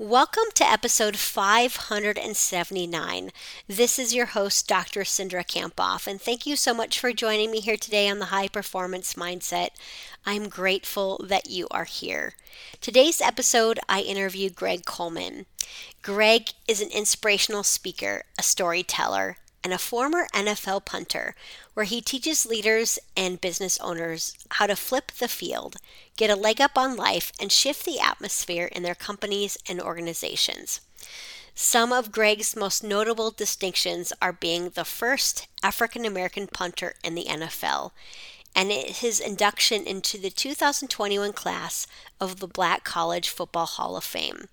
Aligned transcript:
Welcome 0.00 0.44
to 0.54 0.64
episode 0.64 1.16
579. 1.16 3.32
This 3.66 3.98
is 3.98 4.14
your 4.14 4.26
host, 4.26 4.68
Dr. 4.68 5.00
Cindra 5.00 5.44
Kamphoff, 5.44 6.06
and 6.06 6.22
thank 6.22 6.46
you 6.46 6.54
so 6.54 6.72
much 6.72 7.00
for 7.00 7.12
joining 7.12 7.50
me 7.50 7.58
here 7.58 7.76
today 7.76 8.08
on 8.08 8.20
the 8.20 8.26
High 8.26 8.46
Performance 8.46 9.14
Mindset. 9.14 9.70
I'm 10.24 10.48
grateful 10.48 11.20
that 11.26 11.50
you 11.50 11.66
are 11.72 11.82
here. 11.82 12.34
Today's 12.80 13.20
episode, 13.20 13.80
I 13.88 14.02
interviewed 14.02 14.54
Greg 14.54 14.84
Coleman. 14.84 15.46
Greg 16.00 16.50
is 16.68 16.80
an 16.80 16.90
inspirational 16.90 17.64
speaker, 17.64 18.22
a 18.38 18.44
storyteller, 18.44 19.38
and 19.64 19.72
a 19.72 19.78
former 19.78 20.28
NFL 20.34 20.84
punter, 20.84 21.34
where 21.74 21.84
he 21.84 22.00
teaches 22.00 22.46
leaders 22.46 22.98
and 23.16 23.40
business 23.40 23.78
owners 23.80 24.36
how 24.52 24.66
to 24.66 24.76
flip 24.76 25.12
the 25.12 25.28
field, 25.28 25.76
get 26.16 26.30
a 26.30 26.36
leg 26.36 26.60
up 26.60 26.76
on 26.76 26.96
life, 26.96 27.32
and 27.40 27.50
shift 27.50 27.84
the 27.84 28.00
atmosphere 28.00 28.66
in 28.66 28.82
their 28.82 28.94
companies 28.94 29.58
and 29.68 29.80
organizations. 29.80 30.80
Some 31.54 31.92
of 31.92 32.12
Greg's 32.12 32.54
most 32.54 32.84
notable 32.84 33.32
distinctions 33.32 34.12
are 34.22 34.32
being 34.32 34.70
the 34.70 34.84
first 34.84 35.48
African 35.62 36.04
American 36.04 36.46
punter 36.46 36.94
in 37.02 37.16
the 37.16 37.24
NFL 37.24 37.90
and 38.54 38.70
his 38.70 39.20
induction 39.20 39.84
into 39.86 40.18
the 40.18 40.30
2021 40.30 41.32
class 41.32 41.86
of 42.20 42.40
the 42.40 42.46
Black 42.46 42.84
College 42.84 43.28
Football 43.28 43.66
Hall 43.66 43.96
of 43.96 44.04
Fame. 44.04 44.48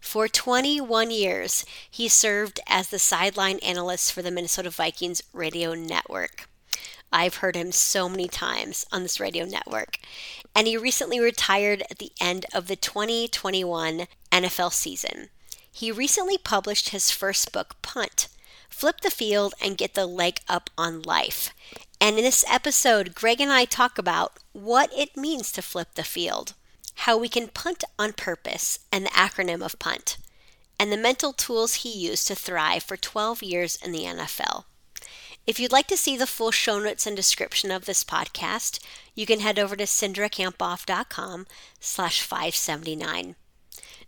For 0.00 0.28
21 0.28 1.10
years, 1.10 1.64
he 1.90 2.08
served 2.08 2.60
as 2.66 2.88
the 2.88 2.98
sideline 2.98 3.58
analyst 3.58 4.12
for 4.12 4.22
the 4.22 4.30
Minnesota 4.30 4.70
Vikings 4.70 5.22
radio 5.32 5.74
network. 5.74 6.48
I've 7.12 7.36
heard 7.36 7.56
him 7.56 7.72
so 7.72 8.08
many 8.08 8.28
times 8.28 8.84
on 8.92 9.02
this 9.02 9.20
radio 9.20 9.44
network. 9.44 9.98
And 10.54 10.66
he 10.66 10.76
recently 10.76 11.20
retired 11.20 11.82
at 11.90 11.98
the 11.98 12.12
end 12.20 12.46
of 12.52 12.66
the 12.66 12.76
2021 12.76 14.06
NFL 14.30 14.72
season. 14.72 15.28
He 15.70 15.92
recently 15.92 16.38
published 16.38 16.90
his 16.90 17.10
first 17.10 17.52
book, 17.52 17.76
Punt 17.82 18.28
Flip 18.68 19.00
the 19.00 19.10
Field 19.10 19.54
and 19.62 19.78
Get 19.78 19.94
the 19.94 20.06
Leg 20.06 20.40
Up 20.48 20.70
on 20.76 21.02
Life. 21.02 21.54
And 22.00 22.16
in 22.16 22.24
this 22.24 22.44
episode, 22.48 23.14
Greg 23.14 23.40
and 23.40 23.50
I 23.50 23.64
talk 23.64 23.98
about 23.98 24.38
what 24.52 24.90
it 24.96 25.16
means 25.16 25.50
to 25.52 25.62
flip 25.62 25.94
the 25.94 26.04
field 26.04 26.54
how 27.02 27.16
we 27.16 27.28
can 27.28 27.48
punt 27.48 27.84
on 27.98 28.12
purpose 28.12 28.80
and 28.90 29.06
the 29.06 29.10
acronym 29.10 29.64
of 29.64 29.78
PUNT, 29.78 30.16
and 30.80 30.90
the 30.90 30.96
mental 30.96 31.32
tools 31.32 31.74
he 31.74 31.90
used 31.90 32.26
to 32.26 32.34
thrive 32.34 32.82
for 32.82 32.96
12 32.96 33.42
years 33.42 33.76
in 33.76 33.92
the 33.92 34.04
NFL. 34.04 34.64
If 35.46 35.60
you'd 35.60 35.72
like 35.72 35.86
to 35.86 35.96
see 35.96 36.16
the 36.16 36.26
full 36.26 36.50
show 36.50 36.78
notes 36.78 37.06
and 37.06 37.16
description 37.16 37.70
of 37.70 37.84
this 37.84 38.02
podcast, 38.04 38.80
you 39.14 39.26
can 39.26 39.40
head 39.40 39.58
over 39.58 39.76
to 39.76 39.84
cindrakamphoff.com 39.84 41.46
slash 41.80 42.20
579. 42.20 43.36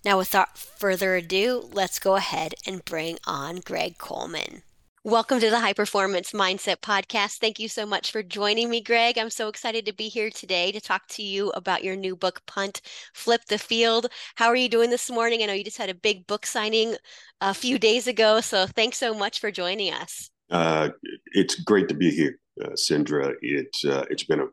Now, 0.05 0.19
without 0.19 0.59
further 0.59 1.15
ado, 1.15 1.69
let's 1.73 1.99
go 1.99 2.17
ahead 2.17 2.55
and 2.67 2.85
bring 2.85 3.19
on 3.25 3.61
Greg 3.61 3.99
Coleman. 3.99 4.63
Welcome 5.05 5.41
to 5.41 5.49
the 5.49 5.59
High 5.59 5.73
Performance 5.73 6.33
Mindset 6.33 6.83
Podcast. 6.83 7.39
Thank 7.39 7.59
you 7.59 7.71
so 7.71 7.87
much 7.87 8.13
for 8.13 8.23
joining 8.23 8.69
me, 8.69 8.83
Greg. 8.83 9.17
I'm 9.17 9.31
so 9.31 9.49
excited 9.49 9.87
to 9.87 9.95
be 9.95 10.09
here 10.11 10.29
today 10.29 10.73
to 10.73 10.81
talk 10.81 11.07
to 11.13 11.23
you 11.23 11.49
about 11.53 11.83
your 11.83 11.97
new 11.97 12.15
book, 12.15 12.43
Punt 12.47 12.83
Flip 13.15 13.41
the 13.47 13.57
Field. 13.57 14.09
How 14.35 14.49
are 14.49 14.57
you 14.57 14.69
doing 14.69 14.91
this 14.91 15.11
morning? 15.11 15.43
I 15.43 15.47
know 15.47 15.55
you 15.55 15.65
just 15.65 15.79
had 15.79 15.89
a 15.89 15.95
big 15.95 16.27
book 16.27 16.45
signing 16.45 16.97
a 17.41 17.55
few 17.55 17.79
days 17.79 18.09
ago, 18.09 18.43
so 18.43 18.67
thanks 18.67 18.99
so 18.99 19.15
much 19.15 19.41
for 19.41 19.51
joining 19.51 19.91
us. 19.95 20.29
Uh, 20.51 20.91
it's 21.33 21.55
great 21.55 21.89
to 21.89 21.95
be 21.95 22.11
here, 22.11 22.39
uh, 22.63 22.73
Cindra. 22.73 23.33
It's 23.41 23.83
uh, 23.83 24.05
it's 24.11 24.25
been 24.25 24.41
a 24.41 24.49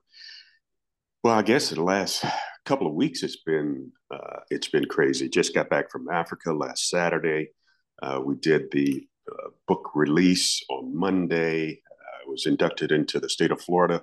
well, 1.26 1.38
I 1.38 1.42
guess 1.42 1.72
the 1.72 1.84
last 1.84 2.24
couple 2.64 2.88
of 2.88 2.94
weeks 2.94 3.22
it's 3.22 3.44
been 3.46 3.92
uh, 4.10 4.40
it's 4.50 4.70
been 4.70 4.86
crazy. 4.86 5.28
Just 5.28 5.54
got 5.54 5.70
back 5.70 5.92
from 5.92 6.08
Africa 6.10 6.54
last 6.54 6.88
Saturday. 6.88 7.50
Uh, 8.02 8.22
we 8.24 8.36
did 8.36 8.72
the 8.72 9.06
book 9.68 9.92
release 9.96 10.64
on 10.70 10.96
Monday. 10.96 11.82
I 11.92 12.30
was 12.30 12.46
inducted 12.46 12.92
into 12.92 13.20
the 13.20 13.30
state 13.30 13.52
of 13.52 13.62
Florida 13.62 14.02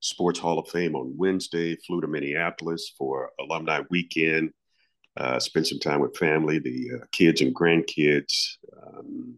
Sports 0.00 0.38
Hall 0.38 0.58
of 0.58 0.68
Fame 0.68 0.94
on 0.94 1.16
Wednesday. 1.16 1.76
Flew 1.76 2.00
to 2.00 2.06
Minneapolis 2.06 2.92
for 2.96 3.30
alumni 3.40 3.82
weekend. 3.90 4.50
Uh, 5.16 5.40
spent 5.40 5.66
some 5.66 5.78
time 5.78 6.00
with 6.00 6.16
family, 6.16 6.58
the 6.58 6.90
uh, 6.94 7.04
kids 7.12 7.40
and 7.40 7.54
grandkids. 7.54 8.56
Um, 8.86 9.36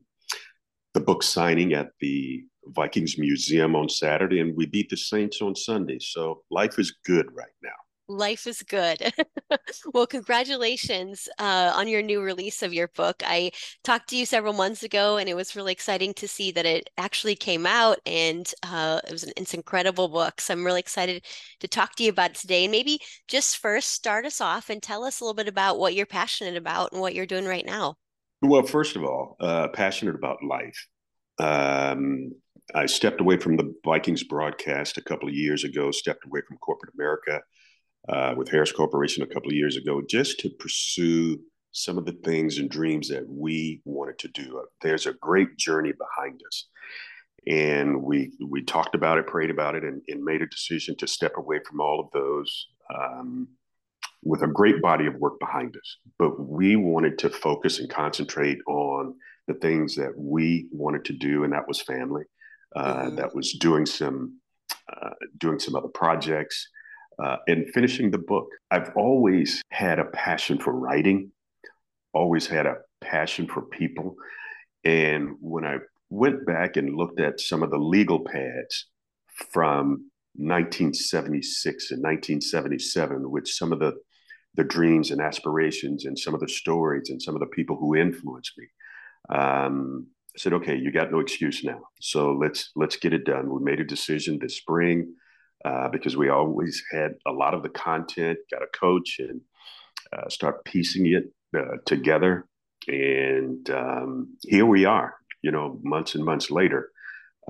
the 0.95 1.01
book 1.01 1.23
signing 1.23 1.73
at 1.75 1.91
the 2.01 2.45
Vikings 2.67 3.17
Museum 3.17 3.77
on 3.77 3.89
Saturday, 3.89 4.41
and 4.41 4.57
we 4.57 4.67
beat 4.67 4.91
the 4.91 4.97
Saints 4.97 5.41
on 5.41 5.55
Sunday. 5.55 5.99
So 6.01 6.43
life 6.51 6.79
is 6.79 6.97
good 7.05 7.29
right 7.33 7.47
now 7.63 7.71
life 8.09 8.47
is 8.47 8.63
good. 8.63 9.13
well, 9.93 10.07
congratulations 10.07 11.29
uh, 11.39 11.73
on 11.75 11.89
your 11.89 12.03
new 12.03 12.21
release 12.21 12.63
of 12.63 12.73
your 12.73 12.89
book. 12.89 13.23
I 13.25 13.53
talked 13.85 14.09
to 14.11 14.17
you 14.17 14.27
several 14.27 14.55
months 14.55 14.83
ago, 14.83 15.19
and 15.19 15.29
it 15.29 15.35
was 15.35 15.55
really 15.55 15.73
exciting 15.73 16.15
to 16.15 16.29
see 16.29 16.51
that 16.53 16.67
it 16.67 16.91
actually 16.97 17.37
came 17.37 17.67
out, 17.67 17.99
and 18.07 18.51
uh, 18.63 19.01
it 19.07 19.13
was 19.13 19.25
an 19.25 19.33
it's 19.37 19.55
incredible 19.55 20.09
book. 20.09 20.41
So 20.41 20.55
I'm 20.55 20.65
really 20.65 20.81
excited 20.81 21.25
to 21.61 21.69
talk 21.69 21.95
to 21.97 22.03
you 22.03 22.11
about 22.11 22.31
it 22.31 22.37
today. 22.37 22.65
And 22.65 22.73
maybe 22.73 22.99
just 23.29 23.59
first 23.59 23.91
start 23.91 24.25
us 24.25 24.41
off 24.41 24.71
and 24.71 24.83
tell 24.83 25.05
us 25.05 25.21
a 25.21 25.25
little 25.25 25.35
bit 25.35 25.49
about 25.49 25.79
what 25.79 25.95
you're 25.95 26.07
passionate 26.07 26.57
about 26.57 26.93
and 26.93 27.01
what 27.01 27.15
you're 27.15 27.27
doing 27.27 27.45
right 27.45 27.67
now. 27.67 27.97
Well, 28.41 28.63
first 28.63 28.97
of 28.97 29.05
all, 29.05 29.37
uh, 29.41 29.69
passionate 29.69 30.15
about 30.15 30.43
life. 30.43 30.87
Um, 31.41 32.33
I 32.75 32.87
stepped 32.87 33.21
away 33.21 33.39
from 33.39 33.57
the 33.57 33.75
Vikings 33.85 34.25
broadcast 34.25 34.99
a 34.99 35.03
couple 35.03 35.29
of 35.29 35.35
years 35.35 35.65
ago, 35.65 35.91
stepped 35.91 36.25
away 36.25 36.41
from 36.47 36.59
corporate 36.59 36.95
America 36.95 37.41
uh, 38.09 38.35
with 38.37 38.49
Harris 38.51 38.73
Corporation 38.73 39.23
a 39.23 39.27
couple 39.27 39.51
of 39.51 39.57
years 39.57 39.77
ago, 39.77 40.03
just 40.09 40.41
to 40.41 40.51
pursue 40.51 41.39
some 41.73 41.99
of 41.99 42.07
the 42.07 42.19
things 42.25 42.59
and 42.59 42.71
dreams 42.71 43.09
that 43.09 43.25
we 43.29 43.81
wanted 43.85 44.19
to 44.19 44.29
do. 44.29 44.63
There's 44.83 45.07
a 45.07 45.13
great 45.15 45.57
journey 45.57 45.93
behind 45.93 46.41
us. 46.47 46.67
And 47.47 48.03
we 48.03 48.33
we 48.47 48.63
talked 48.63 48.95
about 48.95 49.19
it, 49.19 49.27
prayed 49.27 49.51
about 49.51 49.75
it, 49.75 49.85
and, 49.85 50.03
and 50.09 50.23
made 50.23 50.43
a 50.43 50.47
decision 50.47 50.97
to 50.97 51.07
step 51.07 51.33
away 51.37 51.61
from 51.67 51.81
all 51.81 52.01
of 52.01 52.11
those 52.13 52.67
um, 52.95 53.49
with 54.23 54.43
a 54.43 54.49
great 54.49 54.83
body 54.83 55.07
of 55.07 55.15
work 55.15 55.39
behind 55.39 55.77
us. 55.77 55.97
But 56.19 56.39
we 56.41 56.77
wanted 56.77 57.19
to 57.19 57.31
focus 57.31 57.79
and 57.79 57.89
concentrate 57.89 58.59
on 58.67 59.15
the 59.47 59.55
things 59.55 59.95
that 59.97 60.13
we 60.17 60.69
wanted 60.73 61.05
to 61.07 61.13
do, 61.13 61.45
and 61.45 61.53
that 61.53 61.69
was 61.69 61.81
family. 61.81 62.25
Uh, 62.77 63.05
mm-hmm. 63.05 63.17
That 63.17 63.35
was 63.35 63.53
doing 63.53 63.87
some 63.87 64.39
uh, 64.93 65.11
doing 65.39 65.59
some 65.59 65.75
other 65.75 65.89
projects, 65.89 66.69
uh, 67.23 67.37
and 67.47 67.69
finishing 67.75 68.11
the 68.11 68.19
book. 68.19 68.49
I've 68.71 68.93
always 68.97 69.63
had 69.71 69.99
a 69.99 70.05
passion 70.07 70.59
for 70.59 70.73
writing, 70.73 71.33
always 72.13 72.47
had 72.47 72.67
a 72.67 72.77
passion 73.01 73.47
for 73.47 73.63
people. 73.63 74.17
And 74.85 75.37
when 75.41 75.65
I 75.65 75.79
went 76.11 76.47
back 76.47 76.77
and 76.77 76.97
looked 76.97 77.21
at 77.21 77.41
some 77.41 77.63
of 77.63 77.71
the 77.71 77.79
legal 77.79 78.21
pads 78.21 78.87
from 79.53 80.11
1976 80.35 81.91
and 81.91 82.03
1977, 82.03 83.31
with 83.31 83.49
some 83.49 83.73
of 83.73 83.79
the 83.79 83.95
the 84.55 84.65
dreams 84.65 85.13
and 85.13 85.21
aspirations 85.21 86.05
and 86.05 86.19
some 86.19 86.35
of 86.35 86.41
the 86.41 86.49
stories 86.49 87.11
and 87.11 87.23
some 87.23 87.35
of 87.35 87.41
the 87.41 87.47
people 87.47 87.77
who 87.77 87.95
influenced 87.95 88.53
me. 88.59 88.67
Um, 89.29 90.09
I 90.35 90.39
said, 90.39 90.53
okay, 90.55 90.77
you 90.77 90.91
got 90.91 91.13
no 91.13 91.21
excuse 91.21 91.63
now. 91.63 91.81
So 92.01 92.33
let's 92.33 92.71
let's 92.75 92.97
get 92.97 93.13
it 93.13 93.25
done. 93.25 93.53
We 93.53 93.63
made 93.63 93.81
a 93.81 93.85
decision 93.85 94.39
this 94.41 94.57
spring 94.57 95.15
uh, 95.65 95.89
because 95.89 96.17
we 96.17 96.29
always 96.29 96.83
had 96.91 97.15
a 97.27 97.33
lot 97.33 97.55
of 97.55 97.63
the 97.63 97.69
content, 97.69 98.39
got 98.51 98.63
a 98.63 98.79
coach, 98.79 99.19
and 99.19 99.41
uh, 100.13 100.29
start 100.29 100.65
piecing 100.65 101.07
it 101.07 101.25
uh, 101.57 101.77
together. 101.85 102.47
And 102.87 103.69
um, 103.71 104.37
here 104.43 104.67
we 104.67 104.85
are, 104.85 105.15
you 105.43 105.51
know, 105.51 105.79
months 105.83 106.15
and 106.15 106.25
months 106.25 106.51
later. 106.51 106.91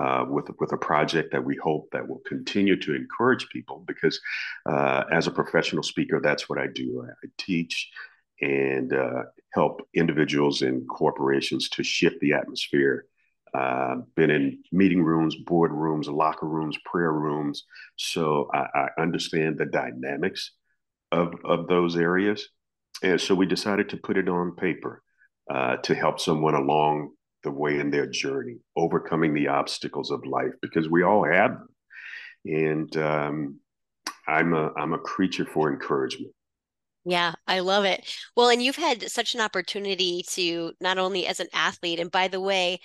Uh, 0.01 0.23
with 0.29 0.45
with 0.61 0.71
a 0.71 0.77
project 0.77 1.33
that 1.33 1.43
we 1.43 1.57
hope 1.57 1.89
that 1.91 2.07
will 2.07 2.21
continue 2.25 2.79
to 2.79 2.95
encourage 2.95 3.49
people 3.49 3.83
because 3.85 4.17
uh, 4.65 5.03
as 5.11 5.27
a 5.27 5.31
professional 5.31 5.83
speaker 5.83 6.21
that's 6.23 6.47
what 6.47 6.57
I 6.57 6.67
do 6.73 7.05
I, 7.05 7.27
teach 7.37 7.91
and 8.39 8.93
uh, 8.93 9.23
help 9.53 9.81
individuals 9.93 10.61
and 10.61 10.87
corporations 10.87 11.67
to 11.71 11.83
shift 11.83 12.21
the 12.21 12.31
atmosphere 12.31 13.07
uh, 13.53 13.95
been 14.15 14.29
in 14.29 14.63
meeting 14.71 15.03
rooms, 15.03 15.35
board 15.35 15.71
rooms, 15.71 16.07
locker 16.07 16.47
rooms, 16.47 16.77
prayer 16.85 17.13
rooms. 17.13 17.65
So 17.97 18.49
I, 18.53 18.65
I 18.73 19.01
understand 19.01 19.57
the 19.57 19.65
dynamics 19.65 20.51
of, 21.11 21.33
of 21.45 21.67
those 21.67 21.95
areas. 21.95 22.47
And 23.01 23.19
so 23.19 23.33
we 23.35 23.45
decided 23.45 23.89
to 23.89 23.97
put 23.97 24.17
it 24.17 24.29
on 24.29 24.55
paper 24.55 25.01
uh, 25.49 25.77
to 25.77 25.95
help 25.95 26.19
someone 26.19 26.55
along 26.55 27.11
the 27.43 27.51
way 27.51 27.79
in 27.79 27.89
their 27.89 28.05
journey, 28.05 28.57
overcoming 28.75 29.33
the 29.33 29.47
obstacles 29.47 30.11
of 30.11 30.25
life, 30.25 30.51
because 30.61 30.89
we 30.89 31.03
all 31.03 31.23
have 31.23 31.51
them. 31.51 31.67
And 32.45 32.97
um, 32.97 33.59
I'm 34.27 34.53
a 34.53 34.71
I'm 34.77 34.93
a 34.93 34.99
creature 34.99 35.45
for 35.45 35.71
encouragement. 35.71 36.33
Yeah, 37.05 37.33
I 37.47 37.61
love 37.61 37.85
it. 37.85 38.05
Well, 38.35 38.49
and 38.49 38.61
you've 38.61 38.75
had 38.75 39.09
such 39.09 39.33
an 39.33 39.41
opportunity 39.41 40.23
to 40.31 40.73
not 40.81 40.97
only 40.97 41.25
as 41.25 41.39
an 41.39 41.47
athlete, 41.53 41.99
and 41.99 42.11
by 42.11 42.27
the 42.27 42.41
way, 42.41 42.79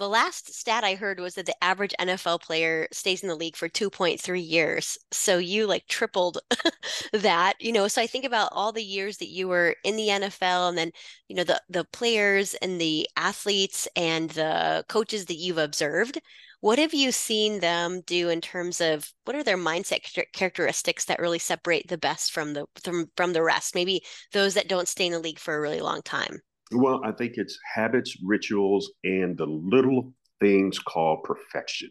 the 0.00 0.08
last 0.08 0.52
stat 0.52 0.82
I 0.82 0.94
heard 0.96 1.20
was 1.20 1.34
that 1.36 1.46
the 1.46 1.64
average 1.64 1.94
NFL 2.00 2.40
player 2.42 2.88
stays 2.90 3.22
in 3.22 3.28
the 3.28 3.36
league 3.36 3.54
for 3.56 3.68
2.3 3.68 4.40
years. 4.40 4.98
So 5.12 5.38
you 5.38 5.66
like 5.66 5.86
tripled 5.86 6.38
that, 7.12 7.54
you 7.60 7.70
know. 7.72 7.86
So 7.86 8.02
I 8.02 8.06
think 8.08 8.24
about 8.24 8.50
all 8.52 8.72
the 8.72 8.82
years 8.82 9.18
that 9.18 9.28
you 9.28 9.46
were 9.46 9.76
in 9.84 9.96
the 9.96 10.10
NFL 10.10 10.68
and 10.70 10.78
then, 10.78 10.90
you 11.28 11.36
know, 11.36 11.44
the 11.44 11.62
the 11.68 11.84
players 11.84 12.54
and 12.54 12.80
the 12.80 13.08
athletes 13.16 13.86
and 13.94 14.30
the 14.30 14.84
coaches 14.88 15.26
that 15.26 15.36
you've 15.36 15.58
observed. 15.58 16.18
What 16.60 16.78
have 16.78 16.92
you 16.94 17.12
seen 17.12 17.60
them 17.60 18.02
do 18.02 18.28
in 18.28 18.40
terms 18.40 18.80
of 18.80 19.12
what 19.24 19.36
are 19.36 19.44
their 19.44 19.56
mindset 19.56 20.02
characteristics 20.32 21.06
that 21.06 21.20
really 21.20 21.38
separate 21.38 21.88
the 21.88 21.98
best 21.98 22.32
from 22.32 22.54
the 22.54 22.66
from, 22.82 23.10
from 23.16 23.32
the 23.34 23.42
rest? 23.42 23.74
Maybe 23.74 24.02
those 24.32 24.54
that 24.54 24.68
don't 24.68 24.88
stay 24.88 25.06
in 25.06 25.12
the 25.12 25.18
league 25.20 25.38
for 25.38 25.54
a 25.54 25.60
really 25.60 25.80
long 25.80 26.02
time. 26.02 26.40
Well, 26.72 27.00
I 27.04 27.12
think 27.12 27.34
it's 27.36 27.58
habits, 27.74 28.16
rituals, 28.22 28.92
and 29.04 29.36
the 29.36 29.46
little 29.46 30.12
things 30.40 30.78
called 30.78 31.24
perfection. 31.24 31.90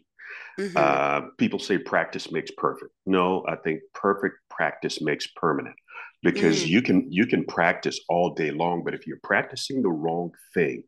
Mm-hmm. 0.58 0.76
Uh, 0.76 1.28
people 1.38 1.58
say 1.58 1.78
practice 1.78 2.30
makes 2.30 2.50
perfect. 2.56 2.92
No, 3.06 3.44
I 3.48 3.56
think 3.56 3.80
perfect 3.94 4.36
practice 4.48 5.00
makes 5.00 5.26
permanent 5.36 5.76
because 6.22 6.62
mm. 6.62 6.66
you 6.66 6.82
can 6.82 7.10
you 7.10 7.26
can 7.26 7.44
practice 7.44 8.00
all 8.08 8.34
day 8.34 8.50
long, 8.50 8.82
but 8.84 8.94
if 8.94 9.06
you're 9.06 9.20
practicing 9.22 9.82
the 9.82 9.90
wrong 9.90 10.30
thing, 10.54 10.82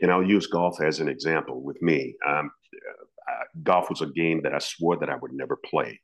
and 0.00 0.10
I'll 0.10 0.22
use 0.22 0.46
golf 0.46 0.80
as 0.80 1.00
an 1.00 1.08
example 1.08 1.62
with 1.62 1.80
me. 1.82 2.14
Um, 2.26 2.50
uh, 2.74 3.44
golf 3.62 3.90
was 3.90 4.00
a 4.00 4.06
game 4.06 4.40
that 4.42 4.54
I 4.54 4.58
swore 4.58 4.96
that 4.98 5.10
I 5.10 5.16
would 5.16 5.32
never 5.32 5.56
play. 5.56 6.00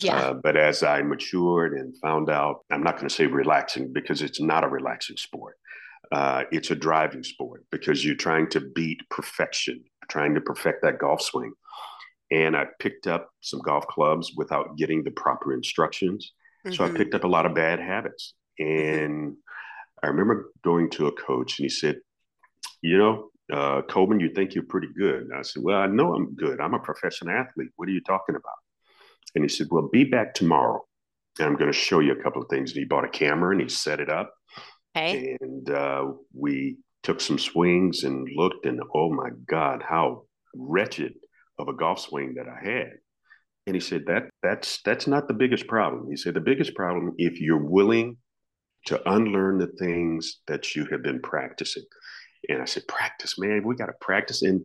Yeah. 0.00 0.16
Uh, 0.16 0.34
but 0.34 0.56
as 0.56 0.82
I 0.82 1.00
matured 1.00 1.72
and 1.72 1.96
found 1.98 2.28
out, 2.28 2.60
I'm 2.70 2.82
not 2.82 2.96
going 2.96 3.08
to 3.08 3.14
say 3.14 3.26
relaxing 3.26 3.94
because 3.94 4.20
it's 4.20 4.40
not 4.40 4.62
a 4.62 4.68
relaxing 4.68 5.16
sport 5.16 5.56
uh, 6.12 6.44
it's 6.52 6.70
a 6.70 6.76
driving 6.76 7.22
sport 7.22 7.64
because 7.70 8.04
you're 8.04 8.14
trying 8.14 8.48
to 8.50 8.60
beat 8.60 9.00
perfection, 9.10 9.82
trying 10.08 10.34
to 10.34 10.40
perfect 10.40 10.82
that 10.82 10.98
golf 10.98 11.20
swing. 11.20 11.52
And 12.30 12.56
I 12.56 12.66
picked 12.80 13.06
up 13.06 13.30
some 13.40 13.60
golf 13.60 13.86
clubs 13.86 14.32
without 14.36 14.76
getting 14.76 15.04
the 15.04 15.10
proper 15.10 15.52
instructions. 15.54 16.32
Mm-hmm. 16.66 16.74
So 16.74 16.84
I 16.84 16.88
mm-hmm. 16.88 16.96
picked 16.96 17.14
up 17.14 17.24
a 17.24 17.28
lot 17.28 17.46
of 17.46 17.54
bad 17.54 17.80
habits. 17.80 18.34
Mm-hmm. 18.60 18.94
And 18.94 19.36
I 20.02 20.08
remember 20.08 20.52
going 20.62 20.90
to 20.90 21.06
a 21.06 21.12
coach 21.12 21.58
and 21.58 21.64
he 21.64 21.68
said, 21.68 22.00
You 22.82 22.98
know, 22.98 23.30
uh, 23.52 23.82
Coleman, 23.82 24.20
you 24.20 24.30
think 24.34 24.54
you're 24.54 24.64
pretty 24.64 24.88
good. 24.96 25.22
And 25.22 25.34
I 25.34 25.42
said, 25.42 25.62
Well, 25.62 25.78
I 25.78 25.86
know 25.86 26.14
I'm 26.14 26.34
good. 26.34 26.60
I'm 26.60 26.74
a 26.74 26.80
professional 26.80 27.34
athlete. 27.34 27.70
What 27.76 27.88
are 27.88 27.92
you 27.92 28.02
talking 28.02 28.34
about? 28.34 28.58
And 29.34 29.44
he 29.44 29.48
said, 29.48 29.68
Well, 29.70 29.88
be 29.92 30.04
back 30.04 30.34
tomorrow. 30.34 30.84
And 31.38 31.46
I'm 31.46 31.56
going 31.56 31.70
to 31.70 31.78
show 31.78 32.00
you 32.00 32.12
a 32.12 32.22
couple 32.22 32.42
of 32.42 32.48
things. 32.48 32.70
And 32.70 32.78
he 32.78 32.84
bought 32.84 33.04
a 33.04 33.08
camera 33.08 33.52
and 33.52 33.60
he 33.60 33.68
set 33.68 34.00
it 34.00 34.08
up. 34.08 34.32
Okay. 34.96 35.36
And 35.40 35.68
uh, 35.70 36.12
we 36.34 36.78
took 37.02 37.20
some 37.20 37.38
swings 37.38 38.04
and 38.04 38.28
looked, 38.34 38.66
and 38.66 38.80
oh 38.94 39.12
my 39.12 39.30
God, 39.48 39.82
how 39.86 40.22
wretched 40.54 41.14
of 41.58 41.68
a 41.68 41.74
golf 41.74 42.00
swing 42.00 42.34
that 42.34 42.46
I 42.48 42.64
had. 42.64 42.92
And 43.66 43.74
he 43.74 43.80
said 43.80 44.04
that 44.06 44.24
that's 44.42 44.80
that's 44.84 45.06
not 45.06 45.26
the 45.26 45.34
biggest 45.34 45.66
problem. 45.66 46.06
He 46.08 46.16
said 46.16 46.34
the 46.34 46.40
biggest 46.40 46.74
problem 46.74 47.14
if 47.18 47.40
you're 47.40 47.64
willing 47.64 48.16
to 48.86 49.10
unlearn 49.10 49.58
the 49.58 49.66
things 49.66 50.38
that 50.46 50.76
you 50.76 50.86
have 50.86 51.02
been 51.02 51.20
practicing. 51.20 51.82
And 52.48 52.62
I 52.62 52.64
said, 52.64 52.86
practice, 52.86 53.38
man, 53.38 53.64
we 53.64 53.74
got 53.74 53.86
to 53.86 53.94
practice. 54.00 54.42
And, 54.42 54.62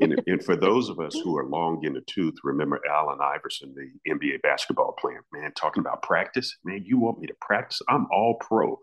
and, 0.00 0.22
and 0.28 0.44
for 0.44 0.54
those 0.54 0.88
of 0.88 1.00
us 1.00 1.14
who 1.14 1.36
are 1.36 1.48
long 1.48 1.80
in 1.82 1.92
the 1.92 2.02
tooth, 2.06 2.34
remember 2.44 2.80
Allen 2.88 3.18
Iverson, 3.20 3.74
the 3.74 4.12
NBA 4.12 4.42
basketball 4.42 4.94
player, 5.00 5.24
man, 5.32 5.52
talking 5.56 5.80
about 5.80 6.02
practice. 6.02 6.56
Man, 6.64 6.82
you 6.84 6.98
want 6.98 7.18
me 7.18 7.26
to 7.26 7.34
practice? 7.40 7.80
I'm 7.88 8.06
all 8.12 8.36
pro 8.40 8.78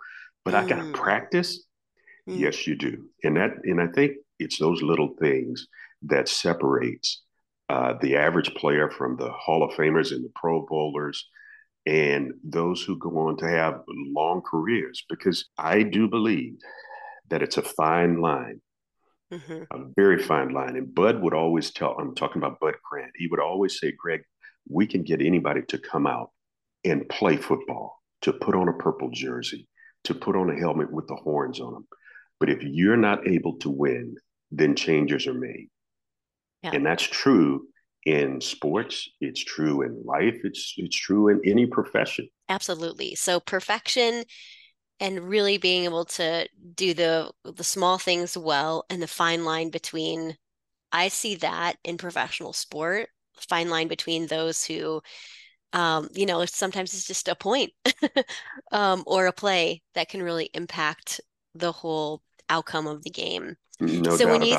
but 0.45 0.53
mm. 0.53 0.57
I 0.57 0.67
got 0.67 0.83
to 0.83 0.91
practice. 0.91 1.63
Mm. 2.29 2.39
Yes, 2.39 2.67
you 2.67 2.75
do, 2.75 3.09
and 3.23 3.37
that 3.37 3.51
and 3.63 3.81
I 3.81 3.87
think 3.87 4.17
it's 4.39 4.57
those 4.57 4.81
little 4.81 5.15
things 5.19 5.67
that 6.03 6.27
separates 6.27 7.23
uh, 7.69 7.93
the 8.01 8.17
average 8.17 8.53
player 8.55 8.89
from 8.89 9.15
the 9.17 9.31
Hall 9.31 9.63
of 9.63 9.71
Famers 9.75 10.11
and 10.11 10.23
the 10.23 10.31
Pro 10.35 10.65
Bowlers 10.65 11.27
and 11.85 12.33
those 12.43 12.83
who 12.83 12.97
go 12.97 13.17
on 13.17 13.37
to 13.37 13.47
have 13.47 13.81
long 13.87 14.41
careers. 14.41 15.03
Because 15.09 15.45
I 15.57 15.83
do 15.83 16.07
believe 16.07 16.57
that 17.29 17.41
it's 17.41 17.57
a 17.57 17.61
fine 17.61 18.19
line, 18.19 18.61
mm-hmm. 19.31 19.63
a 19.71 19.85
very 19.95 20.21
fine 20.21 20.49
line. 20.49 20.75
And 20.75 20.93
Bud 20.93 21.21
would 21.21 21.33
always 21.33 21.71
tell, 21.71 21.95
I'm 21.97 22.13
talking 22.13 22.41
about 22.41 22.59
Bud 22.59 22.75
Grant, 22.89 23.11
he 23.15 23.27
would 23.27 23.39
always 23.39 23.79
say, 23.79 23.93
Greg, 23.97 24.21
we 24.69 24.85
can 24.85 25.03
get 25.03 25.21
anybody 25.21 25.61
to 25.69 25.79
come 25.79 26.05
out 26.05 26.31
and 26.83 27.07
play 27.09 27.37
football, 27.37 28.01
to 28.23 28.33
put 28.33 28.55
on 28.55 28.67
a 28.67 28.73
purple 28.73 29.09
jersey, 29.11 29.67
to 30.05 30.13
put 30.13 30.35
on 30.35 30.49
a 30.49 30.59
helmet 30.59 30.91
with 30.91 31.07
the 31.07 31.15
horns 31.15 31.59
on 31.59 31.73
them. 31.73 31.87
But 32.39 32.49
if 32.49 32.63
you're 32.63 32.97
not 32.97 33.27
able 33.27 33.57
to 33.59 33.69
win, 33.69 34.15
then 34.51 34.75
changes 34.75 35.27
are 35.27 35.33
made. 35.33 35.69
Yeah. 36.63 36.71
And 36.73 36.85
that's 36.85 37.03
true 37.03 37.67
in 38.05 38.41
sports, 38.41 39.09
it's 39.19 39.43
true 39.43 39.83
in 39.83 40.03
life, 40.03 40.39
it's 40.43 40.73
it's 40.77 40.95
true 40.95 41.29
in 41.29 41.41
any 41.45 41.67
profession. 41.67 42.27
Absolutely. 42.49 43.15
So 43.15 43.39
perfection 43.39 44.23
and 44.99 45.27
really 45.29 45.57
being 45.57 45.85
able 45.85 46.05
to 46.05 46.47
do 46.75 46.93
the 46.93 47.31
the 47.43 47.63
small 47.63 47.97
things 47.97 48.37
well 48.37 48.85
and 48.89 49.01
the 49.01 49.07
fine 49.07 49.45
line 49.45 49.69
between 49.69 50.37
I 50.91 51.07
see 51.07 51.35
that 51.35 51.77
in 51.83 51.97
professional 51.97 52.53
sport, 52.53 53.09
fine 53.37 53.69
line 53.69 53.87
between 53.87 54.27
those 54.27 54.65
who 54.65 55.01
um, 55.73 56.09
you 56.13 56.25
know, 56.25 56.45
sometimes 56.45 56.93
it's 56.93 57.07
just 57.07 57.27
a 57.27 57.35
point 57.35 57.71
um, 58.71 59.03
or 59.05 59.27
a 59.27 59.33
play 59.33 59.81
that 59.95 60.09
can 60.09 60.21
really 60.21 60.49
impact 60.53 61.21
the 61.55 61.71
whole 61.71 62.21
outcome 62.49 62.87
of 62.87 63.03
the 63.03 63.09
game. 63.09 63.55
No 63.79 64.15
so 64.15 64.27
when 64.27 64.41
you, 64.41 64.57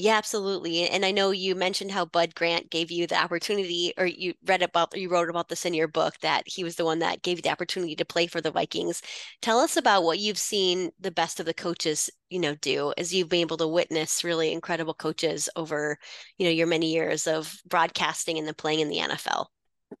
yeah, 0.00 0.16
absolutely. 0.16 0.88
And 0.88 1.04
I 1.04 1.10
know 1.10 1.32
you 1.32 1.56
mentioned 1.56 1.90
how 1.90 2.04
Bud 2.04 2.32
Grant 2.36 2.70
gave 2.70 2.88
you 2.90 3.08
the 3.08 3.20
opportunity, 3.20 3.92
or 3.98 4.06
you 4.06 4.32
read 4.44 4.62
about, 4.62 4.96
you 4.96 5.10
wrote 5.10 5.28
about 5.28 5.48
this 5.48 5.66
in 5.66 5.74
your 5.74 5.88
book 5.88 6.14
that 6.22 6.44
he 6.46 6.62
was 6.62 6.76
the 6.76 6.84
one 6.84 7.00
that 7.00 7.22
gave 7.22 7.38
you 7.38 7.42
the 7.42 7.50
opportunity 7.50 7.96
to 7.96 8.04
play 8.04 8.28
for 8.28 8.40
the 8.40 8.52
Vikings. 8.52 9.02
Tell 9.42 9.58
us 9.58 9.76
about 9.76 10.04
what 10.04 10.20
you've 10.20 10.38
seen 10.38 10.90
the 11.00 11.10
best 11.10 11.40
of 11.40 11.46
the 11.46 11.54
coaches, 11.54 12.10
you 12.30 12.38
know, 12.38 12.54
do 12.54 12.92
as 12.96 13.12
you've 13.12 13.28
been 13.28 13.40
able 13.40 13.56
to 13.56 13.66
witness 13.66 14.22
really 14.22 14.52
incredible 14.52 14.94
coaches 14.94 15.48
over, 15.56 15.98
you 16.38 16.46
know, 16.46 16.52
your 16.52 16.68
many 16.68 16.92
years 16.92 17.26
of 17.26 17.52
broadcasting 17.66 18.38
and 18.38 18.46
then 18.46 18.54
playing 18.54 18.78
in 18.78 18.88
the 18.88 18.98
NFL. 18.98 19.46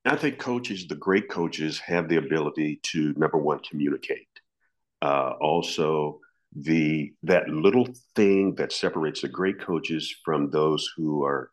I 0.04 0.16
think 0.16 0.38
coaches, 0.38 0.86
the 0.86 0.96
great 0.96 1.28
coaches, 1.28 1.78
have 1.80 2.08
the 2.08 2.16
ability 2.16 2.80
to 2.84 3.14
number 3.16 3.38
one 3.38 3.60
communicate. 3.60 4.28
Uh, 5.00 5.32
also, 5.40 6.20
the 6.54 7.12
that 7.22 7.48
little 7.48 7.88
thing 8.14 8.54
that 8.56 8.72
separates 8.72 9.22
the 9.22 9.28
great 9.28 9.60
coaches 9.60 10.14
from 10.24 10.50
those 10.50 10.90
who 10.96 11.24
are 11.24 11.50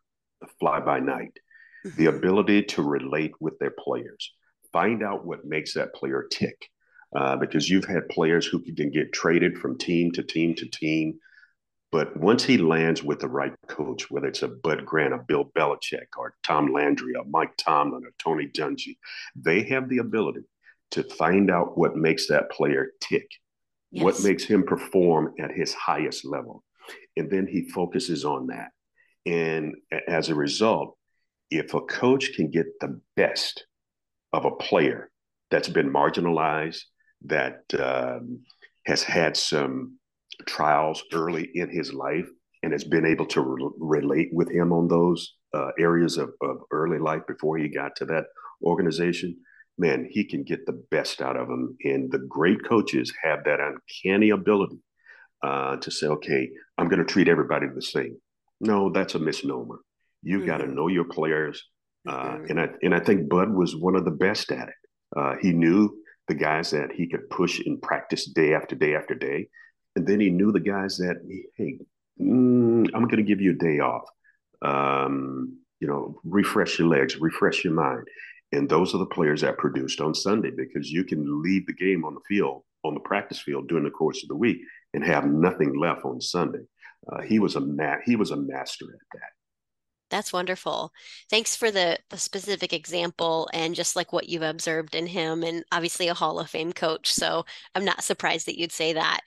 fly 0.58 0.80
by 0.80 1.00
night, 1.00 1.38
mm-hmm. 1.86 1.96
the 1.96 2.06
ability 2.06 2.62
to 2.62 2.82
relate 2.82 3.32
with 3.40 3.58
their 3.58 3.74
players, 3.78 4.32
find 4.72 5.02
out 5.02 5.26
what 5.26 5.44
makes 5.44 5.74
that 5.74 5.94
player 5.94 6.26
tick. 6.30 6.68
Uh, 7.14 7.36
because 7.36 7.70
you've 7.70 7.84
had 7.84 8.06
players 8.08 8.46
who 8.46 8.58
can 8.58 8.90
get 8.90 9.12
traded 9.12 9.56
from 9.56 9.78
team 9.78 10.10
to 10.10 10.24
team 10.24 10.54
to 10.54 10.66
team 10.66 11.18
but 11.92 12.16
once 12.16 12.42
he 12.42 12.58
lands 12.58 13.02
with 13.02 13.20
the 13.20 13.28
right 13.28 13.54
coach, 13.68 14.10
whether 14.10 14.26
it's 14.26 14.42
a 14.42 14.48
Bud 14.48 14.84
Grant, 14.84 15.14
a 15.14 15.18
Bill 15.18 15.50
Belichick, 15.56 16.08
or 16.16 16.34
Tom 16.42 16.72
Landry, 16.72 17.14
or 17.14 17.24
Mike 17.24 17.56
Tomlin, 17.56 18.04
or 18.04 18.12
Tony 18.18 18.48
Dungy, 18.48 18.96
they 19.36 19.62
have 19.64 19.88
the 19.88 19.98
ability 19.98 20.42
to 20.92 21.02
find 21.02 21.50
out 21.50 21.78
what 21.78 21.96
makes 21.96 22.28
that 22.28 22.50
player 22.50 22.88
tick, 23.00 23.28
yes. 23.90 24.04
what 24.04 24.22
makes 24.22 24.44
him 24.44 24.64
perform 24.64 25.34
at 25.38 25.52
his 25.52 25.72
highest 25.74 26.24
level. 26.24 26.64
And 27.16 27.30
then 27.30 27.46
he 27.46 27.68
focuses 27.68 28.24
on 28.24 28.48
that. 28.48 28.70
And 29.24 29.74
as 30.06 30.28
a 30.28 30.34
result, 30.34 30.96
if 31.50 31.74
a 31.74 31.80
coach 31.80 32.34
can 32.34 32.50
get 32.50 32.66
the 32.80 33.00
best 33.16 33.66
of 34.32 34.44
a 34.44 34.50
player 34.50 35.10
that's 35.50 35.68
been 35.68 35.92
marginalized, 35.92 36.82
that 37.24 37.62
um, 37.78 38.40
has 38.84 39.02
had 39.02 39.36
some 39.36 39.98
trials 40.46 41.02
early 41.12 41.48
in 41.54 41.70
his 41.70 41.92
life 41.92 42.28
and 42.62 42.72
has 42.72 42.84
been 42.84 43.06
able 43.06 43.26
to 43.26 43.40
re- 43.40 43.70
relate 43.78 44.28
with 44.32 44.50
him 44.50 44.72
on 44.72 44.88
those 44.88 45.34
uh, 45.54 45.70
areas 45.78 46.16
of, 46.16 46.30
of 46.42 46.58
early 46.70 46.98
life 46.98 47.22
before 47.28 47.56
he 47.56 47.68
got 47.68 47.94
to 47.96 48.04
that 48.06 48.24
organization, 48.62 49.36
man, 49.78 50.06
he 50.10 50.24
can 50.24 50.42
get 50.42 50.64
the 50.66 50.82
best 50.90 51.20
out 51.20 51.36
of 51.36 51.48
them. 51.48 51.76
And 51.84 52.10
the 52.10 52.18
great 52.18 52.64
coaches 52.64 53.12
have 53.22 53.44
that 53.44 53.60
uncanny 53.60 54.30
ability 54.30 54.80
uh, 55.42 55.76
to 55.76 55.90
say, 55.90 56.06
okay, 56.06 56.50
I'm 56.78 56.88
going 56.88 56.98
to 56.98 57.04
treat 57.04 57.28
everybody 57.28 57.66
the 57.72 57.82
same. 57.82 58.16
No, 58.60 58.90
that's 58.90 59.14
a 59.14 59.18
misnomer. 59.18 59.80
You 60.22 60.38
mm-hmm. 60.38 60.46
got 60.46 60.58
to 60.58 60.66
know 60.66 60.88
your 60.88 61.04
players. 61.04 61.62
Uh, 62.08 62.12
mm-hmm. 62.12 62.44
And 62.50 62.60
I 62.60 62.68
and 62.82 62.94
I 62.94 63.00
think 63.00 63.28
Bud 63.28 63.50
was 63.50 63.76
one 63.76 63.96
of 63.96 64.04
the 64.04 64.10
best 64.10 64.50
at 64.52 64.68
it. 64.68 64.74
Uh, 65.16 65.34
he 65.40 65.52
knew 65.52 65.90
the 66.28 66.34
guys 66.34 66.70
that 66.70 66.92
he 66.92 67.08
could 67.08 67.28
push 67.30 67.60
in 67.60 67.80
practice 67.80 68.26
day 68.26 68.54
after 68.54 68.74
day 68.74 68.94
after 68.94 69.14
day. 69.14 69.48
And 69.96 70.06
then 70.06 70.20
he 70.20 70.30
knew 70.30 70.52
the 70.52 70.60
guys 70.60 70.98
that, 70.98 71.16
hey, 71.56 71.78
mm, 72.20 72.88
I'm 72.94 73.04
going 73.04 73.16
to 73.16 73.22
give 73.22 73.40
you 73.40 73.52
a 73.52 73.54
day 73.54 73.80
off. 73.80 74.04
Um, 74.62 75.58
you 75.80 75.88
know, 75.88 76.20
refresh 76.24 76.78
your 76.78 76.88
legs, 76.88 77.20
refresh 77.20 77.64
your 77.64 77.74
mind. 77.74 78.06
And 78.52 78.68
those 78.68 78.94
are 78.94 78.98
the 78.98 79.06
players 79.06 79.40
that 79.40 79.58
produced 79.58 80.00
on 80.00 80.14
Sunday 80.14 80.50
because 80.50 80.90
you 80.90 81.02
can 81.04 81.42
leave 81.42 81.66
the 81.66 81.72
game 81.72 82.04
on 82.04 82.14
the 82.14 82.20
field, 82.28 82.62
on 82.84 82.94
the 82.94 83.00
practice 83.00 83.40
field 83.40 83.68
during 83.68 83.84
the 83.84 83.90
course 83.90 84.22
of 84.22 84.28
the 84.28 84.36
week 84.36 84.58
and 84.94 85.04
have 85.04 85.26
nothing 85.26 85.78
left 85.78 86.04
on 86.04 86.20
Sunday. 86.20 86.64
Uh, 87.10 87.22
he 87.22 87.38
was 87.38 87.56
a 87.56 87.60
ma- 87.60 87.98
he 88.04 88.16
was 88.16 88.30
a 88.30 88.36
master 88.36 88.84
at 88.86 89.18
that. 89.18 89.30
That's 90.10 90.32
wonderful. 90.32 90.92
Thanks 91.30 91.56
for 91.56 91.70
the 91.70 91.98
the 92.10 92.18
specific 92.18 92.72
example 92.72 93.48
and 93.52 93.74
just 93.74 93.96
like 93.96 94.12
what 94.12 94.28
you've 94.28 94.42
observed 94.42 94.94
in 94.94 95.06
him 95.06 95.42
and 95.42 95.64
obviously 95.72 96.08
a 96.08 96.14
Hall 96.14 96.38
of 96.38 96.48
Fame 96.48 96.72
coach. 96.72 97.12
So 97.12 97.44
I'm 97.74 97.84
not 97.84 98.04
surprised 98.04 98.46
that 98.46 98.58
you'd 98.58 98.72
say 98.72 98.92
that. 98.94 99.20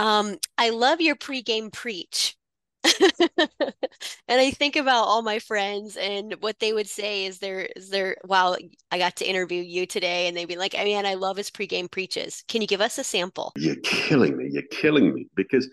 Um, 0.00 0.38
I 0.56 0.70
love 0.70 1.02
your 1.02 1.14
pregame 1.14 1.70
preach. 1.70 2.34
and 2.84 4.40
I 4.40 4.50
think 4.50 4.76
about 4.76 5.04
all 5.04 5.20
my 5.20 5.38
friends 5.38 5.98
and 5.98 6.34
what 6.40 6.58
they 6.58 6.72
would 6.72 6.88
say 6.88 7.26
is 7.26 7.38
there 7.38 7.68
is 7.76 7.90
there 7.90 8.16
wow 8.24 8.56
I 8.90 8.96
got 8.96 9.16
to 9.16 9.28
interview 9.28 9.62
you 9.62 9.84
today 9.84 10.26
and 10.26 10.34
they'd 10.34 10.48
be 10.48 10.56
like, 10.56 10.74
I 10.74 10.84
mean, 10.84 11.04
I 11.04 11.12
love 11.12 11.36
his 11.36 11.50
pregame 11.50 11.90
preaches. 11.90 12.42
Can 12.48 12.62
you 12.62 12.66
give 12.66 12.80
us 12.80 12.96
a 12.96 13.04
sample? 13.04 13.52
You're 13.56 13.76
killing 13.82 14.38
me. 14.38 14.48
You're 14.50 14.62
killing 14.70 15.12
me 15.12 15.26
because 15.34 15.68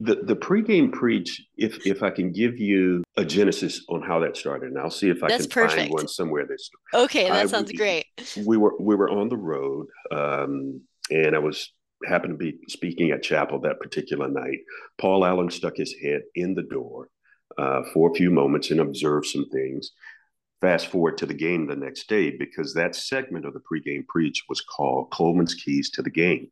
the 0.00 0.16
the 0.16 0.36
pregame 0.36 0.92
preach, 0.92 1.42
if 1.56 1.86
if 1.86 2.02
I 2.02 2.10
can 2.10 2.30
give 2.30 2.58
you 2.58 3.02
a 3.16 3.24
genesis 3.24 3.82
on 3.88 4.02
how 4.02 4.20
that 4.20 4.36
started, 4.36 4.68
and 4.68 4.78
I'll 4.78 4.90
see 4.90 5.08
if 5.08 5.22
I 5.24 5.28
That's 5.28 5.46
can 5.46 5.62
perfect. 5.62 5.80
find 5.80 5.92
one 5.92 6.08
somewhere. 6.08 6.46
That's 6.46 6.68
okay. 6.92 7.24
That 7.30 7.44
I, 7.44 7.46
sounds 7.46 7.72
great. 7.72 8.04
We 8.36 8.58
were 8.58 8.74
we 8.78 8.94
were 8.94 9.08
on 9.08 9.30
the 9.30 9.38
road, 9.38 9.86
um, 10.12 10.82
and 11.10 11.34
I 11.34 11.38
was 11.38 11.72
happened 12.06 12.34
to 12.34 12.38
be 12.38 12.58
speaking 12.68 13.10
at 13.10 13.22
chapel 13.22 13.60
that 13.60 13.80
particular 13.80 14.28
night. 14.28 14.58
Paul 14.98 15.24
Allen 15.24 15.50
stuck 15.50 15.76
his 15.76 15.94
head 16.02 16.22
in 16.34 16.54
the 16.54 16.62
door 16.62 17.08
uh, 17.56 17.82
for 17.92 18.10
a 18.10 18.14
few 18.14 18.30
moments 18.30 18.70
and 18.70 18.80
observed 18.80 19.26
some 19.26 19.48
things. 19.50 19.92
Fast 20.60 20.88
forward 20.88 21.18
to 21.18 21.26
the 21.26 21.34
game 21.34 21.66
the 21.66 21.76
next 21.76 22.08
day 22.08 22.30
because 22.30 22.74
that 22.74 22.94
segment 22.94 23.44
of 23.44 23.54
the 23.54 23.60
pregame 23.60 24.06
preach 24.08 24.44
was 24.48 24.60
called 24.60 25.10
Coleman's 25.12 25.54
Keys 25.54 25.90
to 25.90 26.02
the 26.02 26.10
Game. 26.10 26.50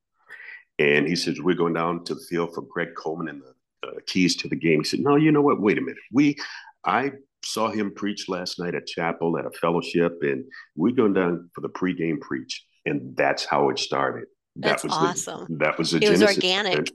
And 0.79 1.07
he 1.07 1.17
says, 1.17 1.41
We're 1.41 1.57
going 1.57 1.75
down 1.75 2.05
to 2.05 2.15
the 2.15 2.25
field 2.29 2.55
for 2.55 2.63
Greg 2.63 2.95
Coleman 2.97 3.29
and 3.29 3.43
the 3.43 3.89
uh, 3.89 4.01
keys 4.07 4.37
to 4.37 4.49
the 4.49 4.57
game. 4.57 4.81
He 4.81 4.85
said, 4.85 5.01
No, 5.01 5.17
you 5.17 5.33
know 5.33 5.43
what? 5.43 5.61
Wait 5.61 5.79
a 5.79 5.81
minute. 5.81 5.97
We, 6.13 6.37
I 6.85 7.13
saw 7.45 7.71
him 7.71 7.95
preach 7.95 8.29
last 8.29 8.59
night 8.59 8.75
at 8.75 8.87
chapel 8.87 9.39
at 9.39 9.47
a 9.47 9.51
fellowship, 9.51 10.19
and 10.23 10.45
we're 10.77 10.95
going 10.95 11.15
down 11.15 11.51
for 11.55 11.61
the 11.61 11.69
pregame 11.69 12.21
preach. 12.21 12.65
And 12.85 13.17
that's 13.17 13.45
how 13.45 13.71
it 13.71 13.79
started. 13.79 14.27
That's 14.57 14.83
that 14.83 14.89
was 14.89 14.97
awesome. 14.97 15.47
The, 15.49 15.57
that 15.65 15.79
was 15.79 15.95
a 15.95 15.97
it 15.99 16.03
genesis. 16.03 16.27
was 16.27 16.37
organic. 16.37 16.91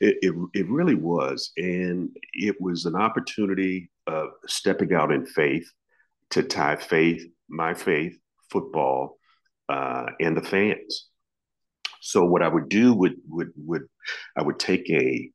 It, 0.00 0.16
it, 0.22 0.34
it 0.54 0.68
really 0.68 0.94
was. 0.94 1.52
And 1.56 2.10
it 2.32 2.60
was 2.60 2.84
an 2.84 2.94
opportunity 2.94 3.90
of 4.06 4.28
stepping 4.46 4.94
out 4.94 5.12
in 5.12 5.26
faith 5.26 5.68
to 6.30 6.42
tie 6.42 6.76
faith, 6.76 7.26
my 7.48 7.74
faith, 7.74 8.16
football, 8.50 9.18
uh, 9.68 10.06
and 10.20 10.36
the 10.36 10.42
fans. 10.42 11.08
So 12.00 12.24
what 12.24 12.42
I 12.42 12.48
would 12.48 12.68
do 12.68 12.92
would 12.94 13.14
would 13.28 13.52
would 13.56 13.82
I 14.36 14.42
would 14.42 14.58
take 14.58 14.90
a 14.90 15.30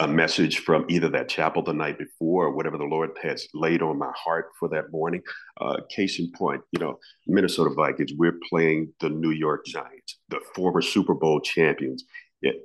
a 0.00 0.08
message 0.08 0.58
from 0.58 0.84
either 0.88 1.08
that 1.08 1.28
chapel 1.28 1.62
the 1.62 1.72
night 1.72 1.98
before 1.98 2.46
or 2.46 2.50
whatever 2.50 2.76
the 2.76 2.84
Lord 2.84 3.10
has 3.22 3.46
laid 3.54 3.80
on 3.80 3.98
my 3.98 4.12
heart 4.14 4.50
for 4.58 4.68
that 4.68 4.90
morning. 4.92 5.22
Uh, 5.60 5.78
case 5.88 6.18
in 6.18 6.30
point, 6.32 6.60
you 6.72 6.78
know, 6.78 6.98
Minnesota 7.26 7.70
Vikings, 7.70 8.12
we're 8.16 8.38
playing 8.50 8.92
the 9.00 9.08
New 9.08 9.30
York 9.30 9.64
Giants, 9.64 10.18
the 10.28 10.40
former 10.54 10.82
Super 10.82 11.14
Bowl 11.14 11.40
champions. 11.40 12.04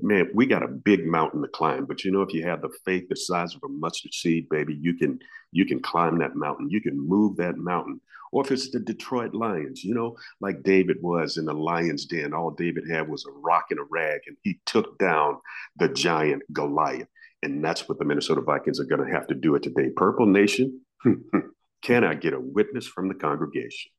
Man, 0.01 0.29
we 0.33 0.45
got 0.45 0.63
a 0.63 0.67
big 0.67 1.07
mountain 1.07 1.41
to 1.41 1.47
climb, 1.47 1.85
but 1.85 2.03
you 2.03 2.11
know, 2.11 2.21
if 2.21 2.33
you 2.33 2.43
have 2.43 2.61
the 2.61 2.69
faith 2.85 3.07
the 3.09 3.15
size 3.15 3.55
of 3.55 3.61
a 3.63 3.69
mustard 3.69 4.13
seed, 4.13 4.47
baby, 4.49 4.77
you 4.79 4.95
can 4.95 5.17
you 5.53 5.65
can 5.65 5.81
climb 5.81 6.19
that 6.19 6.35
mountain. 6.35 6.69
You 6.69 6.81
can 6.81 6.99
move 6.99 7.37
that 7.37 7.57
mountain 7.57 8.01
or 8.31 8.43
if 8.43 8.51
it's 8.51 8.69
the 8.69 8.79
Detroit 8.79 9.33
Lions, 9.33 9.83
you 9.83 9.93
know, 9.93 10.15
like 10.39 10.63
David 10.63 10.97
was 11.01 11.37
in 11.37 11.45
the 11.45 11.53
Lions' 11.53 12.05
den. 12.05 12.33
All 12.33 12.51
David 12.51 12.85
had 12.89 13.07
was 13.07 13.25
a 13.25 13.31
rock 13.31 13.65
and 13.71 13.79
a 13.79 13.83
rag, 13.89 14.21
and 14.27 14.37
he 14.41 14.59
took 14.65 14.97
down 14.97 15.37
the 15.77 15.89
giant 15.89 16.43
Goliath. 16.53 17.07
And 17.43 17.63
that's 17.63 17.89
what 17.89 17.97
the 17.97 18.05
Minnesota 18.05 18.41
Vikings 18.41 18.79
are 18.79 18.85
going 18.85 19.03
to 19.03 19.11
have 19.11 19.27
to 19.27 19.35
do 19.35 19.55
it 19.55 19.63
today. 19.63 19.89
Purple 19.95 20.27
Nation, 20.27 20.81
can 21.81 22.03
I 22.03 22.13
get 22.13 22.33
a 22.33 22.39
witness 22.39 22.87
from 22.87 23.07
the 23.07 23.15
congregation? 23.15 23.91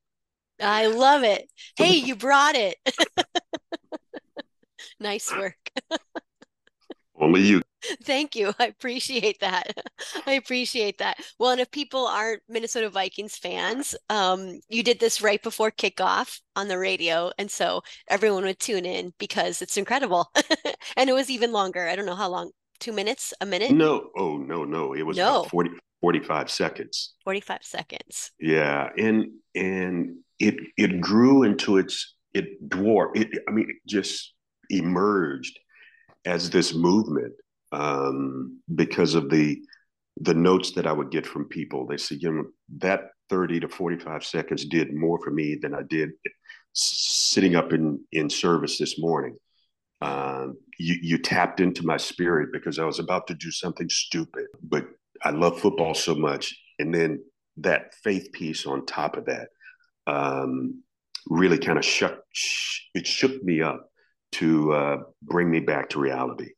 I 0.61 0.87
love 0.87 1.25
it. 1.25 1.49
Hey, 1.77 1.97
you 1.97 2.15
brought 2.15 2.55
it. 2.55 2.77
nice 5.01 5.33
work. 5.33 5.57
Only 7.19 7.41
you. 7.41 7.63
Thank 8.05 8.37
you. 8.37 8.53
I 8.59 8.67
appreciate 8.67 9.41
that. 9.41 9.73
I 10.27 10.33
appreciate 10.33 10.99
that. 10.99 11.19
Well, 11.39 11.51
and 11.51 11.61
if 11.61 11.71
people 11.71 12.07
aren't 12.07 12.43
Minnesota 12.49 12.91
Vikings 12.91 13.37
fans, 13.37 13.95
um, 14.09 14.61
you 14.69 14.83
did 14.83 15.01
this 15.01 15.23
right 15.23 15.43
before 15.43 15.71
kickoff 15.71 16.41
on 16.57 16.69
the 16.69 16.79
radio. 16.79 17.33
And 17.39 17.51
so 17.51 17.83
everyone 18.09 18.45
would 18.45 18.59
tune 18.59 18.85
in 18.85 19.13
because 19.19 19.63
it's 19.63 19.77
incredible. 19.77 20.31
and 20.97 21.11
it 21.11 21.15
was 21.15 21.31
even 21.31 21.53
longer. 21.53 21.89
I 21.89 21.97
don't 21.97 22.07
know 22.07 22.15
how 22.15 22.29
long, 22.29 22.51
two 22.83 22.93
minutes, 22.93 23.33
a 23.41 23.47
minute? 23.47 23.73
No. 23.73 24.11
Oh, 24.17 24.37
no, 24.37 24.65
no. 24.65 24.93
It 24.95 25.03
was 25.03 25.17
no. 25.17 25.41
about 25.41 25.51
40, 25.51 25.71
45 26.01 26.51
seconds. 26.51 27.15
45 27.25 27.63
seconds. 27.63 28.33
Yeah. 28.41 28.89
And, 28.99 29.31
and 29.55 30.19
it, 30.39 30.57
it 30.77 31.01
grew 31.01 31.45
into 31.45 31.79
its, 31.79 32.15
it 32.35 32.69
dwarfed, 32.69 33.19
it, 33.19 33.29
I 33.49 33.53
mean, 33.53 33.67
it 33.69 33.77
just 33.89 34.35
emerged 34.71 35.59
as 36.25 36.51
this 36.51 36.75
movement 36.75 37.35
um, 37.73 38.61
because 38.75 39.15
of 39.15 39.31
the 39.31 39.61
the 40.21 40.35
notes 40.35 40.73
that 40.73 40.87
I 40.87 40.93
would 40.93 41.11
get 41.11 41.27
from 41.27 41.47
people. 41.47 41.87
They 41.87 41.97
said, 41.97 42.19
you 42.21 42.31
know, 42.31 42.45
that 42.79 43.09
30 43.31 43.61
to 43.61 43.69
45 43.69 44.25
seconds 44.25 44.67
did 44.67 44.95
more 44.95 45.19
for 45.25 45.31
me 45.31 45.57
than 45.61 45.75
I 45.75 45.83
did 45.89 46.11
sitting 46.75 47.57
up 47.57 47.73
in 47.73 48.01
in 48.13 48.29
service 48.31 48.79
this 48.79 48.99
morning. 48.99 49.37
Um, 50.01 50.59
you, 50.83 50.97
you 51.01 51.19
tapped 51.19 51.61
into 51.61 51.87
my 51.87 51.97
spirit 51.97 52.51
because 52.53 52.79
I 52.79 52.85
was 52.85 52.99
about 52.99 53.29
to 53.29 53.35
do 53.35 53.51
something 53.51 53.89
stupid, 53.89 54.47
but 54.63 54.85
I 55.23 55.31
love 55.31 55.61
football 55.61 55.95
so 55.95 56.15
much. 56.15 56.55
And 56.79 56.93
then 56.93 57.23
that 57.59 57.95
faith 58.03 58.33
piece 58.33 58.67
on 58.67 58.85
top 58.85 59.17
of 59.17 59.27
that 59.27 59.49
um, 60.09 60.83
really 61.29 61.59
kind 61.59 61.79
of 61.79 61.85
shook, 61.85 62.19
it 62.95 63.07
shook 63.07 63.43
me 63.45 63.63
up 63.63 63.89
to 64.33 64.73
uh, 64.73 64.97
bring 65.23 65.51
me 65.51 65.61
back 65.61 65.91
to 65.91 66.01
reality. 66.01 66.51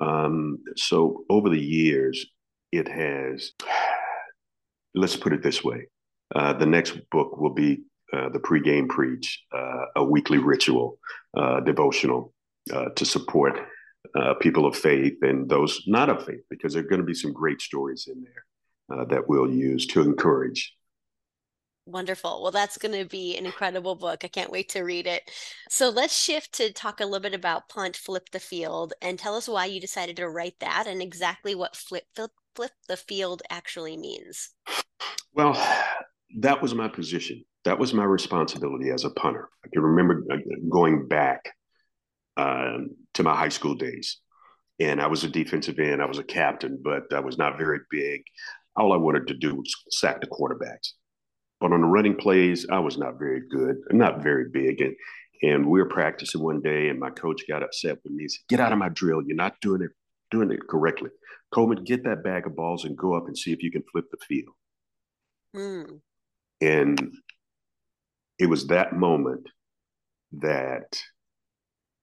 Um, 0.00 0.58
so 0.76 1.24
over 1.30 1.48
the 1.48 1.60
years, 1.60 2.26
it 2.72 2.86
has, 2.86 3.52
let's 4.94 5.16
put 5.16 5.32
it 5.32 5.42
this 5.42 5.64
way 5.64 5.86
uh, 6.34 6.52
the 6.52 6.66
next 6.66 6.98
book 7.10 7.38
will 7.38 7.54
be 7.54 7.82
uh, 8.12 8.28
the 8.28 8.40
pregame 8.40 8.88
preach, 8.88 9.42
uh, 9.56 9.84
a 9.96 10.04
weekly 10.04 10.38
ritual, 10.38 10.98
uh, 11.36 11.60
devotional 11.60 12.34
uh, 12.72 12.90
to 12.96 13.04
support 13.04 13.58
people 14.40 14.66
of 14.66 14.76
faith 14.76 15.18
and 15.22 15.48
those 15.48 15.82
not 15.86 16.08
of 16.08 16.24
faith, 16.24 16.40
because 16.48 16.72
there 16.72 16.82
are 16.82 16.88
going 16.88 17.00
to 17.00 17.06
be 17.06 17.14
some 17.14 17.32
great 17.32 17.60
stories 17.60 18.08
in 18.10 18.24
there 18.24 19.06
that 19.06 19.28
we'll 19.28 19.50
use 19.50 19.86
to 19.86 20.00
encourage 20.00 20.74
Wonderful. 21.86 22.42
Well, 22.42 22.52
that's 22.52 22.78
going 22.78 22.96
to 22.96 23.08
be 23.08 23.36
an 23.36 23.46
incredible 23.46 23.96
book. 23.96 24.24
I 24.24 24.28
can't 24.28 24.52
wait 24.52 24.68
to 24.70 24.82
read 24.82 25.06
it. 25.06 25.28
So 25.68 25.88
let's 25.88 26.16
shift 26.16 26.52
to 26.54 26.72
talk 26.72 27.00
a 27.00 27.04
little 27.04 27.20
bit 27.20 27.34
about 27.34 27.68
Punt 27.68 27.96
Flip 27.96 28.28
the 28.30 28.38
Field 28.38 28.92
and 29.02 29.18
tell 29.18 29.34
us 29.34 29.48
why 29.48 29.64
you 29.66 29.80
decided 29.80 30.16
to 30.16 30.28
write 30.28 30.54
that 30.60 30.86
and 30.86 31.02
exactly 31.02 31.54
what 31.54 31.74
flip, 31.74 32.04
flip, 32.14 32.30
flip 32.54 32.72
the 32.86 32.96
field 32.96 33.42
actually 33.50 33.96
means. 33.96 34.50
Well, 35.34 35.54
that 36.38 36.62
was 36.62 36.74
my 36.74 36.86
position. 36.86 37.44
That 37.64 37.78
was 37.78 37.92
my 37.92 38.04
responsibility 38.04 38.90
as 38.90 39.04
a 39.04 39.10
punter. 39.10 39.48
I 39.64 39.68
can 39.72 39.82
remember 39.82 40.24
uh, 40.30 40.36
going 40.70 41.08
back 41.08 41.50
um, 42.36 42.90
to 43.14 43.22
my 43.22 43.34
high 43.34 43.48
school 43.48 43.74
days. 43.74 44.18
And 44.78 45.00
I 45.00 45.08
was 45.08 45.24
a 45.24 45.28
defensive 45.28 45.78
end, 45.78 46.02
I 46.02 46.06
was 46.06 46.18
a 46.18 46.24
captain, 46.24 46.80
but 46.82 47.12
I 47.12 47.20
was 47.20 47.36
not 47.36 47.58
very 47.58 47.80
big. 47.90 48.22
All 48.76 48.92
I 48.92 48.96
wanted 48.96 49.26
to 49.28 49.34
do 49.34 49.56
was 49.56 49.74
sack 49.90 50.20
the 50.20 50.26
quarterbacks 50.26 50.92
but 51.60 51.72
on 51.72 51.82
the 51.82 51.86
running 51.86 52.16
plays, 52.16 52.66
I 52.70 52.78
was 52.78 52.96
not 52.96 53.18
very 53.18 53.42
good, 53.48 53.76
not 53.92 54.22
very 54.22 54.48
big. 54.48 54.80
And 54.80 54.96
and 55.42 55.66
we 55.66 55.80
were 55.80 55.88
practicing 55.88 56.42
one 56.42 56.60
day, 56.60 56.88
and 56.88 56.98
my 56.98 57.10
coach 57.10 57.42
got 57.48 57.62
upset 57.62 57.98
with 58.02 58.12
me. 58.12 58.24
He 58.24 58.28
said, 58.28 58.40
"Get 58.48 58.60
out 58.60 58.72
of 58.72 58.78
my 58.78 58.88
drill! 58.88 59.22
You're 59.22 59.36
not 59.36 59.60
doing 59.60 59.82
it 59.82 59.90
doing 60.30 60.50
it 60.50 60.66
correctly. 60.68 61.10
Coleman, 61.52 61.84
get 61.84 62.04
that 62.04 62.22
bag 62.22 62.46
of 62.46 62.56
balls 62.56 62.84
and 62.84 62.96
go 62.96 63.14
up 63.14 63.26
and 63.26 63.36
see 63.36 63.52
if 63.52 63.62
you 63.62 63.70
can 63.70 63.82
flip 63.92 64.06
the 64.10 64.18
field." 64.26 64.54
Mm. 65.54 66.00
And 66.62 67.14
it 68.38 68.46
was 68.46 68.66
that 68.68 68.94
moment 68.94 69.46
that 70.32 71.00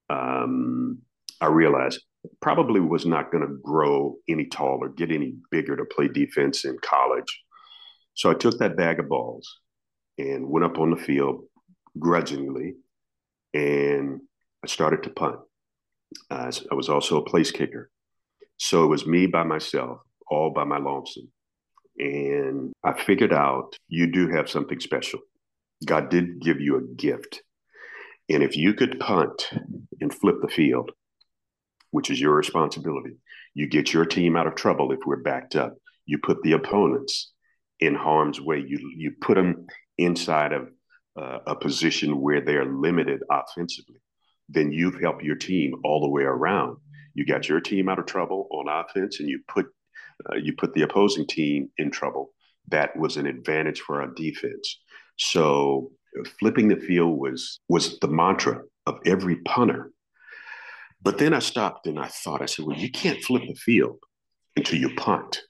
um, 0.09 0.99
I 1.41 1.47
realized 1.47 2.01
probably 2.41 2.79
was 2.79 3.05
not 3.05 3.31
going 3.31 3.47
to 3.47 3.57
grow 3.63 4.15
any 4.27 4.45
taller, 4.45 4.89
get 4.89 5.11
any 5.11 5.35
bigger 5.51 5.75
to 5.77 5.85
play 5.85 6.07
defense 6.07 6.65
in 6.65 6.77
college 6.81 7.41
so 8.17 8.31
I 8.31 8.33
took 8.33 8.57
that 8.57 8.75
bag 8.75 8.99
of 8.99 9.07
balls 9.07 9.59
and 10.17 10.49
went 10.49 10.65
up 10.65 10.79
on 10.79 10.89
the 10.89 10.97
field 10.97 11.43
grudgingly, 11.99 12.73
and 13.53 14.19
I 14.63 14.67
started 14.67 15.03
to 15.03 15.11
punt. 15.11 15.37
Uh, 16.31 16.51
I 16.71 16.73
was 16.73 16.89
also 16.89 17.17
a 17.17 17.25
place 17.29 17.51
kicker. 17.51 17.91
So 18.57 18.83
it 18.83 18.87
was 18.87 19.05
me 19.05 19.27
by 19.27 19.43
myself, 19.43 19.99
all 20.31 20.49
by 20.49 20.63
my 20.63 20.79
lonesome. 20.79 21.31
And 21.99 22.73
I 22.83 22.99
figured 22.99 23.33
out 23.33 23.77
you 23.87 24.11
do 24.11 24.27
have 24.29 24.49
something 24.49 24.79
special. 24.79 25.19
God 25.85 26.09
did 26.09 26.41
give 26.41 26.59
you 26.59 26.77
a 26.77 26.95
gift. 26.95 27.43
And 28.29 28.43
if 28.43 28.57
you 28.57 28.73
could 28.73 28.99
punt 28.99 29.49
and 30.01 30.13
flip 30.13 30.37
the 30.41 30.47
field, 30.49 30.91
which 31.91 32.09
is 32.09 32.19
your 32.19 32.35
responsibility, 32.35 33.17
you 33.53 33.67
get 33.67 33.93
your 33.93 34.05
team 34.05 34.35
out 34.35 34.47
of 34.47 34.55
trouble 34.55 34.91
if 34.91 34.99
we're 35.05 35.17
backed 35.17 35.55
up. 35.55 35.75
You 36.05 36.17
put 36.19 36.41
the 36.43 36.53
opponents 36.53 37.31
in 37.79 37.95
harm's 37.95 38.39
way. 38.41 38.63
You 38.65 38.79
you 38.95 39.13
put 39.21 39.35
them 39.35 39.67
inside 39.97 40.53
of 40.53 40.69
uh, 41.19 41.39
a 41.47 41.55
position 41.55 42.21
where 42.21 42.41
they're 42.41 42.65
limited 42.65 43.21
offensively. 43.31 43.99
Then 44.49 44.71
you've 44.71 45.01
helped 45.01 45.23
your 45.23 45.35
team 45.35 45.75
all 45.83 46.01
the 46.01 46.09
way 46.09 46.23
around. 46.23 46.77
You 47.13 47.25
got 47.25 47.49
your 47.49 47.59
team 47.59 47.89
out 47.89 47.99
of 47.99 48.05
trouble 48.05 48.47
on 48.51 48.67
offense, 48.69 49.19
and 49.19 49.27
you 49.27 49.41
put 49.47 49.67
uh, 50.29 50.35
you 50.35 50.53
put 50.53 50.73
the 50.73 50.83
opposing 50.83 51.25
team 51.27 51.69
in 51.77 51.91
trouble. 51.91 52.33
That 52.69 52.95
was 52.97 53.17
an 53.17 53.25
advantage 53.25 53.79
for 53.81 54.01
our 54.01 54.13
defense. 54.13 54.79
So 55.17 55.91
flipping 56.39 56.67
the 56.67 56.77
field 56.77 57.17
was 57.17 57.59
was 57.69 57.99
the 57.99 58.07
mantra 58.07 58.61
of 58.85 58.99
every 59.05 59.37
punter. 59.37 59.91
But 61.01 61.17
then 61.17 61.33
I 61.33 61.39
stopped 61.39 61.87
and 61.87 61.99
I 61.99 62.07
thought, 62.07 62.41
I 62.41 62.47
said, 62.47 62.65
well, 62.65 62.77
you 62.77 62.89
can't 62.89 63.23
flip 63.23 63.43
the 63.47 63.55
field 63.55 63.99
until 64.55 64.79
you 64.79 64.95
punt. 64.95 65.41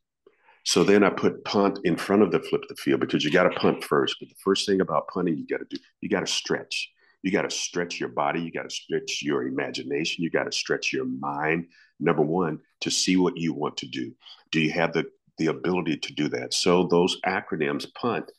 So 0.66 0.84
then 0.84 1.04
I 1.04 1.10
put 1.10 1.46
punt 1.46 1.80
in 1.86 1.96
front 1.96 2.24
of 2.24 2.32
the 2.32 2.42
flip 2.42 2.64
the 2.68 2.76
field 2.76 3.00
because 3.00 3.24
you 3.24 3.32
got 3.32 3.44
to 3.44 3.58
punt 3.58 3.84
first. 3.84 4.18
But 4.20 4.28
the 4.28 4.36
first 4.44 4.66
thing 4.66 4.82
about 4.82 5.08
punting, 5.08 5.38
you 5.38 5.48
got 5.48 5.60
to 5.60 5.68
do, 5.70 5.78
you 6.02 6.10
got 6.10 6.20
to 6.20 6.28
stretch. 6.28 6.92
You 7.24 7.32
got 7.32 7.44
to 7.44 7.50
stretch 7.50 8.00
your 8.00 8.10
body. 8.10 8.42
You 8.42 8.52
got 8.52 8.70
to 8.70 8.76
stretch 8.76 9.22
your 9.22 9.48
imagination. 9.48 10.24
You 10.24 10.30
got 10.30 10.44
to 10.44 10.52
stretch 10.52 10.92
your 10.92 11.06
mind. 11.06 11.68
Number 12.00 12.22
one, 12.22 12.60
to 12.82 12.92
see 12.92 13.16
what 13.16 13.38
you 13.38 13.54
want 13.54 13.78
to 13.78 13.88
do. 13.88 14.14
Do 14.52 14.60
you 14.60 14.72
have 14.72 14.92
the 14.94 15.06
the 15.38 15.48
ability 15.48 15.98
to 15.98 16.14
do 16.14 16.28
that? 16.30 16.54
So 16.54 16.88
those 16.88 17.20
acronyms, 17.26 17.86
punt, 17.94 18.30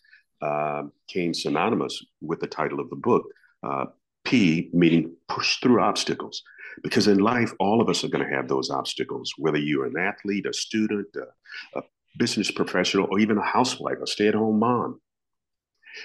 uh, 0.42 0.84
came 1.08 1.34
synonymous 1.34 2.04
with 2.20 2.40
the 2.40 2.46
title 2.46 2.80
of 2.80 2.90
the 2.90 2.96
book. 2.96 3.24
Uh, 3.62 3.86
P 4.24 4.68
meaning 4.74 5.16
push 5.26 5.58
through 5.60 5.80
obstacles. 5.80 6.42
Because 6.82 7.08
in 7.08 7.18
life, 7.18 7.52
all 7.58 7.80
of 7.80 7.88
us 7.88 8.04
are 8.04 8.08
going 8.08 8.26
to 8.28 8.34
have 8.34 8.46
those 8.46 8.70
obstacles, 8.70 9.32
whether 9.38 9.58
you're 9.58 9.86
an 9.86 9.98
athlete, 9.98 10.46
a 10.46 10.52
student, 10.52 11.08
a, 11.16 11.78
a 11.78 11.82
business 12.18 12.50
professional, 12.50 13.08
or 13.10 13.18
even 13.18 13.38
a 13.38 13.44
housewife, 13.44 13.98
a 14.02 14.06
stay 14.06 14.28
at 14.28 14.34
home 14.34 14.58
mom. 14.58 15.00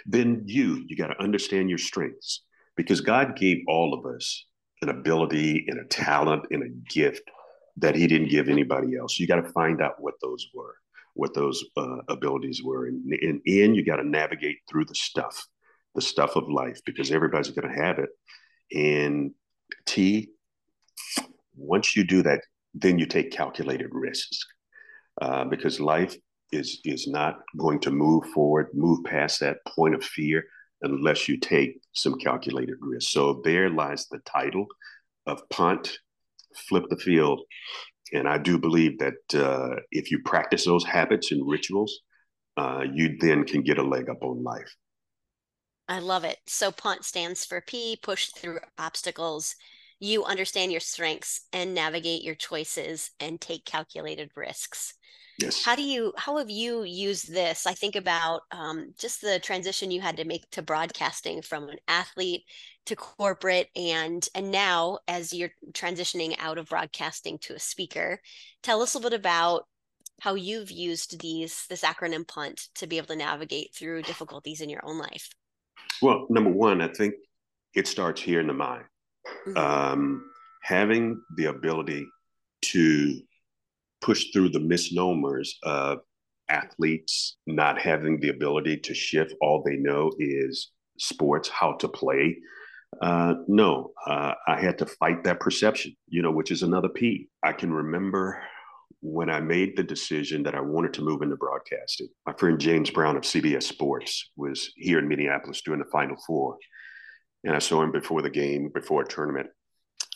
Then 0.05 0.43
you, 0.45 0.83
you 0.87 0.95
got 0.95 1.07
to 1.07 1.21
understand 1.21 1.69
your 1.69 1.77
strengths 1.77 2.43
because 2.75 3.01
God 3.01 3.35
gave 3.35 3.63
all 3.67 3.93
of 3.93 4.05
us 4.05 4.45
an 4.81 4.89
ability 4.89 5.65
and 5.67 5.79
a 5.79 5.85
talent 5.85 6.45
and 6.49 6.63
a 6.63 6.91
gift 6.91 7.29
that 7.77 7.95
He 7.95 8.07
didn't 8.07 8.29
give 8.29 8.49
anybody 8.49 8.95
else. 8.97 9.19
You 9.19 9.27
got 9.27 9.41
to 9.41 9.51
find 9.51 9.81
out 9.81 10.01
what 10.01 10.15
those 10.21 10.47
were, 10.53 10.75
what 11.13 11.33
those 11.33 11.63
uh, 11.77 11.97
abilities 12.09 12.61
were. 12.63 12.87
And, 12.87 13.13
and 13.21 13.41
in, 13.45 13.75
you 13.75 13.85
got 13.85 13.97
to 13.97 14.07
navigate 14.07 14.57
through 14.69 14.85
the 14.85 14.95
stuff, 14.95 15.45
the 15.95 16.01
stuff 16.01 16.35
of 16.35 16.49
life, 16.49 16.79
because 16.85 17.11
everybody's 17.11 17.51
going 17.51 17.71
to 17.71 17.81
have 17.83 17.99
it. 17.99 18.09
And 18.75 19.31
T, 19.85 20.29
once 21.55 21.95
you 21.95 22.03
do 22.03 22.23
that, 22.23 22.41
then 22.73 22.97
you 22.97 23.05
take 23.05 23.31
calculated 23.31 23.89
risks 23.91 24.45
uh, 25.21 25.45
because 25.45 25.79
life 25.79 26.15
is 26.51 26.81
is 26.85 27.07
not 27.07 27.39
going 27.57 27.79
to 27.79 27.91
move 27.91 28.25
forward, 28.33 28.67
move 28.73 29.03
past 29.03 29.39
that 29.39 29.57
point 29.67 29.95
of 29.95 30.03
fear 30.03 30.43
unless 30.81 31.27
you 31.27 31.37
take 31.37 31.79
some 31.93 32.17
calculated 32.19 32.75
risks. 32.81 33.11
So 33.11 33.41
there 33.43 33.69
lies 33.69 34.07
the 34.07 34.19
title 34.19 34.65
of 35.25 35.47
punt, 35.49 35.97
flip 36.67 36.85
the 36.89 36.97
field, 36.97 37.41
and 38.13 38.27
I 38.27 38.37
do 38.37 38.57
believe 38.57 38.99
that 38.99 39.35
uh, 39.35 39.81
if 39.91 40.11
you 40.11 40.19
practice 40.23 40.65
those 40.65 40.85
habits 40.85 41.31
and 41.31 41.47
rituals, 41.49 41.99
uh, 42.57 42.83
you 42.91 43.17
then 43.19 43.43
can 43.43 43.61
get 43.61 43.77
a 43.77 43.83
leg 43.83 44.09
up 44.09 44.23
on 44.23 44.43
life. 44.43 44.75
I 45.87 45.99
love 45.99 46.23
it. 46.23 46.37
So 46.47 46.71
punt 46.71 47.03
stands 47.03 47.43
for 47.45 47.59
P, 47.59 47.97
push 48.01 48.29
through 48.29 48.59
obstacles 48.77 49.55
you 50.03 50.25
understand 50.25 50.69
your 50.69 50.81
strengths 50.81 51.45
and 51.53 51.73
navigate 51.73 52.23
your 52.23 52.35
choices 52.35 53.11
and 53.21 53.39
take 53.39 53.63
calculated 53.63 54.31
risks. 54.35 54.95
Yes. 55.39 55.63
How 55.63 55.75
do 55.75 55.81
you, 55.81 56.13
how 56.15 56.37
have 56.37 56.49
you 56.49 56.83
used 56.83 57.33
this? 57.33 57.65
I 57.65 57.73
think 57.73 57.95
about 57.95 58.41
um, 58.51 58.93
just 58.99 59.21
the 59.21 59.39
transition 59.39 59.89
you 59.89 59.99
had 59.99 60.17
to 60.17 60.25
make 60.25 60.49
to 60.51 60.61
broadcasting 60.61 61.41
from 61.41 61.69
an 61.69 61.77
athlete 61.87 62.43
to 62.85 62.95
corporate 62.95 63.69
and 63.75 64.27
and 64.35 64.51
now 64.51 64.99
as 65.07 65.33
you're 65.33 65.51
transitioning 65.71 66.35
out 66.39 66.57
of 66.57 66.69
broadcasting 66.69 67.37
to 67.37 67.55
a 67.55 67.59
speaker 67.59 68.19
tell 68.61 68.81
us 68.81 68.93
a 68.93 68.97
little 68.97 69.09
bit 69.09 69.19
about 69.19 69.65
how 70.21 70.35
you've 70.35 70.71
used 70.71 71.19
these 71.21 71.65
this 71.69 71.81
acronym 71.81 72.27
punt 72.27 72.67
to 72.75 72.87
be 72.87 72.97
able 72.97 73.07
to 73.07 73.15
navigate 73.15 73.73
through 73.73 74.01
difficulties 74.01 74.61
in 74.61 74.69
your 74.69 74.81
own 74.83 74.97
life 74.97 75.29
well 76.01 76.27
number 76.29 76.51
one 76.51 76.81
i 76.81 76.87
think 76.87 77.13
it 77.73 77.87
starts 77.87 78.21
here 78.21 78.39
in 78.39 78.47
the 78.47 78.53
mind 78.53 78.83
mm-hmm. 79.47 79.57
um, 79.57 80.29
having 80.61 81.21
the 81.37 81.45
ability 81.45 82.05
to 82.61 83.19
push 84.03 84.31
through 84.31 84.49
the 84.49 84.59
misnomers 84.59 85.57
of 85.63 85.99
athletes 86.49 87.37
not 87.47 87.79
having 87.79 88.19
the 88.19 88.29
ability 88.29 88.77
to 88.77 88.93
shift. 88.93 89.33
All 89.41 89.63
they 89.63 89.77
know 89.77 90.11
is 90.19 90.71
sports 90.99 91.49
how 91.49 91.73
to 91.73 91.87
play. 91.87 92.37
Uh, 93.01 93.33
no 93.47 93.91
uh, 94.05 94.33
i 94.47 94.61
had 94.61 94.77
to 94.77 94.85
fight 94.85 95.23
that 95.23 95.39
perception 95.39 95.91
you 96.09 96.21
know 96.21 96.29
which 96.29 96.51
is 96.51 96.61
another 96.61 96.89
p. 96.89 97.27
I 97.41 97.51
can 97.51 97.73
remember 97.73 98.39
when 99.01 99.31
i 99.31 99.39
made 99.39 99.75
the 99.75 99.81
decision 99.81 100.43
that 100.43 100.53
i 100.53 100.61
wanted 100.61 100.93
to 100.93 101.01
move 101.01 101.23
into 101.23 101.35
broadcasting. 101.35 102.07
My 102.27 102.33
friend 102.33 102.59
james 102.59 102.91
brown 102.91 103.17
of 103.17 103.23
cbs 103.23 103.63
sports 103.63 104.29
was 104.35 104.71
here 104.75 104.99
in 104.99 105.07
minneapolis 105.07 105.63
during 105.65 105.79
the 105.79 105.89
final 105.91 106.15
four 106.27 106.55
and 107.43 107.55
I 107.55 107.59
saw 107.59 107.81
him 107.81 107.91
before 107.91 108.21
the 108.21 108.29
game, 108.29 108.69
before 108.73 109.01
a 109.01 109.07
tournament. 109.07 109.47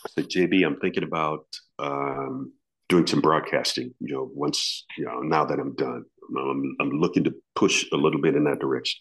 I 0.06 0.10
said, 0.10 0.30
JB, 0.30 0.66
I'm 0.66 0.80
thinking 0.80 1.04
about 1.04 1.46
um, 1.80 2.54
doing 2.90 3.08
some 3.08 3.22
broadcasting. 3.22 3.94
You 4.00 4.14
know, 4.16 4.32
once 4.34 4.86
you 4.98 5.06
know, 5.06 5.20
now 5.20 5.46
that 5.46 5.60
I'm 5.60 5.76
done, 5.76 6.06
I'm, 6.38 6.76
I'm 6.80 6.92
looking 6.92 7.24
to 7.26 7.34
push 7.56 7.86
a 7.92 7.98
little 7.98 8.22
bit 8.22 8.36
in 8.36 8.44
that 8.46 8.60
direction. 8.60 9.00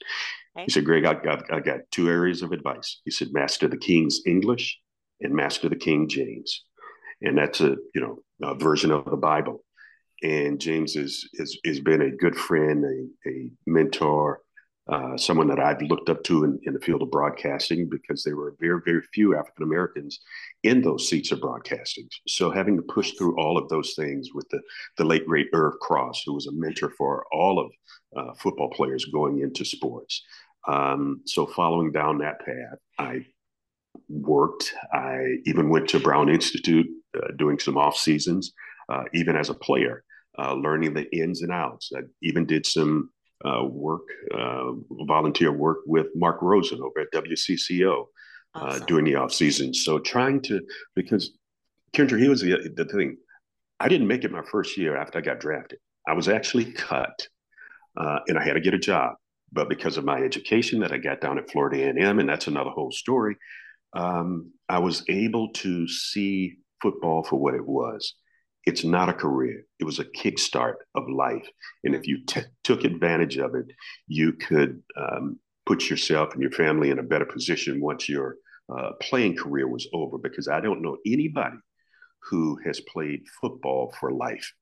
Okay. 0.56 0.64
He 0.64 0.70
said, 0.70 0.84
Greg, 0.84 1.04
I 1.04 1.14
got 1.14 1.52
I 1.52 1.60
got 1.60 1.80
two 1.90 2.08
areas 2.08 2.42
of 2.42 2.52
advice. 2.52 3.00
He 3.04 3.10
said, 3.10 3.28
master 3.32 3.68
the 3.68 3.76
King's 3.76 4.20
English 4.26 4.78
and 5.20 5.34
master 5.34 5.68
the 5.68 5.76
King 5.76 6.08
James, 6.08 6.64
and 7.22 7.36
that's 7.36 7.60
a 7.60 7.76
you 7.94 8.00
know 8.00 8.18
a 8.42 8.54
version 8.54 8.90
of 8.90 9.04
the 9.04 9.16
Bible. 9.16 9.64
And 10.22 10.60
James 10.60 10.96
is 10.96 11.28
is 11.34 11.58
has 11.64 11.80
been 11.80 12.02
a 12.02 12.10
good 12.10 12.36
friend, 12.36 12.84
a, 12.84 13.28
a 13.28 13.50
mentor, 13.66 14.40
uh, 14.88 15.16
someone 15.16 15.48
that 15.48 15.58
I've 15.58 15.82
looked 15.82 16.08
up 16.08 16.22
to 16.24 16.44
in, 16.44 16.60
in, 16.62 16.72
the 16.72 16.80
field 16.80 17.02
of 17.02 17.10
broadcasting 17.10 17.88
because 17.88 18.22
there 18.22 18.36
were 18.36 18.54
very, 18.60 18.80
very 18.84 19.02
few 19.12 19.36
African 19.36 19.64
Americans 19.64 20.20
in 20.62 20.80
those 20.80 21.08
seats 21.08 21.32
of 21.32 21.40
broadcasting. 21.40 22.08
So 22.28 22.50
having 22.50 22.76
to 22.76 22.82
push 22.82 23.12
through 23.12 23.36
all 23.36 23.58
of 23.58 23.68
those 23.68 23.94
things 23.94 24.28
with 24.32 24.48
the, 24.50 24.60
the 24.96 25.04
late 25.04 25.26
great 25.26 25.48
Irv 25.52 25.74
Cross, 25.80 26.22
who 26.24 26.34
was 26.34 26.46
a 26.46 26.52
mentor 26.52 26.90
for 26.96 27.24
all 27.32 27.58
of 27.58 27.72
uh, 28.16 28.34
football 28.34 28.70
players 28.70 29.04
going 29.06 29.40
into 29.40 29.64
sports. 29.64 30.22
Um, 30.68 31.20
so 31.26 31.46
following 31.46 31.90
down 31.90 32.18
that 32.18 32.38
path, 32.40 32.78
I 32.98 33.26
worked. 34.08 34.72
I 34.92 35.38
even 35.46 35.68
went 35.68 35.88
to 35.90 36.00
Brown 36.00 36.28
Institute 36.28 36.86
uh, 37.16 37.32
doing 37.36 37.58
some 37.58 37.76
off 37.76 37.96
seasons, 37.96 38.52
uh, 38.88 39.04
even 39.14 39.36
as 39.36 39.48
a 39.48 39.54
player, 39.54 40.04
uh, 40.38 40.54
learning 40.54 40.94
the 40.94 41.12
ins 41.16 41.42
and 41.42 41.52
outs. 41.52 41.90
I 41.96 42.02
even 42.22 42.46
did 42.46 42.66
some 42.66 43.10
uh, 43.44 43.64
work, 43.64 44.08
uh, 44.34 44.72
volunteer 44.90 45.52
work 45.52 45.78
with 45.86 46.06
Mark 46.14 46.40
Rosen 46.40 46.80
over 46.80 47.00
at 47.00 47.12
WCCO 47.12 48.04
uh, 48.54 48.58
awesome. 48.58 48.86
during 48.86 49.04
the 49.04 49.16
off 49.16 49.32
season. 49.32 49.74
So 49.74 49.98
trying 49.98 50.40
to 50.42 50.60
because 50.94 51.32
Cindra, 51.94 52.20
he 52.20 52.28
was 52.28 52.40
the, 52.40 52.72
the 52.74 52.84
thing. 52.84 53.16
I 53.78 53.88
didn't 53.88 54.06
make 54.06 54.24
it 54.24 54.32
my 54.32 54.42
first 54.50 54.76
year 54.78 54.96
after 54.96 55.18
I 55.18 55.22
got 55.22 55.40
drafted. 55.40 55.78
I 56.08 56.14
was 56.14 56.28
actually 56.28 56.72
cut, 56.72 57.28
uh, 57.96 58.20
and 58.28 58.38
I 58.38 58.44
had 58.44 58.54
to 58.54 58.60
get 58.60 58.74
a 58.74 58.78
job. 58.78 59.16
But 59.52 59.68
because 59.68 59.96
of 59.96 60.04
my 60.04 60.20
education 60.20 60.80
that 60.80 60.92
I 60.92 60.98
got 60.98 61.20
down 61.20 61.38
at 61.38 61.50
Florida 61.50 61.84
A&M, 61.84 62.18
and 62.18 62.28
that's 62.28 62.46
another 62.46 62.70
whole 62.70 62.90
story, 62.90 63.36
um, 63.92 64.50
I 64.68 64.78
was 64.78 65.04
able 65.08 65.52
to 65.54 65.86
see 65.88 66.56
football 66.82 67.22
for 67.22 67.36
what 67.36 67.54
it 67.54 67.64
was 67.64 68.14
it's 68.66 68.84
not 68.84 69.08
a 69.08 69.14
career. 69.14 69.64
It 69.78 69.84
was 69.84 70.00
a 70.00 70.04
kickstart 70.04 70.74
of 70.94 71.08
life. 71.08 71.48
And 71.84 71.94
if 71.94 72.06
you 72.06 72.24
t- 72.26 72.42
took 72.64 72.84
advantage 72.84 73.38
of 73.38 73.54
it, 73.54 73.66
you 74.08 74.32
could 74.32 74.82
um, 74.96 75.38
put 75.64 75.88
yourself 75.88 76.32
and 76.32 76.42
your 76.42 76.50
family 76.50 76.90
in 76.90 76.98
a 76.98 77.04
better 77.04 77.24
position 77.24 77.80
once 77.80 78.08
your 78.08 78.36
uh, 78.68 78.90
playing 79.00 79.36
career 79.36 79.68
was 79.68 79.88
over. 79.92 80.18
Because 80.18 80.48
I 80.48 80.60
don't 80.60 80.82
know 80.82 80.96
anybody 81.06 81.56
who 82.28 82.58
has 82.66 82.80
played 82.80 83.22
football 83.40 83.94
for 84.00 84.10
life. 84.12 84.52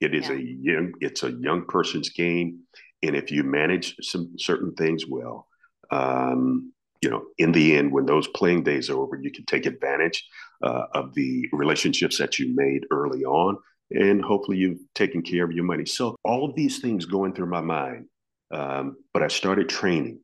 It 0.00 0.14
is 0.14 0.28
yeah. 0.28 0.34
a 0.34 0.38
young, 0.38 0.92
it's 1.00 1.22
a 1.22 1.32
young 1.32 1.64
person's 1.66 2.10
game, 2.10 2.60
and 3.02 3.16
if 3.16 3.30
you 3.30 3.42
manage 3.42 3.96
some 4.02 4.34
certain 4.36 4.74
things 4.74 5.06
well, 5.08 5.48
um, 5.90 6.73
you 7.04 7.10
know, 7.10 7.22
in 7.36 7.52
the 7.52 7.76
end, 7.76 7.92
when 7.92 8.06
those 8.06 8.26
playing 8.28 8.64
days 8.64 8.88
are 8.88 8.98
over, 8.98 9.16
you 9.20 9.30
can 9.30 9.44
take 9.44 9.66
advantage 9.66 10.26
uh, 10.62 10.86
of 10.94 11.14
the 11.14 11.46
relationships 11.52 12.16
that 12.18 12.38
you 12.38 12.54
made 12.56 12.86
early 12.90 13.24
on, 13.24 13.58
and 13.90 14.24
hopefully 14.24 14.56
you've 14.56 14.80
taken 14.94 15.20
care 15.20 15.44
of 15.44 15.52
your 15.52 15.64
money. 15.64 15.84
So 15.84 16.16
all 16.24 16.48
of 16.48 16.56
these 16.56 16.80
things 16.80 17.04
going 17.04 17.34
through 17.34 17.50
my 17.50 17.60
mind, 17.60 18.06
um, 18.50 18.96
but 19.12 19.22
I 19.22 19.28
started 19.28 19.68
training. 19.68 20.20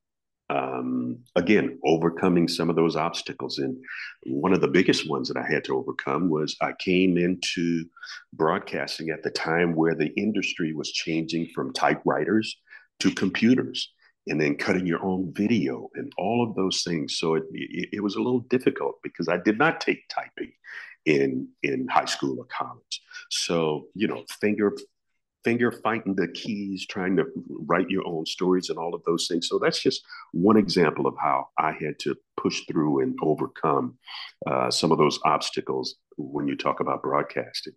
Um, 0.48 1.20
again, 1.36 1.78
overcoming 1.84 2.48
some 2.48 2.70
of 2.70 2.74
those 2.74 2.96
obstacles. 2.96 3.58
And 3.58 3.76
one 4.26 4.52
of 4.52 4.60
the 4.60 4.66
biggest 4.66 5.08
ones 5.08 5.28
that 5.28 5.36
I 5.36 5.46
had 5.48 5.62
to 5.66 5.76
overcome 5.76 6.28
was 6.28 6.56
I 6.60 6.72
came 6.80 7.16
into 7.16 7.84
broadcasting 8.32 9.10
at 9.10 9.22
the 9.22 9.30
time 9.30 9.76
where 9.76 9.94
the 9.94 10.12
industry 10.16 10.72
was 10.72 10.90
changing 10.90 11.50
from 11.54 11.72
typewriters 11.72 12.56
to 12.98 13.12
computers 13.12 13.92
and 14.30 14.40
then 14.40 14.56
cutting 14.56 14.86
your 14.86 15.04
own 15.04 15.32
video 15.34 15.90
and 15.94 16.12
all 16.16 16.46
of 16.48 16.54
those 16.54 16.82
things. 16.82 17.18
So 17.18 17.34
it, 17.34 17.44
it, 17.52 17.88
it, 17.94 18.00
was 18.02 18.14
a 18.14 18.22
little 18.22 18.40
difficult 18.40 18.94
because 19.02 19.28
I 19.28 19.36
did 19.36 19.58
not 19.58 19.80
take 19.80 20.08
typing 20.08 20.52
in 21.04 21.48
in 21.62 21.88
high 21.88 22.06
school 22.06 22.38
or 22.38 22.46
college. 22.46 23.02
So 23.30 23.88
you 23.94 24.06
know, 24.08 24.24
finger 24.40 24.72
finger 25.42 25.72
fighting 25.72 26.14
the 26.14 26.28
keys, 26.28 26.86
trying 26.86 27.16
to 27.16 27.24
write 27.66 27.88
your 27.88 28.06
own 28.06 28.26
stories 28.26 28.68
and 28.68 28.78
all 28.78 28.94
of 28.94 29.02
those 29.04 29.26
things. 29.26 29.48
So 29.48 29.58
that's 29.58 29.80
just 29.80 30.02
one 30.32 30.58
example 30.58 31.06
of 31.06 31.14
how 31.18 31.48
I 31.58 31.72
had 31.72 31.98
to 32.00 32.14
push 32.36 32.62
through 32.70 33.02
and 33.02 33.18
overcome 33.22 33.98
uh, 34.46 34.70
some 34.70 34.92
of 34.92 34.98
those 34.98 35.18
obstacles 35.24 35.96
when 36.18 36.46
you 36.46 36.56
talk 36.56 36.80
about 36.80 37.02
broadcasting. 37.02 37.74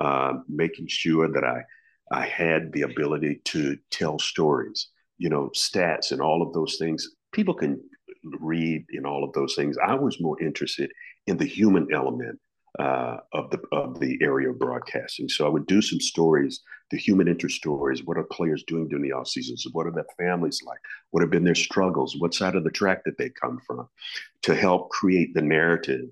Uh, 0.00 0.34
making 0.48 0.86
sure 0.86 1.28
that 1.28 1.44
I 1.44 1.62
I 2.10 2.26
had 2.26 2.72
the 2.72 2.82
ability 2.82 3.40
to 3.46 3.78
tell 3.90 4.18
stories, 4.18 4.88
you 5.20 5.28
know, 5.28 5.50
stats 5.54 6.10
and 6.12 6.20
all 6.20 6.42
of 6.42 6.52
those 6.54 6.76
things. 6.78 7.06
People 7.32 7.54
can 7.54 7.78
read 8.40 8.84
in 8.90 9.04
all 9.04 9.22
of 9.22 9.32
those 9.34 9.54
things. 9.54 9.76
I 9.86 9.94
was 9.94 10.20
more 10.20 10.40
interested 10.42 10.90
in 11.26 11.36
the 11.36 11.46
human 11.46 11.86
element 11.92 12.38
uh, 12.78 13.18
of 13.34 13.50
the 13.50 13.60
of 13.70 14.00
the 14.00 14.18
area 14.22 14.48
of 14.50 14.58
broadcasting. 14.58 15.28
So 15.28 15.46
I 15.46 15.50
would 15.50 15.66
do 15.66 15.82
some 15.82 16.00
stories, 16.00 16.60
the 16.90 16.96
human 16.96 17.28
interest 17.28 17.56
stories. 17.56 18.02
What 18.04 18.16
are 18.16 18.24
players 18.24 18.64
doing 18.66 18.88
during 18.88 19.04
the 19.04 19.12
off 19.12 19.28
seasons? 19.28 19.66
What 19.72 19.86
are 19.86 19.92
their 19.92 20.06
families 20.18 20.60
like? 20.66 20.78
What 21.10 21.20
have 21.22 21.30
been 21.30 21.44
their 21.44 21.54
struggles? 21.54 22.16
What 22.18 22.34
side 22.34 22.56
of 22.56 22.64
the 22.64 22.70
track 22.70 23.04
did 23.04 23.14
they 23.18 23.30
come 23.30 23.58
from? 23.66 23.88
To 24.42 24.54
help 24.54 24.88
create 24.88 25.34
the 25.34 25.42
narrative 25.42 26.06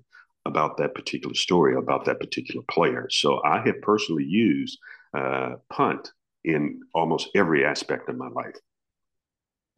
about 0.45 0.77
that 0.77 0.93
particular 0.93 1.33
story, 1.33 1.75
about 1.75 2.05
that 2.05 2.19
particular 2.19 2.63
player. 2.69 3.07
So 3.09 3.41
I 3.43 3.61
have 3.65 3.81
personally 3.81 4.25
used 4.25 4.77
uh, 5.17 5.55
punt 5.71 6.11
in 6.43 6.79
almost 6.93 7.29
every 7.35 7.65
aspect 7.65 8.09
of 8.09 8.17
my 8.17 8.29
life. 8.29 8.55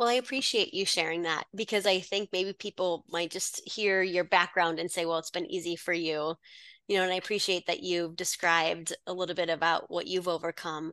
Well, 0.02 0.10
I 0.10 0.14
appreciate 0.14 0.74
you 0.74 0.84
sharing 0.84 1.22
that 1.22 1.46
because 1.54 1.86
I 1.86 2.00
think 2.00 2.30
maybe 2.34 2.54
people 2.54 3.06
might 3.08 3.30
just 3.30 3.62
hear 3.70 4.02
your 4.02 4.24
background 4.24 4.80
and 4.80 4.90
say, 4.90 5.06
well, 5.06 5.20
it's 5.20 5.30
been 5.30 5.46
easy 5.46 5.76
for 5.76 5.94
you 5.94 6.36
you 6.88 6.98
know, 6.98 7.04
and 7.04 7.14
I 7.14 7.18
appreciate 7.18 7.68
that 7.68 7.84
you've 7.84 8.18
described 8.18 8.94
a 9.08 9.14
little 9.14 9.36
bit 9.36 9.50
about 9.50 9.90
what 9.90 10.08
you've 10.08 10.28
overcome. 10.28 10.92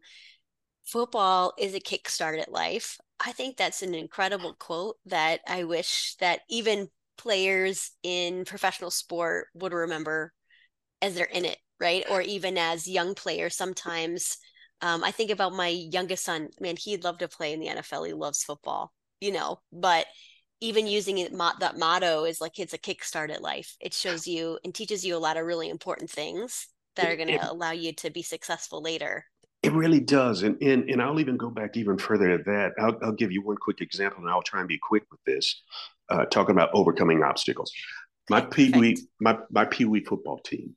Football 0.84 1.54
is 1.58 1.74
a 1.74 1.80
kickstart 1.80 2.40
at 2.40 2.52
life. 2.52 2.98
I 3.18 3.32
think 3.32 3.56
that's 3.56 3.82
an 3.82 3.94
incredible 3.96 4.54
quote 4.54 4.96
that 5.06 5.40
I 5.48 5.64
wish 5.64 6.14
that 6.20 6.42
even 6.48 6.88
players 7.16 7.92
in 8.04 8.44
professional 8.44 8.92
sport 8.92 9.48
would 9.54 9.72
remember 9.72 10.32
as 11.02 11.14
they're 11.14 11.26
in 11.26 11.44
it, 11.44 11.58
right? 11.80 12.04
Or 12.10 12.20
even 12.20 12.58
as 12.58 12.88
young 12.88 13.14
players, 13.14 13.56
sometimes 13.56 14.38
um, 14.80 15.02
I 15.02 15.10
think 15.10 15.30
about 15.30 15.52
my 15.54 15.68
youngest 15.68 16.24
son, 16.24 16.50
man, 16.60 16.76
he'd 16.76 17.04
love 17.04 17.18
to 17.18 17.28
play 17.28 17.52
in 17.52 17.60
the 17.60 17.68
NFL. 17.68 18.04
He 18.04 18.12
loves 18.12 18.44
football, 18.44 18.92
you 19.20 19.32
know, 19.32 19.60
but 19.72 20.06
even 20.60 20.86
using 20.86 21.18
it 21.18 21.32
that 21.60 21.78
motto 21.78 22.24
is 22.24 22.40
like 22.40 22.58
it's 22.58 22.74
a 22.74 22.78
kickstart 22.78 23.30
at 23.30 23.42
life. 23.42 23.76
It 23.80 23.94
shows 23.94 24.26
you 24.26 24.58
and 24.64 24.74
teaches 24.74 25.04
you 25.04 25.16
a 25.16 25.18
lot 25.18 25.36
of 25.36 25.46
really 25.46 25.68
important 25.68 26.10
things 26.10 26.66
that 26.96 27.08
are 27.08 27.16
going 27.16 27.28
to 27.28 27.50
allow 27.50 27.70
you 27.70 27.92
to 27.92 28.10
be 28.10 28.22
successful 28.22 28.82
later. 28.82 29.24
It 29.62 29.72
really 29.72 30.00
does 30.00 30.44
and, 30.44 30.56
and 30.62 30.88
and 30.88 31.02
i'll 31.02 31.18
even 31.18 31.36
go 31.36 31.50
back 31.50 31.76
even 31.76 31.98
further 31.98 32.30
at 32.30 32.44
that. 32.44 32.72
I'll, 32.78 32.96
I'll 33.02 33.12
give 33.12 33.32
you 33.32 33.42
one 33.42 33.56
quick 33.56 33.80
example 33.80 34.22
and 34.22 34.30
i'll 34.30 34.42
try 34.42 34.60
and 34.60 34.68
be 34.68 34.78
quick 34.78 35.02
with 35.10 35.20
this 35.26 35.62
uh, 36.08 36.24
talking 36.26 36.52
about 36.52 36.70
overcoming 36.74 37.24
obstacles. 37.24 37.72
My 38.30 38.40
pee 38.40 38.70
wee 38.70 38.96
my, 39.20 39.36
my 39.50 39.64
pee 39.64 39.84
wee 39.84 40.04
football 40.04 40.38
team 40.38 40.76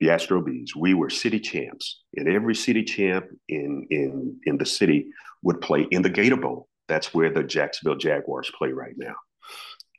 the 0.00 0.10
Astro 0.10 0.40
Bees, 0.40 0.76
we 0.76 0.94
were 0.94 1.10
city 1.10 1.40
champs, 1.40 2.02
and 2.14 2.28
every 2.28 2.54
city 2.54 2.84
champ 2.84 3.26
in 3.48 3.86
in 3.90 4.40
in 4.44 4.56
the 4.56 4.66
city 4.66 5.08
would 5.42 5.60
play 5.60 5.86
in 5.90 6.02
the 6.02 6.10
Gator 6.10 6.36
Bowl. 6.36 6.67
That's 6.88 7.12
where 7.14 7.32
the 7.32 7.42
Jacksonville 7.42 7.96
Jaguars 7.96 8.50
play 8.56 8.72
right 8.72 8.94
now. 8.96 9.14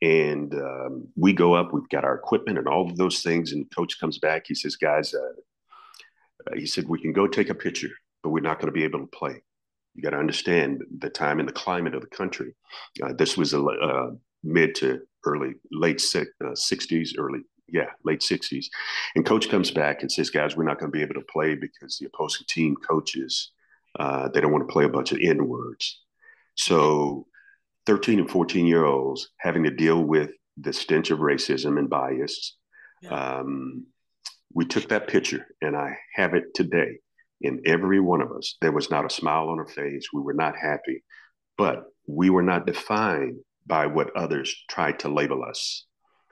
And 0.02 0.54
um, 0.54 1.08
we 1.16 1.34
go 1.34 1.54
up, 1.54 1.74
we've 1.74 1.90
got 1.90 2.06
our 2.06 2.16
equipment 2.16 2.58
and 2.58 2.68
all 2.68 2.90
of 2.90 2.98
those 2.98 3.22
things. 3.22 3.52
And 3.52 3.70
coach 3.76 4.00
comes 4.00 4.18
back. 4.18 4.46
He 4.48 4.56
says, 4.56 4.76
guys, 4.76 5.14
uh, 5.14 6.56
he 6.56 6.66
said, 6.66 6.88
we 6.88 7.02
can 7.02 7.14
go 7.14 7.28
take 7.28 7.50
a 7.50 7.56
picture, 7.56 7.92
but 8.24 8.30
we're 8.30 8.40
not 8.40 8.60
going 8.60 8.68
to 8.68 8.78
be 8.78 8.86
able 8.86 9.00
to 9.00 9.08
play. 9.08 9.42
You 9.96 10.04
got 10.04 10.12
to 10.12 10.18
understand 10.18 10.84
the 11.00 11.10
time 11.10 11.40
and 11.40 11.50
the 11.50 11.54
climate 11.54 11.96
of 11.96 12.02
the 12.02 12.08
country. 12.08 12.54
Uh, 13.04 13.14
this 13.14 13.36
was 13.36 13.54
a 13.54 13.62
uh, 13.62 14.12
mid 14.44 14.76
to 14.76 15.02
early, 15.26 15.56
late 15.72 16.00
six, 16.00 16.32
uh, 16.44 16.52
60s, 16.52 17.10
early, 17.18 17.40
yeah, 17.68 17.90
late 18.06 18.22
60s. 18.22 18.68
And 19.16 19.26
coach 19.26 19.50
comes 19.50 19.72
back 19.72 20.02
and 20.02 20.12
says, 20.12 20.30
guys, 20.30 20.56
we're 20.56 20.64
not 20.64 20.80
going 20.80 20.92
to 20.92 20.98
be 20.98 21.04
able 21.04 21.16
to 21.16 21.26
play 21.30 21.56
because 21.56 21.98
the 21.98 22.08
opposing 22.08 22.46
team 22.48 22.76
coaches, 22.78 23.52
uh, 24.00 24.30
they 24.30 24.40
don't 24.40 24.52
want 24.52 24.68
to 24.68 24.72
play 24.72 24.86
a 24.86 24.90
bunch 24.90 25.12
of 25.12 25.20
N 25.22 25.48
words. 25.48 26.02
So 26.60 27.26
13 27.86 28.20
and 28.20 28.30
14 28.30 28.66
year 28.66 28.84
olds 28.84 29.30
having 29.38 29.64
to 29.64 29.72
deal 29.72 30.04
with 30.04 30.32
the 30.58 30.74
stench 30.74 31.10
of 31.10 31.20
racism 31.20 31.80
and 31.80 31.90
bias. 31.90 32.58
Yeah. 33.02 33.12
Um, 33.12 33.86
we 34.54 34.66
took 34.66 34.90
that 34.90 35.08
picture 35.08 35.48
and 35.62 35.78
I 35.78 35.96
have 36.16 36.34
it 36.34 36.54
today 36.54 37.00
in 37.40 37.62
every 37.66 38.02
one 38.02 38.22
of 38.22 38.34
us. 38.34 38.58
There 38.60 38.74
was 38.74 38.92
not 38.92 39.06
a 39.06 39.10
smile 39.10 39.48
on 39.48 39.60
our 39.60 39.68
face. 39.68 40.10
We 40.12 40.22
were 40.22 40.34
not 40.34 40.58
happy, 40.58 41.02
but 41.58 41.86
we 42.08 42.30
were 42.30 42.44
not 42.44 42.68
defined 42.68 43.38
by 43.66 43.86
what 43.86 44.14
others 44.18 44.54
tried 44.70 45.00
to 45.00 45.08
label 45.08 45.46
us. 45.46 45.86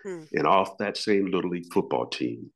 Hmm. 0.03 0.23
And 0.33 0.45
off 0.45 0.77
that 0.79 0.97
same 0.97 1.31
Little 1.31 1.51
League 1.51 1.71
football 1.71 2.07
team, 2.07 2.51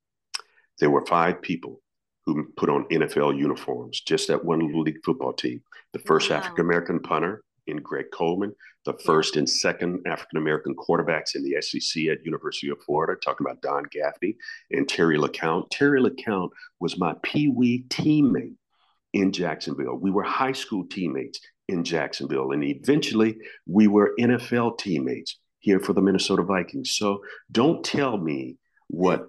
there 0.80 0.90
were 0.90 1.06
five 1.06 1.42
people 1.42 1.82
who 2.26 2.52
put 2.58 2.70
on 2.70 2.84
NFL 2.92 3.38
uniforms, 3.40 4.02
just 4.02 4.28
that 4.28 4.44
one 4.44 4.60
Little 4.60 4.82
League 4.82 5.06
football 5.06 5.32
team. 5.32 5.62
The 5.94 6.00
first 6.00 6.30
wow. 6.30 6.38
African 6.38 6.66
American 6.66 7.00
punter, 7.00 7.44
in 7.68 7.78
Greg 7.78 8.06
Coleman, 8.14 8.54
the 8.86 8.94
first 9.06 9.36
and 9.36 9.50
second 9.50 10.02
African 10.08 10.38
American 10.38 10.76
quarterbacks 10.76 11.36
in 11.36 11.44
the 11.44 11.62
SEC 11.62 12.08
at 12.08 12.26
University 12.26 12.70
of 12.70 12.82
Florida, 12.84 13.20
talking 13.20 13.46
about 13.46 13.62
Don 13.62 13.84
Gaffney 13.92 14.36
and 14.72 14.88
Terry 14.88 15.18
LeCount. 15.18 15.70
Terry 15.70 16.02
LeCount 16.02 16.50
was 16.80 16.98
my 16.98 17.16
Pee 17.24 17.48
Wee 17.48 17.86
teammate 17.90 18.56
in 19.14 19.32
Jacksonville. 19.32 19.96
We 19.96 20.12
were 20.12 20.24
high 20.24 20.54
school 20.54 20.86
teammates 20.90 21.40
in 21.68 21.84
Jacksonville, 21.84 22.52
and 22.52 22.64
eventually 22.64 23.38
we 23.68 23.88
were 23.88 24.16
NFL 24.20 24.78
teammates 24.78 25.38
here 25.60 25.80
for 25.80 25.94
the 25.94 26.02
Minnesota 26.02 26.44
Vikings. 26.44 26.96
So 26.98 27.22
don't 27.52 27.84
tell 27.84 28.18
me 28.18 28.58
what 28.88 29.28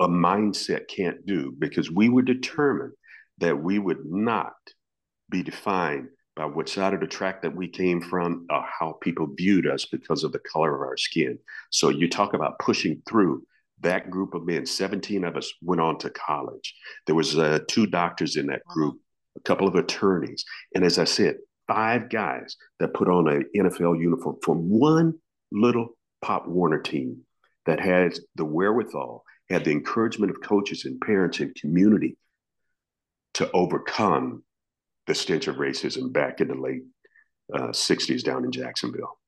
a 0.00 0.08
mindset 0.08 0.88
can't 0.88 1.24
do 1.26 1.54
because 1.58 1.90
we 1.90 2.08
were 2.08 2.22
determined 2.22 2.92
that 3.38 3.62
we 3.62 3.78
would 3.78 4.04
not 4.04 4.54
be 5.30 5.42
defined 5.42 6.08
by 6.36 6.44
what 6.44 6.68
side 6.68 6.92
of 6.92 7.00
the 7.00 7.06
track 7.06 7.42
that 7.42 7.56
we 7.56 7.66
came 7.66 8.00
from, 8.00 8.46
or 8.50 8.62
how 8.78 8.92
people 9.00 9.26
viewed 9.36 9.66
us 9.66 9.86
because 9.86 10.22
of 10.22 10.32
the 10.32 10.38
color 10.38 10.74
of 10.74 10.82
our 10.82 10.96
skin. 10.96 11.38
So 11.70 11.88
you 11.88 12.08
talk 12.08 12.34
about 12.34 12.58
pushing 12.58 13.02
through. 13.08 13.42
That 13.80 14.10
group 14.10 14.34
of 14.34 14.46
men, 14.46 14.64
17 14.64 15.24
of 15.24 15.36
us 15.36 15.52
went 15.62 15.82
on 15.82 15.98
to 15.98 16.10
college. 16.10 16.74
There 17.06 17.14
was 17.14 17.36
uh, 17.36 17.60
two 17.68 17.86
doctors 17.86 18.36
in 18.36 18.46
that 18.46 18.64
group, 18.64 18.98
a 19.36 19.40
couple 19.40 19.68
of 19.68 19.74
attorneys, 19.74 20.44
and 20.74 20.84
as 20.84 20.98
I 20.98 21.04
said, 21.04 21.36
five 21.66 22.08
guys 22.08 22.56
that 22.78 22.94
put 22.94 23.08
on 23.08 23.28
an 23.28 23.44
NFL 23.56 24.00
uniform 24.00 24.36
from 24.42 24.68
one 24.68 25.14
little 25.52 25.96
Pop 26.22 26.46
Warner 26.48 26.80
team 26.80 27.22
that 27.66 27.80
has 27.80 28.20
the 28.36 28.44
wherewithal, 28.44 29.24
had 29.50 29.64
the 29.64 29.72
encouragement 29.72 30.30
of 30.30 30.40
coaches 30.40 30.84
and 30.84 31.00
parents 31.00 31.40
and 31.40 31.54
community 31.54 32.16
to 33.34 33.50
overcome 33.52 34.42
the 35.06 35.14
stench 35.14 35.48
of 35.48 35.56
racism 35.56 36.12
back 36.12 36.40
in 36.40 36.48
the 36.48 36.54
late 36.54 36.82
uh, 37.54 37.68
60s 37.68 38.22
down 38.22 38.44
in 38.44 38.52
Jacksonville. 38.52 39.18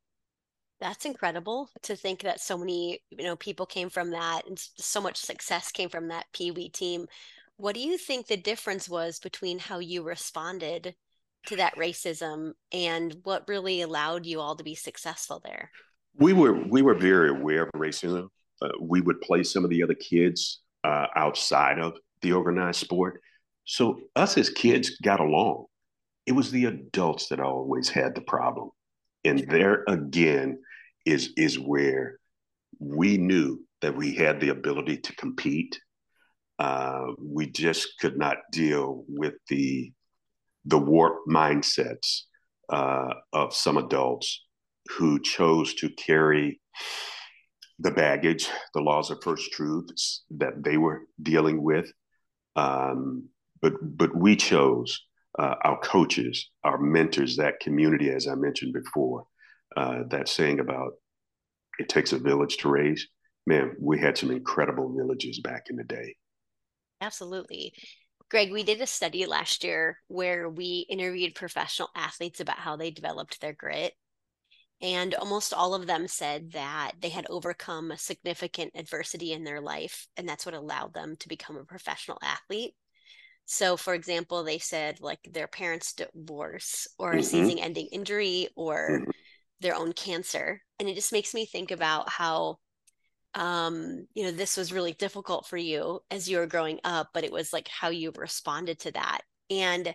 That's 0.80 1.04
incredible 1.04 1.70
to 1.82 1.96
think 1.96 2.22
that 2.22 2.40
so 2.40 2.56
many 2.56 3.00
you 3.10 3.24
know 3.24 3.36
people 3.36 3.66
came 3.66 3.90
from 3.90 4.10
that 4.10 4.46
and 4.46 4.58
so 4.76 5.00
much 5.00 5.16
success 5.16 5.72
came 5.72 5.88
from 5.88 6.08
that 6.08 6.26
Pee 6.32 6.52
Wee 6.52 6.68
team. 6.68 7.06
What 7.56 7.74
do 7.74 7.80
you 7.80 7.98
think 7.98 8.26
the 8.26 8.36
difference 8.36 8.88
was 8.88 9.18
between 9.18 9.58
how 9.58 9.80
you 9.80 10.04
responded 10.04 10.94
to 11.46 11.56
that 11.56 11.74
racism 11.76 12.52
and 12.72 13.16
what 13.24 13.48
really 13.48 13.80
allowed 13.80 14.26
you 14.26 14.40
all 14.40 14.54
to 14.54 14.64
be 14.64 14.74
successful 14.74 15.40
there? 15.44 15.70
We 16.16 16.32
were 16.32 16.52
we 16.52 16.82
were 16.82 16.94
very 16.94 17.30
aware 17.30 17.64
of 17.64 17.72
racism. 17.72 18.28
Uh, 18.62 18.68
we 18.80 19.00
would 19.00 19.20
play 19.20 19.42
some 19.42 19.64
of 19.64 19.70
the 19.70 19.82
other 19.82 19.94
kids 19.94 20.60
uh, 20.84 21.06
outside 21.16 21.78
of 21.78 21.96
the 22.22 22.32
organized 22.32 22.80
sport, 22.80 23.20
so 23.64 24.00
us 24.16 24.36
as 24.36 24.50
kids 24.50 24.98
got 25.02 25.20
along. 25.20 25.66
It 26.28 26.34
was 26.34 26.50
the 26.50 26.66
adults 26.66 27.28
that 27.28 27.40
always 27.40 27.88
had 27.88 28.14
the 28.14 28.20
problem. 28.20 28.68
And 29.24 29.48
there 29.48 29.82
again 29.88 30.58
is 31.06 31.32
is 31.38 31.58
where 31.58 32.18
we 32.78 33.16
knew 33.16 33.64
that 33.80 33.96
we 33.96 34.14
had 34.14 34.38
the 34.38 34.50
ability 34.50 34.98
to 34.98 35.16
compete. 35.16 35.80
Uh, 36.58 37.06
we 37.18 37.50
just 37.50 37.88
could 37.98 38.18
not 38.18 38.36
deal 38.52 39.04
with 39.08 39.36
the 39.48 39.90
the 40.66 40.76
warped 40.76 41.26
mindsets 41.26 42.24
uh, 42.68 43.14
of 43.32 43.54
some 43.54 43.78
adults 43.78 44.44
who 44.98 45.18
chose 45.20 45.72
to 45.76 45.88
carry 45.88 46.60
the 47.78 47.90
baggage, 47.90 48.50
the 48.74 48.82
laws 48.82 49.10
of 49.10 49.18
first 49.22 49.50
truths 49.52 50.24
that 50.32 50.62
they 50.62 50.76
were 50.76 51.04
dealing 51.22 51.62
with, 51.62 51.90
um, 52.54 53.30
but 53.62 53.72
but 53.80 54.14
we 54.14 54.36
chose 54.36 55.07
uh, 55.38 55.54
our 55.64 55.78
coaches, 55.78 56.50
our 56.64 56.78
mentors, 56.78 57.36
that 57.36 57.60
community, 57.60 58.10
as 58.10 58.26
I 58.26 58.34
mentioned 58.34 58.72
before, 58.72 59.24
uh, 59.76 60.02
that 60.10 60.28
saying 60.28 60.60
about 60.60 60.92
it 61.78 61.88
takes 61.88 62.12
a 62.12 62.18
village 62.18 62.56
to 62.58 62.68
raise. 62.68 63.08
Man, 63.46 63.76
we 63.80 63.98
had 63.98 64.18
some 64.18 64.30
incredible 64.30 64.92
villages 64.94 65.40
back 65.40 65.66
in 65.70 65.76
the 65.76 65.84
day. 65.84 66.16
Absolutely. 67.00 67.72
Greg, 68.30 68.52
we 68.52 68.62
did 68.62 68.80
a 68.80 68.86
study 68.86 69.24
last 69.24 69.64
year 69.64 69.98
where 70.08 70.50
we 70.50 70.84
interviewed 70.90 71.34
professional 71.34 71.88
athletes 71.94 72.40
about 72.40 72.58
how 72.58 72.76
they 72.76 72.90
developed 72.90 73.40
their 73.40 73.54
grit. 73.54 73.94
And 74.82 75.14
almost 75.14 75.54
all 75.54 75.74
of 75.74 75.86
them 75.86 76.06
said 76.06 76.52
that 76.52 76.92
they 77.00 77.08
had 77.08 77.26
overcome 77.30 77.90
a 77.90 77.98
significant 77.98 78.72
adversity 78.74 79.32
in 79.32 79.44
their 79.44 79.60
life, 79.60 80.06
and 80.16 80.28
that's 80.28 80.46
what 80.46 80.54
allowed 80.54 80.94
them 80.94 81.16
to 81.20 81.28
become 81.28 81.56
a 81.56 81.64
professional 81.64 82.18
athlete. 82.22 82.74
So, 83.50 83.78
for 83.78 83.94
example, 83.94 84.44
they 84.44 84.58
said 84.58 85.00
like 85.00 85.20
their 85.32 85.46
parents' 85.46 85.94
divorce 85.94 86.86
or 86.98 87.12
mm-hmm. 87.12 87.20
a 87.20 87.22
season 87.22 87.58
ending 87.58 87.88
injury 87.90 88.48
or 88.56 89.00
mm-hmm. 89.00 89.10
their 89.60 89.74
own 89.74 89.94
cancer. 89.94 90.60
And 90.78 90.86
it 90.86 90.94
just 90.94 91.12
makes 91.12 91.32
me 91.32 91.46
think 91.46 91.70
about 91.70 92.10
how 92.10 92.58
um 93.34 94.06
you 94.14 94.24
know 94.24 94.30
this 94.30 94.56
was 94.56 94.72
really 94.72 94.92
difficult 94.92 95.46
for 95.46 95.56
you 95.56 96.00
as 96.10 96.28
you 96.28 96.38
were 96.38 96.46
growing 96.46 96.80
up 96.82 97.10
but 97.12 97.24
it 97.24 97.30
was 97.30 97.52
like 97.52 97.68
how 97.68 97.90
you 97.90 98.10
responded 98.16 98.78
to 98.78 98.90
that 98.90 99.20
and 99.50 99.94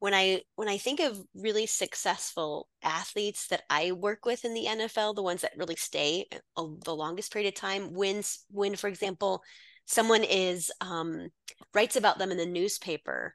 when 0.00 0.12
i 0.12 0.42
when 0.56 0.66
i 0.66 0.76
think 0.76 0.98
of 0.98 1.22
really 1.36 1.66
successful 1.66 2.68
athletes 2.82 3.46
that 3.46 3.62
i 3.70 3.92
work 3.92 4.26
with 4.26 4.44
in 4.44 4.54
the 4.54 4.66
nfl 4.66 5.14
the 5.14 5.22
ones 5.22 5.42
that 5.42 5.56
really 5.56 5.76
stay 5.76 6.26
a, 6.56 6.66
the 6.84 6.94
longest 6.94 7.32
period 7.32 7.46
of 7.46 7.54
time 7.54 7.92
wins 7.92 8.44
when 8.50 8.74
for 8.74 8.88
example 8.88 9.40
someone 9.86 10.24
is 10.24 10.70
um 10.80 11.28
writes 11.74 11.96
about 11.96 12.18
them 12.18 12.30
in 12.30 12.36
the 12.36 12.46
newspaper 12.46 13.34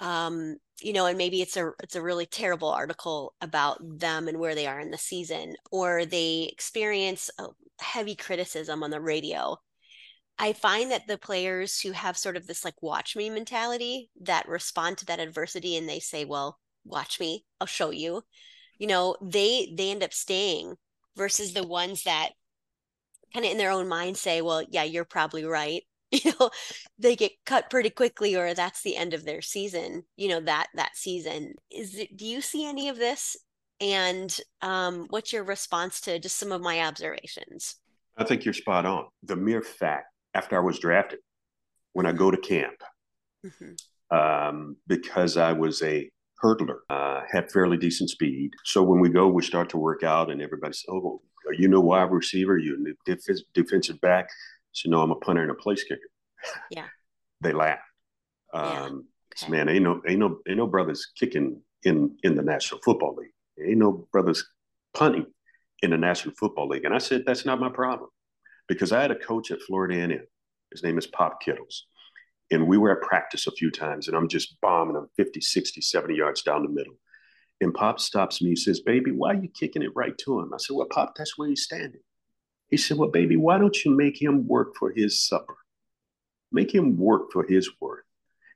um 0.00 0.56
you 0.80 0.92
know 0.92 1.06
and 1.06 1.16
maybe 1.16 1.40
it's 1.40 1.56
a 1.56 1.70
it's 1.82 1.94
a 1.94 2.02
really 2.02 2.26
terrible 2.26 2.68
article 2.68 3.34
about 3.40 3.78
them 3.80 4.26
and 4.28 4.38
where 4.38 4.54
they 4.54 4.66
are 4.66 4.80
in 4.80 4.90
the 4.90 4.98
season 4.98 5.54
or 5.70 6.04
they 6.04 6.48
experience 6.52 7.30
heavy 7.80 8.14
criticism 8.14 8.82
on 8.82 8.90
the 8.90 9.00
radio. 9.00 9.56
I 10.38 10.52
find 10.52 10.90
that 10.90 11.06
the 11.06 11.18
players 11.18 11.80
who 11.80 11.92
have 11.92 12.16
sort 12.16 12.36
of 12.36 12.46
this 12.46 12.64
like 12.64 12.82
watch 12.82 13.14
me 13.14 13.30
mentality 13.30 14.10
that 14.22 14.48
respond 14.48 14.98
to 14.98 15.06
that 15.06 15.20
adversity 15.20 15.76
and 15.76 15.88
they 15.88 16.00
say 16.00 16.24
well 16.24 16.58
watch 16.84 17.20
me. 17.20 17.44
I'll 17.60 17.66
show 17.66 17.90
you. 17.90 18.22
You 18.78 18.88
know 18.88 19.16
they 19.22 19.72
they 19.76 19.90
end 19.90 20.02
up 20.02 20.12
staying 20.12 20.74
versus 21.16 21.52
the 21.52 21.66
ones 21.66 22.02
that 22.04 22.30
kind 23.34 23.44
of 23.44 23.52
in 23.52 23.58
their 23.58 23.70
own 23.72 23.88
mind 23.88 24.16
say 24.16 24.40
well 24.40 24.62
yeah 24.70 24.84
you're 24.84 25.04
probably 25.04 25.44
right. 25.44 25.82
You 26.24 26.32
know 26.38 26.50
they 26.96 27.16
get 27.16 27.32
cut 27.44 27.70
pretty 27.70 27.90
quickly 27.90 28.36
or 28.36 28.54
that's 28.54 28.82
the 28.82 28.94
end 28.96 29.14
of 29.14 29.24
their 29.24 29.42
season 29.42 30.04
you 30.16 30.28
know 30.28 30.40
that 30.40 30.68
that 30.74 30.96
season. 30.96 31.54
Is 31.72 31.96
it, 31.96 32.16
do 32.16 32.24
you 32.24 32.40
see 32.40 32.64
any 32.64 32.88
of 32.88 32.98
this? 32.98 33.36
And 33.80 34.34
um, 34.62 35.06
what's 35.10 35.32
your 35.32 35.42
response 35.42 36.00
to 36.02 36.20
just 36.20 36.38
some 36.38 36.52
of 36.52 36.60
my 36.60 36.82
observations? 36.82 37.76
I 38.16 38.22
think 38.22 38.44
you're 38.44 38.54
spot 38.54 38.86
on. 38.86 39.06
The 39.24 39.34
mere 39.34 39.62
fact 39.62 40.06
after 40.34 40.56
i 40.56 40.60
was 40.60 40.78
drafted 40.78 41.20
when 41.92 42.06
i 42.06 42.12
go 42.12 42.30
to 42.30 42.36
camp 42.36 42.82
mm-hmm. 43.44 44.16
um, 44.16 44.76
because 44.86 45.36
i 45.36 45.52
was 45.52 45.82
a 45.82 46.08
hurdler 46.42 46.78
uh, 46.90 47.22
had 47.32 47.50
fairly 47.50 47.76
decent 47.76 48.10
speed. 48.10 48.50
So 48.64 48.82
when 48.82 49.00
we 49.00 49.08
go 49.08 49.28
we 49.28 49.42
start 49.42 49.70
to 49.70 49.78
work 49.78 50.02
out 50.02 50.30
and 50.30 50.42
everybody 50.42 50.74
says 50.74 50.84
oh 50.90 51.22
you 51.52 51.68
no 51.68 51.80
wide 51.80 52.10
receiver 52.10 52.56
you 52.56 52.96
defensive 53.54 54.00
back 54.00 54.28
so 54.74 54.90
no, 54.90 55.00
I'm 55.00 55.12
a 55.12 55.16
punter 55.16 55.42
and 55.42 55.50
a 55.50 55.54
place 55.54 55.84
kicker. 55.84 56.00
Yeah. 56.70 56.86
they 57.40 57.52
laughed. 57.52 57.82
Um, 58.52 59.06
yeah. 59.40 59.44
okay. 59.44 59.50
Man, 59.50 59.68
ain't 59.68 59.84
no 59.84 60.02
ain't 60.06 60.18
no 60.18 60.38
ain't 60.46 60.58
no 60.58 60.66
brothers 60.66 61.12
kicking 61.18 61.62
in 61.84 62.16
in 62.22 62.34
the 62.34 62.42
National 62.42 62.80
Football 62.82 63.16
League. 63.16 63.32
Ain't 63.66 63.78
no 63.78 64.06
brothers 64.12 64.44
punting 64.92 65.26
in 65.82 65.90
the 65.90 65.96
National 65.96 66.34
Football 66.34 66.68
League. 66.68 66.84
And 66.84 66.94
I 66.94 66.98
said 66.98 67.22
that's 67.24 67.46
not 67.46 67.60
my 67.60 67.68
problem 67.68 68.10
because 68.68 68.92
I 68.92 69.00
had 69.00 69.10
a 69.10 69.18
coach 69.18 69.50
at 69.50 69.62
Florida 69.62 69.94
A&M. 70.00 70.26
His 70.72 70.82
name 70.82 70.98
is 70.98 71.06
Pop 71.06 71.40
Kittles. 71.40 71.86
And 72.50 72.66
we 72.66 72.76
were 72.76 72.90
at 72.90 73.02
practice 73.02 73.46
a 73.46 73.52
few 73.52 73.70
times, 73.70 74.06
and 74.06 74.16
I'm 74.16 74.28
just 74.28 74.60
bombing 74.60 74.94
them 74.94 75.08
50, 75.16 75.40
60, 75.40 75.80
70 75.80 76.14
yards 76.14 76.42
down 76.42 76.62
the 76.62 76.68
middle. 76.68 76.94
And 77.64 77.72
Pop 77.72 77.98
stops 77.98 78.42
me. 78.42 78.50
He 78.50 78.56
says, 78.56 78.80
Baby, 78.80 79.10
why 79.10 79.30
are 79.30 79.42
you 79.42 79.48
kicking 79.48 79.80
it 79.80 79.96
right 79.96 80.16
to 80.18 80.38
him? 80.38 80.52
I 80.52 80.58
said, 80.58 80.76
Well, 80.76 80.86
Pop, 80.86 81.14
that's 81.16 81.38
where 81.38 81.48
he's 81.48 81.62
standing. 81.62 82.02
He 82.68 82.76
said, 82.76 82.98
Well, 82.98 83.08
baby, 83.10 83.36
why 83.36 83.56
don't 83.56 83.84
you 83.86 83.90
make 83.90 84.20
him 84.20 84.46
work 84.46 84.74
for 84.78 84.92
his 84.92 85.18
supper? 85.26 85.56
Make 86.52 86.74
him 86.74 86.98
work 86.98 87.32
for 87.32 87.42
his 87.42 87.70
worth. 87.80 88.04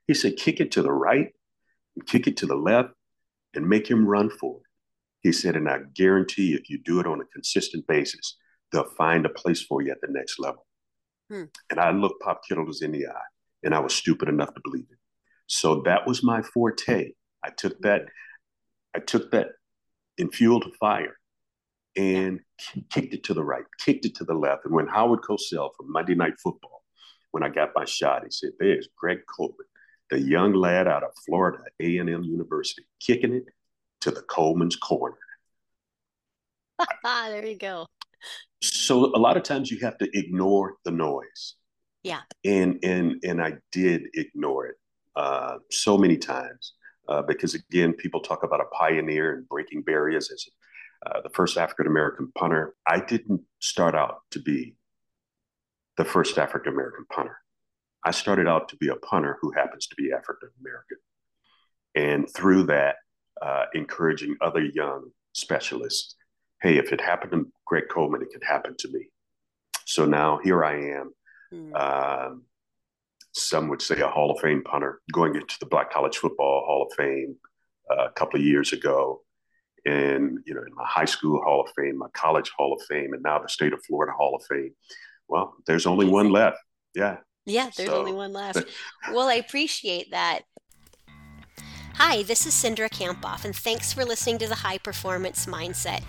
He 0.06 0.12
said, 0.12 0.36
Kick 0.36 0.60
it 0.60 0.72
to 0.72 0.82
the 0.82 0.92
right, 0.92 1.32
kick 2.04 2.26
it 2.26 2.36
to 2.38 2.46
the 2.46 2.54
left, 2.54 2.90
and 3.54 3.66
make 3.66 3.88
him 3.88 4.06
run 4.06 4.28
for 4.28 4.58
it. 4.58 4.66
He 5.22 5.32
said, 5.32 5.56
And 5.56 5.70
I 5.70 5.78
guarantee 5.94 6.52
if 6.52 6.68
you 6.68 6.78
do 6.78 7.00
it 7.00 7.06
on 7.06 7.22
a 7.22 7.32
consistent 7.32 7.86
basis, 7.86 8.36
they'll 8.72 8.90
find 8.90 9.24
a 9.24 9.30
place 9.30 9.62
for 9.62 9.80
you 9.80 9.90
at 9.90 10.02
the 10.02 10.12
next 10.12 10.38
level. 10.38 10.66
Hmm. 11.30 11.44
And 11.70 11.80
I 11.80 11.92
looked 11.92 12.20
Pop 12.20 12.42
Kittles 12.46 12.82
in 12.82 12.92
the 12.92 13.06
eye, 13.06 13.28
and 13.62 13.74
I 13.74 13.78
was 13.78 13.94
stupid 13.94 14.28
enough 14.28 14.52
to 14.52 14.60
believe 14.62 14.86
it. 14.90 14.98
So 15.46 15.80
that 15.86 16.06
was 16.06 16.22
my 16.22 16.42
forte. 16.42 17.12
I 17.42 17.48
took 17.56 17.80
that, 17.80 18.02
I 18.94 19.00
took 19.00 19.30
that 19.32 19.48
and 20.18 20.34
fuel 20.34 20.60
to 20.60 20.70
fire 20.80 21.16
and 21.96 22.40
kicked 22.90 23.14
it 23.14 23.24
to 23.24 23.34
the 23.34 23.44
right, 23.44 23.64
kicked 23.84 24.04
it 24.04 24.14
to 24.16 24.24
the 24.24 24.34
left. 24.34 24.64
And 24.64 24.74
when 24.74 24.86
Howard 24.86 25.20
Cosell 25.20 25.70
from 25.76 25.92
Monday 25.92 26.14
Night 26.14 26.34
Football, 26.42 26.82
when 27.30 27.42
I 27.42 27.48
got 27.48 27.70
my 27.74 27.84
shot, 27.84 28.24
he 28.24 28.30
said, 28.30 28.50
"There's 28.58 28.88
Greg 28.96 29.20
Coleman, 29.26 29.66
the 30.10 30.20
young 30.20 30.54
lad 30.54 30.88
out 30.88 31.02
of 31.02 31.10
Florida 31.26 31.62
A&M 31.80 32.24
University, 32.24 32.86
kicking 33.00 33.34
it 33.34 33.44
to 34.00 34.10
the 34.10 34.22
Coleman's 34.22 34.76
corner." 34.76 35.18
there 37.04 37.44
you 37.44 37.56
go. 37.56 37.86
So 38.62 39.06
a 39.14 39.18
lot 39.18 39.36
of 39.36 39.42
times 39.42 39.70
you 39.70 39.78
have 39.80 39.98
to 39.98 40.08
ignore 40.18 40.76
the 40.84 40.90
noise. 40.90 41.54
Yeah. 42.02 42.20
And 42.44 42.78
and 42.82 43.22
and 43.24 43.42
I 43.42 43.54
did 43.72 44.02
ignore 44.14 44.66
it 44.66 44.76
uh, 45.16 45.58
so 45.70 45.98
many 45.98 46.16
times 46.16 46.74
uh, 47.08 47.22
because 47.22 47.54
again, 47.54 47.92
people 47.92 48.20
talk 48.20 48.42
about 48.42 48.60
a 48.60 48.66
pioneer 48.66 49.34
and 49.34 49.48
breaking 49.48 49.82
barriers 49.82 50.30
as 50.30 50.46
uh, 51.06 51.20
the 51.22 51.30
first 51.30 51.56
African 51.56 51.86
American 51.86 52.32
punter. 52.36 52.74
I 52.86 53.00
didn't 53.00 53.42
start 53.60 53.94
out 53.94 54.22
to 54.32 54.40
be 54.40 54.74
the 55.96 56.04
first 56.04 56.38
African 56.38 56.72
American 56.72 57.06
punter. 57.12 57.38
I 58.04 58.12
started 58.12 58.46
out 58.46 58.68
to 58.70 58.76
be 58.76 58.88
a 58.88 58.96
punter 58.96 59.38
who 59.40 59.52
happens 59.52 59.86
to 59.88 59.96
be 59.96 60.12
African 60.12 60.50
American. 60.60 60.98
And 61.94 62.32
through 62.32 62.64
that, 62.64 62.96
uh, 63.42 63.66
encouraging 63.74 64.36
other 64.40 64.64
young 64.64 65.10
specialists 65.32 66.14
hey, 66.62 66.76
if 66.76 66.92
it 66.92 67.00
happened 67.00 67.32
to 67.32 67.46
Greg 67.66 67.84
Coleman, 67.90 68.22
it 68.22 68.30
could 68.32 68.44
happen 68.44 68.74
to 68.78 68.88
me. 68.88 69.08
So 69.86 70.04
now 70.04 70.40
here 70.42 70.64
I 70.64 70.98
am. 70.98 71.12
Mm. 71.52 71.74
Um, 71.74 72.42
some 73.38 73.68
would 73.68 73.82
say 73.82 74.00
a 74.00 74.08
Hall 74.08 74.30
of 74.30 74.40
Fame 74.40 74.62
punter 74.62 75.00
going 75.12 75.34
into 75.34 75.56
the 75.60 75.66
Black 75.66 75.92
College 75.92 76.16
Football 76.16 76.64
Hall 76.66 76.86
of 76.88 76.96
Fame 76.96 77.36
uh, 77.90 78.06
a 78.06 78.12
couple 78.12 78.38
of 78.38 78.44
years 78.44 78.72
ago 78.72 79.22
in 79.84 80.42
you 80.44 80.54
know 80.54 80.62
in 80.66 80.74
my 80.74 80.84
high 80.86 81.04
school 81.04 81.40
Hall 81.42 81.62
of 81.62 81.70
Fame, 81.76 81.98
my 81.98 82.08
college 82.12 82.50
Hall 82.56 82.74
of 82.74 82.84
Fame, 82.86 83.12
and 83.14 83.22
now 83.22 83.38
the 83.38 83.48
state 83.48 83.72
of 83.72 83.84
Florida 83.84 84.12
Hall 84.16 84.36
of 84.36 84.44
Fame. 84.46 84.72
Well, 85.28 85.54
there's 85.66 85.86
only 85.86 86.06
one 86.06 86.30
left. 86.30 86.58
Yeah. 86.94 87.18
Yeah, 87.46 87.70
there's 87.76 87.88
so, 87.88 87.98
only 87.98 88.12
one 88.12 88.32
left. 88.34 88.64
well, 89.12 89.28
I 89.28 89.34
appreciate 89.34 90.10
that. 90.10 90.42
Hi, 91.94 92.22
this 92.22 92.46
is 92.46 92.54
Cindra 92.54 92.88
Kamphoff, 92.88 93.44
and 93.44 93.56
thanks 93.56 93.92
for 93.92 94.04
listening 94.04 94.38
to 94.38 94.46
the 94.46 94.54
High 94.54 94.78
Performance 94.78 95.46
Mindset. 95.46 96.04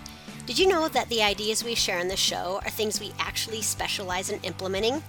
Did 0.46 0.58
you 0.58 0.68
know 0.68 0.88
that 0.88 1.08
the 1.08 1.22
ideas 1.22 1.64
we 1.64 1.74
share 1.74 1.98
on 1.98 2.08
the 2.08 2.16
show 2.16 2.60
are 2.64 2.70
things 2.70 3.00
we 3.00 3.12
actually 3.18 3.62
specialize 3.62 4.30
in 4.30 4.40
implementing? 4.42 5.02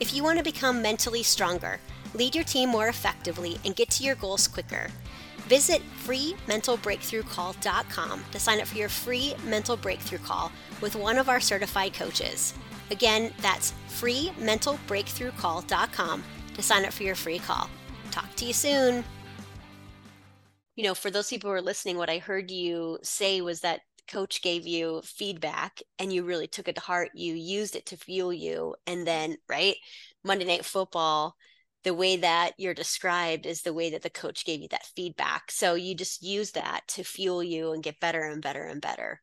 If 0.00 0.14
you 0.14 0.22
want 0.22 0.38
to 0.38 0.44
become 0.44 0.82
mentally 0.82 1.22
stronger, 1.22 1.80
lead 2.14 2.34
your 2.34 2.44
team 2.44 2.68
more 2.68 2.88
effectively, 2.88 3.58
and 3.64 3.76
get 3.76 3.90
to 3.90 4.04
your 4.04 4.16
goals 4.16 4.48
quicker, 4.48 4.88
Visit 5.46 5.80
freementalbreakthroughcall.com 6.06 8.24
to 8.32 8.40
sign 8.40 8.60
up 8.60 8.66
for 8.66 8.78
your 8.78 8.88
free 8.88 9.34
mental 9.44 9.76
breakthrough 9.76 10.16
call 10.18 10.50
with 10.80 10.96
one 10.96 11.18
of 11.18 11.28
our 11.28 11.40
certified 11.40 11.92
coaches. 11.92 12.54
Again, 12.90 13.30
that's 13.42 13.74
freementalbreakthroughcall.com 13.90 16.24
to 16.54 16.62
sign 16.62 16.86
up 16.86 16.92
for 16.92 17.02
your 17.02 17.14
free 17.14 17.38
call. 17.38 17.68
Talk 18.10 18.34
to 18.36 18.46
you 18.46 18.54
soon. 18.54 19.04
You 20.76 20.84
know, 20.84 20.94
for 20.94 21.10
those 21.10 21.28
people 21.28 21.50
who 21.50 21.56
are 21.56 21.62
listening, 21.62 21.98
what 21.98 22.08
I 22.08 22.16
heard 22.18 22.50
you 22.50 22.98
say 23.02 23.42
was 23.42 23.60
that 23.60 23.82
coach 24.10 24.42
gave 24.42 24.66
you 24.66 25.02
feedback 25.04 25.80
and 25.98 26.12
you 26.12 26.24
really 26.24 26.46
took 26.46 26.68
it 26.68 26.76
to 26.76 26.80
heart. 26.80 27.10
You 27.14 27.34
used 27.34 27.76
it 27.76 27.86
to 27.86 27.96
fuel 27.96 28.32
you. 28.32 28.74
And 28.86 29.06
then, 29.06 29.36
right, 29.48 29.76
Monday 30.22 30.44
Night 30.44 30.64
Football 30.64 31.36
the 31.84 31.94
way 31.94 32.16
that 32.16 32.52
you're 32.56 32.74
described 32.74 33.46
is 33.46 33.62
the 33.62 33.72
way 33.72 33.90
that 33.90 34.02
the 34.02 34.10
coach 34.10 34.44
gave 34.44 34.60
you 34.60 34.68
that 34.68 34.86
feedback. 34.96 35.50
So 35.50 35.74
you 35.74 35.94
just 35.94 36.22
use 36.22 36.50
that 36.52 36.80
to 36.88 37.04
fuel 37.04 37.42
you 37.42 37.72
and 37.72 37.82
get 37.82 38.00
better 38.00 38.22
and 38.22 38.42
better 38.42 38.64
and 38.64 38.80
better. 38.80 39.20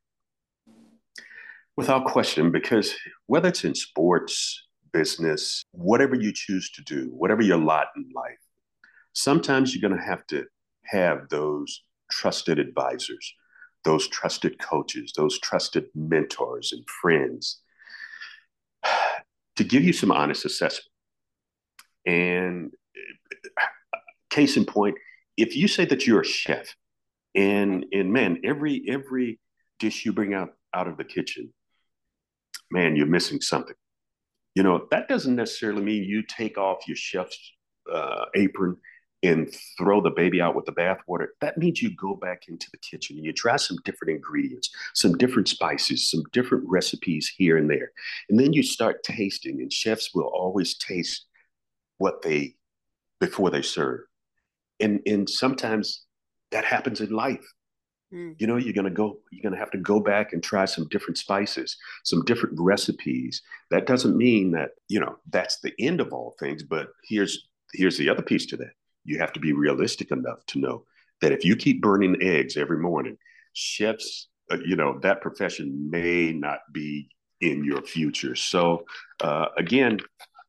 Without 1.76 2.06
question, 2.06 2.52
because 2.52 2.94
whether 3.26 3.50
it's 3.50 3.66
in 3.66 3.74
sports, 3.74 4.68
business, 4.94 5.64
whatever 5.72 6.16
you 6.16 6.32
choose 6.34 6.70
to 6.72 6.84
do, 6.84 7.10
whatever 7.12 7.42
your 7.42 7.58
lot 7.58 7.88
in 7.96 8.08
life, 8.16 8.38
sometimes 9.14 9.74
you're 9.74 9.90
going 9.90 10.00
to 10.00 10.06
have 10.06 10.28
to 10.28 10.46
have 10.86 11.30
those 11.30 11.84
trusted 12.12 12.60
advisors, 12.60 13.34
those 13.84 14.08
trusted 14.08 14.60
coaches, 14.60 15.14
those 15.16 15.40
trusted 15.40 15.86
mentors 15.96 16.72
and 16.72 16.88
friends 16.88 17.62
to 19.56 19.64
give 19.64 19.84
you 19.84 19.94
some 19.94 20.12
honest 20.12 20.46
assessment. 20.46 20.92
And 22.06 22.72
case 24.30 24.58
in 24.58 24.66
point, 24.66 24.96
if 25.38 25.56
you 25.56 25.68
say 25.68 25.86
that 25.86 26.06
you're 26.08 26.22
a 26.22 26.26
chef, 26.26 26.76
and 27.36 27.86
and 27.92 28.12
man, 28.12 28.42
every 28.44 28.84
every 28.88 29.40
dish 29.80 30.06
you 30.06 30.14
bring 30.14 30.34
out 30.34 30.54
out 30.74 30.88
of 30.88 30.98
the 30.98 31.04
kitchen, 31.04 31.54
man, 32.70 32.96
you're 32.96 33.06
missing 33.08 33.42
something. 33.42 33.76
You 34.56 34.64
know 34.64 34.88
that 34.92 35.08
doesn't 35.08 35.36
necessarily 35.36 35.82
mean 35.82 36.04
you 36.04 36.24
take 36.24 36.58
off 36.58 36.88
your 36.88 36.98
chef's 36.98 37.38
uh, 37.92 38.26
apron 38.36 38.78
and 39.24 39.54
throw 39.78 40.02
the 40.02 40.10
baby 40.10 40.42
out 40.42 40.56
with 40.56 40.66
the 40.66 40.72
bathwater. 40.72 41.28
That 41.42 41.58
means 41.58 41.82
you 41.82 41.96
go 41.96 42.16
back 42.16 42.48
into 42.48 42.68
the 42.72 42.80
kitchen 42.80 43.18
and 43.18 43.26
you 43.26 43.34
try 43.34 43.56
some 43.56 43.78
different 43.86 44.16
ingredients, 44.16 44.70
some 44.94 45.14
different 45.18 45.48
spices, 45.48 46.10
some 46.10 46.24
different 46.32 46.64
recipes 46.68 47.32
here 47.36 47.58
and 47.58 47.70
there. 47.70 47.92
And 48.30 48.40
then 48.40 48.54
you 48.54 48.64
start 48.64 49.04
tasting, 49.04 49.62
and 49.62 49.72
chefs 49.72 50.14
will 50.14 50.32
always 50.34 50.76
taste 50.78 51.26
what 51.98 52.22
they 52.24 52.56
before 53.20 53.52
they 53.52 53.62
serve. 53.62 54.02
And 54.80 55.02
and 55.06 55.30
sometimes 55.30 56.06
that 56.52 56.66
happens 56.66 57.00
in 57.00 57.12
life. 57.12 57.46
Mm. 58.12 58.36
You 58.40 58.48
know, 58.48 58.58
you're 58.58 58.74
gonna 58.74 58.90
go, 58.90 59.20
you're 59.32 59.44
gonna 59.44 59.60
have 59.60 59.72
to 59.72 59.78
go 59.78 60.00
back 60.00 60.34
and 60.34 60.44
try 60.44 60.66
some 60.66 60.88
different 60.90 61.20
spices, 61.20 61.78
some 62.04 62.26
different 62.26 62.56
recipes. 62.60 63.44
That 63.70 63.86
doesn't 63.86 64.18
mean 64.18 64.52
that, 64.52 64.72
you 64.90 65.00
know, 65.00 65.18
that's 65.30 65.60
the 65.60 65.74
end 65.80 66.02
of 66.02 66.12
all 66.12 66.36
things, 66.40 66.64
but 66.64 66.90
here's 67.08 67.48
here's 67.74 67.98
the 67.98 68.10
other 68.10 68.24
piece 68.24 68.48
to 68.48 68.58
that 68.58 68.72
you 69.04 69.20
have 69.20 69.34
to 69.34 69.40
be 69.40 69.54
realistic 69.54 70.12
enough 70.12 70.46
to 70.48 70.60
know 70.60 70.86
that 71.22 71.32
if 71.32 71.46
you 71.46 71.56
keep 71.56 71.82
burning 71.82 72.18
eggs 72.22 72.58
every 72.58 72.78
morning, 72.78 73.18
chefs, 73.54 74.28
uh, 74.52 74.58
you 74.66 74.76
know, 74.76 75.00
that 75.00 75.22
profession 75.22 75.90
may 75.90 76.32
not 76.32 76.60
be 76.74 77.10
in 77.42 77.64
your 77.64 77.82
future. 77.82 78.36
So 78.36 78.86
uh, 79.22 79.48
again, 79.58 80.00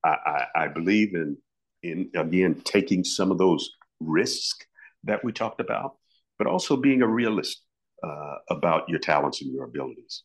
I, 0.05 0.17
I, 0.55 0.65
I 0.65 0.69
believe 0.69 1.15
in 1.15 1.37
in 1.83 2.11
again 2.15 2.61
taking 2.65 3.03
some 3.03 3.31
of 3.31 3.39
those 3.39 3.71
risks 4.01 4.67
that 5.05 5.25
we 5.25 5.33
talked 5.33 5.61
about, 5.61 5.97
but 6.39 6.47
also 6.47 6.77
being 6.77 7.03
a 7.03 7.09
realist 7.09 7.63
uh, 8.05 8.37
about 8.51 8.89
your 8.89 8.99
talents 8.99 9.43
and 9.43 9.53
your 9.53 9.65
abilities. 9.65 10.23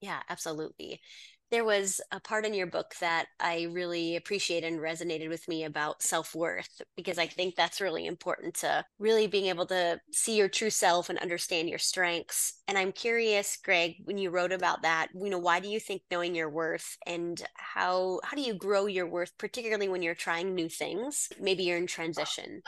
Yeah, 0.00 0.20
absolutely 0.28 1.00
there 1.50 1.64
was 1.64 2.00
a 2.10 2.20
part 2.20 2.44
in 2.44 2.54
your 2.54 2.66
book 2.66 2.94
that 3.00 3.26
I 3.38 3.68
really 3.70 4.16
appreciated 4.16 4.72
and 4.72 4.80
resonated 4.80 5.28
with 5.28 5.46
me 5.46 5.64
about 5.64 6.02
self 6.02 6.34
worth, 6.34 6.82
because 6.96 7.18
I 7.18 7.26
think 7.26 7.54
that's 7.54 7.80
really 7.80 8.06
important 8.06 8.54
to 8.56 8.84
really 8.98 9.26
being 9.26 9.46
able 9.46 9.66
to 9.66 10.00
see 10.12 10.36
your 10.36 10.48
true 10.48 10.70
self 10.70 11.10
and 11.10 11.18
understand 11.18 11.68
your 11.68 11.78
strengths. 11.78 12.60
And 12.66 12.76
I'm 12.76 12.92
curious, 12.92 13.56
Greg, 13.62 13.96
when 14.04 14.18
you 14.18 14.30
wrote 14.30 14.52
about 14.52 14.82
that, 14.82 15.08
you 15.14 15.30
know, 15.30 15.38
why 15.38 15.60
do 15.60 15.68
you 15.68 15.78
think 15.78 16.02
knowing 16.10 16.34
your 16.34 16.50
worth 16.50 16.96
and 17.06 17.40
how 17.54 18.20
how 18.24 18.36
do 18.36 18.42
you 18.42 18.54
grow 18.54 18.86
your 18.86 19.06
worth, 19.06 19.36
particularly 19.38 19.88
when 19.88 20.02
you're 20.02 20.14
trying 20.14 20.54
new 20.54 20.68
things? 20.68 21.28
Maybe 21.40 21.64
you're 21.64 21.78
in 21.78 21.86
transition. 21.86 22.62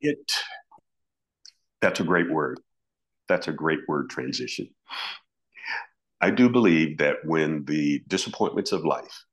It 0.00 0.32
that's 1.80 2.00
a 2.00 2.04
great 2.04 2.30
word. 2.30 2.60
That's 3.28 3.48
a 3.48 3.52
great 3.52 3.80
word, 3.88 4.10
transition. 4.10 4.68
I 6.20 6.30
do 6.30 6.48
believe 6.48 6.98
that 6.98 7.16
when 7.24 7.64
the 7.66 8.02
disappointments 8.08 8.72
of 8.72 8.84
life 8.84 9.24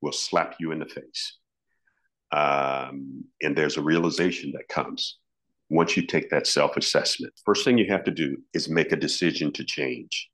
will 0.00 0.12
slap 0.12 0.56
you 0.58 0.72
in 0.72 0.80
the 0.80 0.86
face, 0.86 1.38
um, 2.32 3.24
and 3.40 3.56
there's 3.56 3.76
a 3.76 3.82
realization 3.82 4.52
that 4.52 4.68
comes 4.68 5.18
once 5.72 5.96
you 5.96 6.06
take 6.06 6.28
that 6.30 6.46
self 6.46 6.76
assessment, 6.76 7.32
first 7.46 7.64
thing 7.64 7.78
you 7.78 7.90
have 7.90 8.04
to 8.04 8.10
do 8.10 8.36
is 8.52 8.68
make 8.68 8.92
a 8.92 8.96
decision 8.96 9.50
to 9.52 9.64
change. 9.64 10.28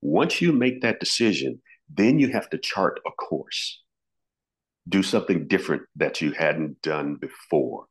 Once 0.00 0.40
you 0.40 0.52
make 0.52 0.80
that 0.80 1.00
decision, 1.00 1.60
then 1.92 2.18
you 2.18 2.28
have 2.28 2.48
to 2.50 2.58
chart 2.58 3.00
a 3.06 3.10
course, 3.10 3.82
do 4.88 5.02
something 5.02 5.46
different 5.48 5.82
that 5.96 6.20
you 6.22 6.32
hadn't 6.32 6.80
done 6.80 7.16
before. 7.16 7.84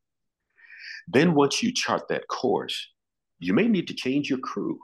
Then, 1.07 1.35
once 1.35 1.61
you 1.61 1.71
chart 1.73 2.07
that 2.09 2.27
course, 2.27 2.87
you 3.39 3.53
may 3.53 3.67
need 3.67 3.87
to 3.89 3.93
change 3.93 4.29
your 4.29 4.39
crew 4.39 4.79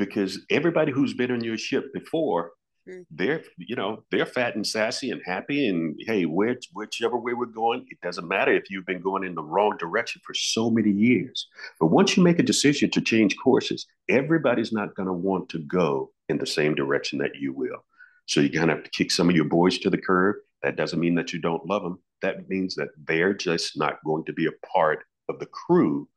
because 0.00 0.40
everybody 0.50 0.90
who's 0.90 1.14
been 1.14 1.30
on 1.30 1.44
your 1.44 1.58
ship 1.58 1.92
before 1.92 2.52
mm. 2.88 3.04
they're 3.10 3.42
you 3.58 3.76
know 3.76 4.02
they're 4.10 4.26
fat 4.26 4.54
and 4.56 4.66
sassy 4.66 5.10
and 5.10 5.20
happy 5.24 5.68
and 5.68 6.00
hey 6.06 6.24
which, 6.24 6.68
whichever 6.72 7.18
way 7.18 7.34
we're 7.34 7.46
going 7.46 7.84
it 7.90 8.00
doesn't 8.00 8.26
matter 8.26 8.52
if 8.52 8.70
you've 8.70 8.86
been 8.86 9.02
going 9.02 9.24
in 9.24 9.34
the 9.34 9.42
wrong 9.42 9.76
direction 9.78 10.20
for 10.24 10.34
so 10.34 10.70
many 10.70 10.90
years. 10.90 11.48
But 11.78 11.92
once 11.98 12.16
you 12.16 12.22
make 12.22 12.38
a 12.38 12.50
decision 12.52 12.90
to 12.90 13.00
change 13.00 13.36
courses 13.36 13.86
everybody's 14.08 14.72
not 14.72 14.94
going 14.94 15.08
to 15.08 15.12
want 15.28 15.48
to 15.50 15.58
go 15.58 16.10
in 16.28 16.38
the 16.38 16.46
same 16.46 16.74
direction 16.74 17.18
that 17.18 17.36
you 17.38 17.52
will. 17.52 17.84
So 18.26 18.40
you're 18.40 18.50
going 18.50 18.68
to 18.68 18.74
have 18.76 18.84
to 18.84 18.90
kick 18.90 19.10
some 19.10 19.28
of 19.28 19.36
your 19.36 19.44
boys 19.44 19.78
to 19.78 19.90
the 19.90 19.98
curb. 19.98 20.36
That 20.62 20.76
doesn't 20.76 21.00
mean 21.00 21.16
that 21.16 21.32
you 21.32 21.40
don't 21.40 21.66
love 21.66 21.82
them 21.82 21.98
that 22.22 22.48
means 22.48 22.74
that 22.74 22.88
they're 23.06 23.34
just 23.34 23.78
not 23.78 24.02
going 24.04 24.24
to 24.24 24.32
be 24.32 24.46
a 24.46 24.66
part 24.66 25.04
of 25.28 25.38
the 25.38 25.46
crew 25.46 26.08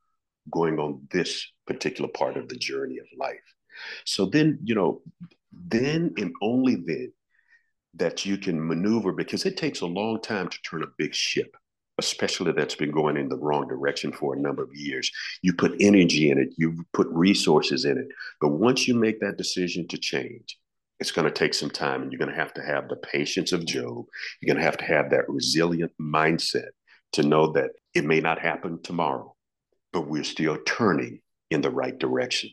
going 0.52 0.80
on 0.80 1.08
this 1.12 1.48
particular 1.66 2.10
part 2.10 2.36
of 2.38 2.50
the 2.50 2.56
journey 2.56 2.98
of 2.98 3.06
life 3.18 3.40
so 4.06 4.26
then, 4.26 4.60
you 4.64 4.76
know, 4.76 5.02
then 5.52 6.14
and 6.18 6.34
only 6.42 6.76
then 6.76 7.14
that 7.96 8.26
you 8.26 8.38
can 8.38 8.66
maneuver 8.66 9.12
because 9.12 9.46
it 9.46 9.58
takes 9.58 9.82
a 9.82 9.86
long 9.86 10.20
time 10.22 10.48
to 10.50 10.62
turn 10.62 10.84
a 10.84 10.88
big 10.98 11.14
ship, 11.14 11.56
especially 12.00 12.52
that's 12.52 12.76
been 12.76 12.92
going 12.92 13.18
in 13.18 13.30
the 13.30 13.38
wrong 13.38 13.68
direction 13.68 14.12
for 14.12 14.34
a 14.34 14.40
number 14.40 14.64
of 14.64 14.74
years. 14.74 15.12
You 15.42 15.54
put 15.54 15.76
energy 15.80 16.32
in 16.32 16.40
it, 16.40 16.50
you 16.58 16.84
put 16.94 17.08
resources 17.10 17.86
in 17.86 17.98
it. 17.98 18.08
But 18.42 18.50
once 18.50 18.88
you 18.88 18.96
make 18.96 19.20
that 19.20 19.38
decision 19.38 19.88
to 19.90 19.98
change, 19.98 20.58
it's 21.00 21.12
going 21.12 21.26
to 21.26 21.32
take 21.32 21.54
some 21.54 21.70
time 21.70 22.02
and 22.02 22.12
you're 22.12 22.20
going 22.20 22.32
to 22.32 22.40
have 22.40 22.54
to 22.56 22.64
have 22.64 22.88
the 22.88 22.96
patience 22.96 23.52
of 23.52 23.66
Job. 23.66 24.06
You're 24.42 24.54
going 24.54 24.64
to 24.64 24.66
have 24.66 24.78
to 24.78 24.86
have 24.86 25.10
that 25.12 25.30
resilient 25.30 25.92
mindset 26.02 26.70
to 27.14 27.24
know 27.24 27.52
that 27.52 27.72
it 27.94 28.06
may 28.06 28.20
not 28.20 28.40
happen 28.40 28.82
tomorrow, 28.82 29.36
but 29.92 30.08
we're 30.08 30.24
still 30.24 30.58
turning 30.66 31.20
in 31.52 31.62
the 31.62 31.70
right 31.70 31.98
direction. 31.98 32.50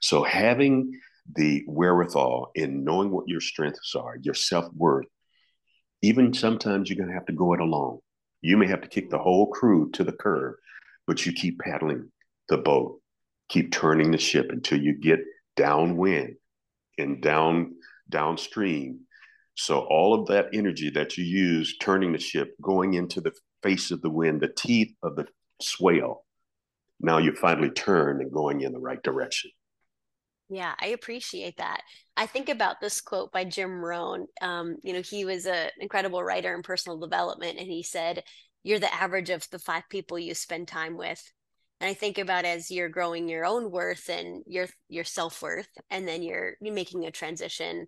So 0.00 0.22
having 0.22 0.98
the 1.34 1.64
wherewithal 1.66 2.50
in 2.54 2.84
knowing 2.84 3.10
what 3.10 3.28
your 3.28 3.40
strengths 3.40 3.94
are, 3.94 4.16
your 4.20 4.34
self 4.34 4.72
worth, 4.74 5.06
even 6.02 6.32
sometimes 6.32 6.88
you're 6.88 6.96
going 6.96 7.08
to 7.08 7.14
have 7.14 7.26
to 7.26 7.32
go 7.32 7.52
it 7.54 7.60
alone. 7.60 7.98
You 8.40 8.56
may 8.56 8.66
have 8.68 8.80
to 8.82 8.88
kick 8.88 9.10
the 9.10 9.18
whole 9.18 9.48
crew 9.48 9.90
to 9.92 10.04
the 10.04 10.12
curb, 10.12 10.54
but 11.06 11.26
you 11.26 11.32
keep 11.32 11.60
paddling 11.60 12.10
the 12.48 12.58
boat, 12.58 13.00
keep 13.48 13.70
turning 13.70 14.10
the 14.10 14.18
ship 14.18 14.50
until 14.50 14.80
you 14.80 14.94
get 14.94 15.20
downwind 15.56 16.36
and 16.98 17.20
down 17.20 17.74
downstream. 18.08 19.00
So 19.54 19.80
all 19.80 20.14
of 20.14 20.26
that 20.28 20.48
energy 20.54 20.90
that 20.90 21.18
you 21.18 21.24
use 21.24 21.76
turning 21.78 22.12
the 22.12 22.18
ship, 22.18 22.54
going 22.62 22.94
into 22.94 23.20
the 23.20 23.32
face 23.62 23.90
of 23.90 24.00
the 24.00 24.10
wind, 24.10 24.40
the 24.40 24.48
teeth 24.48 24.94
of 25.02 25.16
the 25.16 25.26
swale, 25.60 26.24
now 27.00 27.18
you 27.18 27.34
finally 27.34 27.70
turn 27.70 28.20
and 28.20 28.32
going 28.32 28.60
in 28.60 28.72
the 28.72 28.78
right 28.78 29.02
direction. 29.02 29.50
Yeah, 30.52 30.74
I 30.80 30.88
appreciate 30.88 31.58
that. 31.58 31.82
I 32.16 32.26
think 32.26 32.48
about 32.48 32.80
this 32.80 33.00
quote 33.00 33.30
by 33.30 33.44
Jim 33.44 33.84
Rohn. 33.84 34.26
Um, 34.40 34.78
you 34.82 34.92
know, 34.92 35.00
he 35.00 35.24
was 35.24 35.46
an 35.46 35.70
incredible 35.78 36.24
writer 36.24 36.52
in 36.52 36.62
personal 36.62 36.98
development, 36.98 37.58
and 37.58 37.68
he 37.68 37.84
said, 37.84 38.24
You're 38.64 38.80
the 38.80 38.92
average 38.92 39.30
of 39.30 39.48
the 39.50 39.60
five 39.60 39.84
people 39.88 40.18
you 40.18 40.34
spend 40.34 40.66
time 40.66 40.96
with. 40.96 41.22
And 41.80 41.88
I 41.88 41.94
think 41.94 42.18
about 42.18 42.44
as 42.44 42.68
you're 42.68 42.88
growing 42.88 43.28
your 43.28 43.46
own 43.46 43.70
worth 43.70 44.10
and 44.10 44.42
your 44.44 44.66
your 44.88 45.04
self 45.04 45.40
worth, 45.40 45.68
and 45.88 46.06
then 46.06 46.20
you're, 46.20 46.54
you're 46.60 46.74
making 46.74 47.04
a 47.06 47.12
transition, 47.12 47.86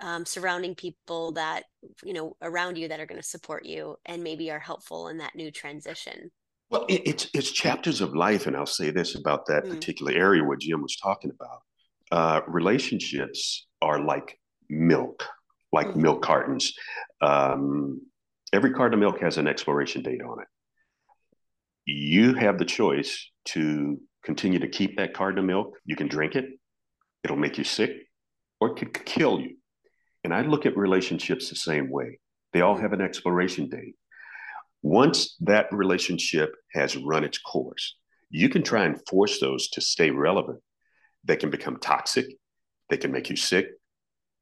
um, 0.00 0.26
surrounding 0.26 0.74
people 0.74 1.30
that 1.32 1.62
you 2.04 2.12
know 2.12 2.36
around 2.42 2.76
you 2.76 2.88
that 2.88 2.98
are 2.98 3.06
going 3.06 3.20
to 3.20 3.26
support 3.26 3.64
you 3.64 3.94
and 4.04 4.24
maybe 4.24 4.50
are 4.50 4.58
helpful 4.58 5.06
in 5.08 5.18
that 5.18 5.36
new 5.36 5.52
transition. 5.52 6.32
Well, 6.70 6.86
it, 6.88 7.02
it's 7.06 7.30
it's 7.34 7.52
chapters 7.52 8.00
of 8.00 8.16
life, 8.16 8.48
and 8.48 8.56
I'll 8.56 8.66
say 8.66 8.90
this 8.90 9.14
about 9.14 9.46
that 9.46 9.62
mm. 9.64 9.70
particular 9.70 10.10
area 10.10 10.42
what 10.42 10.58
Jim 10.58 10.82
was 10.82 10.96
talking 10.96 11.30
about 11.30 11.60
uh, 12.10 12.40
relationships 12.46 13.66
are 13.80 14.04
like 14.04 14.38
milk, 14.68 15.26
like 15.72 15.88
mm-hmm. 15.88 16.02
milk 16.02 16.22
cartons. 16.22 16.72
Um, 17.20 18.02
every 18.52 18.72
carton 18.72 18.94
of 18.94 19.00
milk 19.00 19.20
has 19.20 19.38
an 19.38 19.46
expiration 19.46 20.02
date 20.02 20.22
on 20.22 20.40
it. 20.40 20.48
You 21.86 22.34
have 22.34 22.58
the 22.58 22.64
choice 22.64 23.30
to 23.46 24.00
continue 24.24 24.58
to 24.58 24.68
keep 24.68 24.96
that 24.96 25.14
carton 25.14 25.38
of 25.38 25.44
milk. 25.44 25.78
You 25.84 25.96
can 25.96 26.08
drink 26.08 26.36
it, 26.36 26.46
it'll 27.24 27.36
make 27.36 27.58
you 27.58 27.64
sick, 27.64 27.92
or 28.60 28.70
it 28.70 28.76
could 28.76 28.92
kill 29.04 29.40
you. 29.40 29.56
And 30.24 30.34
I 30.34 30.42
look 30.42 30.66
at 30.66 30.76
relationships 30.76 31.48
the 31.48 31.56
same 31.56 31.90
way. 31.90 32.18
They 32.52 32.60
all 32.60 32.76
have 32.76 32.92
an 32.92 33.00
expiration 33.00 33.68
date. 33.68 33.94
Once 34.82 35.36
that 35.40 35.72
relationship 35.72 36.54
has 36.72 36.96
run 36.96 37.24
its 37.24 37.38
course, 37.38 37.96
you 38.30 38.48
can 38.48 38.62
try 38.62 38.84
and 38.84 39.00
force 39.08 39.40
those 39.40 39.68
to 39.70 39.80
stay 39.80 40.10
relevant 40.10 40.60
they 41.24 41.36
can 41.36 41.50
become 41.50 41.78
toxic, 41.78 42.26
they 42.88 42.96
can 42.96 43.12
make 43.12 43.30
you 43.30 43.36
sick, 43.36 43.68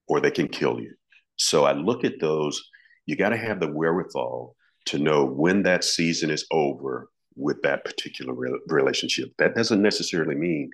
or 0.07 0.21
they 0.21 0.31
can 0.31 0.49
kill 0.49 0.81
you. 0.81 0.95
So 1.37 1.65
I 1.65 1.73
look 1.73 2.05
at 2.05 2.21
those, 2.21 2.63
you 3.07 3.17
got 3.17 3.31
to 3.31 3.37
have 3.37 3.61
the 3.61 3.71
wherewithal 3.73 4.55
to 4.87 4.99
know 4.99 5.25
when 5.25 5.63
that 5.65 5.85
season 5.85 6.31
is 6.31 6.47
over, 6.51 7.11
with 7.39 7.63
that 7.63 7.85
particular 7.85 8.35
re- 8.35 8.61
relationship. 8.67 9.31
That 9.39 9.55
doesn't 9.55 9.81
necessarily 9.81 10.35
mean 10.35 10.71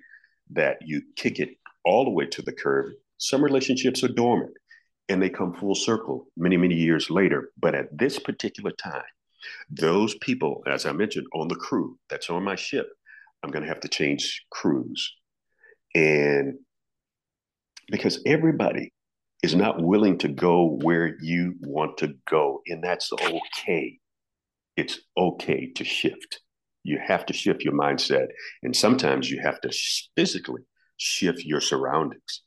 that 0.51 0.77
you 0.81 1.01
kick 1.15 1.39
it 1.39 1.57
all 1.85 2.03
the 2.03 2.11
way 2.11 2.25
to 2.25 2.41
the 2.41 2.51
curb. 2.51 2.93
Some 3.17 3.43
relationships 3.43 4.03
are 4.03 4.09
dormant 4.09 4.53
and 5.07 5.21
they 5.21 5.29
come 5.29 5.53
full 5.53 5.75
circle 5.75 6.27
many, 6.35 6.57
many 6.57 6.75
years 6.75 7.09
later. 7.09 7.51
But 7.59 7.75
at 7.75 7.95
this 7.97 8.19
particular 8.19 8.71
time, 8.71 9.03
those 9.69 10.15
people, 10.15 10.63
as 10.67 10.85
I 10.85 10.91
mentioned, 10.91 11.27
on 11.33 11.47
the 11.47 11.55
crew 11.55 11.97
that's 12.09 12.29
on 12.29 12.43
my 12.43 12.55
ship, 12.55 12.87
I'm 13.43 13.51
going 13.51 13.63
to 13.63 13.69
have 13.69 13.81
to 13.81 13.87
change 13.87 14.43
crews. 14.49 15.13
And 15.95 16.55
because 17.87 18.21
everybody 18.25 18.93
is 19.41 19.55
not 19.55 19.81
willing 19.81 20.17
to 20.19 20.27
go 20.27 20.77
where 20.81 21.15
you 21.21 21.55
want 21.61 21.97
to 21.99 22.13
go, 22.29 22.61
and 22.67 22.83
that's 22.83 23.11
okay. 23.13 23.97
It's 24.75 24.99
okay 25.17 25.71
to 25.75 25.83
shift. 25.85 26.41
You 26.83 26.99
have 27.03 27.25
to 27.27 27.33
shift 27.33 27.63
your 27.63 27.73
mindset. 27.73 28.27
And 28.61 28.75
sometimes 28.75 29.31
you 29.31 29.39
have 29.41 29.61
to 29.61 29.71
physically 30.15 30.63
shift 30.97 31.43
your 31.43 31.61
surroundings. 31.61 32.41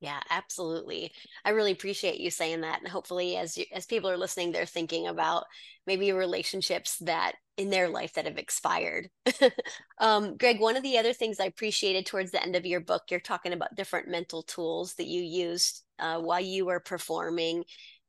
Yeah, 0.00 0.20
absolutely. 0.28 1.12
I 1.44 1.50
really 1.50 1.72
appreciate 1.72 2.20
you 2.20 2.30
saying 2.30 2.60
that. 2.60 2.80
And 2.80 2.88
hopefully 2.88 3.36
as 3.36 3.56
you, 3.56 3.64
as 3.72 3.86
people 3.86 4.10
are 4.10 4.18
listening, 4.18 4.52
they're 4.52 4.66
thinking 4.66 5.06
about 5.06 5.44
maybe 5.86 6.12
relationships 6.12 6.98
that 6.98 7.32
in 7.56 7.70
their 7.70 7.88
life 7.88 8.12
that 8.12 8.26
have 8.26 8.36
expired. 8.36 9.08
um, 9.98 10.36
Greg, 10.36 10.60
one 10.60 10.76
of 10.76 10.82
the 10.82 10.98
other 10.98 11.14
things 11.14 11.40
I 11.40 11.46
appreciated 11.46 12.04
towards 12.04 12.30
the 12.30 12.42
end 12.42 12.56
of 12.56 12.66
your 12.66 12.80
book, 12.80 13.04
you're 13.10 13.20
talking 13.20 13.54
about 13.54 13.74
different 13.74 14.08
mental 14.08 14.42
tools 14.42 14.94
that 14.94 15.06
you 15.06 15.22
used 15.22 15.82
uh, 15.98 16.18
while 16.20 16.40
you 16.40 16.66
were 16.66 16.80
performing 16.80 17.64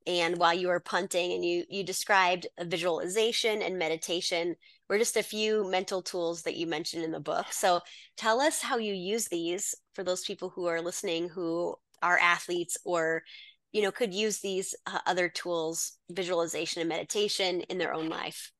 and 0.05 0.37
while 0.37 0.53
you 0.53 0.67
were 0.67 0.79
punting 0.79 1.33
and 1.33 1.43
you 1.43 1.65
you 1.69 1.83
described 1.83 2.47
visualization 2.63 3.61
and 3.61 3.77
meditation 3.77 4.55
were 4.89 4.97
just 4.97 5.17
a 5.17 5.23
few 5.23 5.69
mental 5.69 6.01
tools 6.01 6.43
that 6.43 6.55
you 6.55 6.67
mentioned 6.67 7.03
in 7.03 7.11
the 7.11 7.19
book. 7.19 7.51
So 7.51 7.81
tell 8.15 8.39
us 8.39 8.61
how 8.61 8.77
you 8.77 8.93
use 8.93 9.27
these 9.27 9.75
for 9.93 10.03
those 10.03 10.23
people 10.23 10.49
who 10.49 10.65
are 10.65 10.81
listening 10.81 11.29
who 11.29 11.75
are 12.01 12.19
athletes 12.19 12.77
or 12.85 13.23
you 13.71 13.81
know 13.81 13.91
could 13.91 14.13
use 14.13 14.39
these 14.39 14.75
uh, 14.85 14.99
other 15.05 15.29
tools 15.29 15.97
visualization 16.09 16.81
and 16.81 16.89
meditation 16.89 17.61
in 17.61 17.77
their 17.77 17.93
own 17.93 18.07
life. 18.07 18.51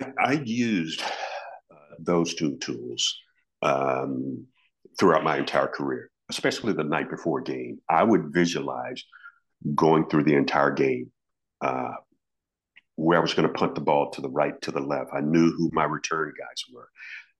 I, 0.00 0.12
I 0.18 0.32
used 0.44 1.02
uh, 1.02 1.94
those 1.98 2.34
two 2.34 2.56
tools 2.56 3.16
um, 3.62 4.46
throughout 4.98 5.24
my 5.24 5.38
entire 5.38 5.68
career 5.68 6.10
especially 6.28 6.72
the 6.72 6.84
night 6.84 7.10
before 7.10 7.40
a 7.40 7.44
game. 7.44 7.78
I 7.88 8.02
would 8.02 8.32
visualize 8.32 9.04
going 9.74 10.08
through 10.08 10.24
the 10.24 10.34
entire 10.34 10.70
game, 10.70 11.10
uh, 11.60 11.92
where 12.96 13.18
I 13.18 13.22
was 13.22 13.34
going 13.34 13.46
to 13.46 13.54
punt 13.54 13.74
the 13.74 13.80
ball 13.80 14.10
to 14.10 14.20
the 14.20 14.28
right, 14.28 14.60
to 14.62 14.72
the 14.72 14.80
left. 14.80 15.10
I 15.12 15.20
knew 15.20 15.52
who 15.52 15.70
my 15.72 15.84
return 15.84 16.32
guys 16.38 16.64
were. 16.72 16.88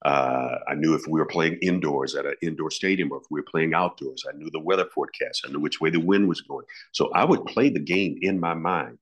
Uh, 0.05 0.59
I 0.69 0.75
knew 0.75 0.95
if 0.95 1.07
we 1.09 1.19
were 1.19 1.27
playing 1.27 1.59
indoors 1.63 2.15
at 2.15 2.27
an 2.27 2.35
indoor 2.43 2.71
stadium 2.71 3.11
or 3.11 3.19
if 3.19 3.25
we 3.31 3.41
were 3.41 3.47
playing 3.51 3.75
outdoors. 3.75 4.25
I 4.29 4.37
knew 4.37 4.51
the 4.51 4.61
weather 4.61 4.87
forecast. 4.95 5.45
I 5.47 5.51
knew 5.51 5.59
which 5.59 5.81
way 5.81 5.91
the 5.91 5.99
wind 5.99 6.29
was 6.29 6.43
going. 6.43 6.67
So 6.93 7.11
I 7.13 7.25
would 7.25 7.47
play 7.47 7.71
the 7.71 7.81
game 7.81 8.19
in 8.21 8.39
my 8.39 8.55
mind. 8.55 8.99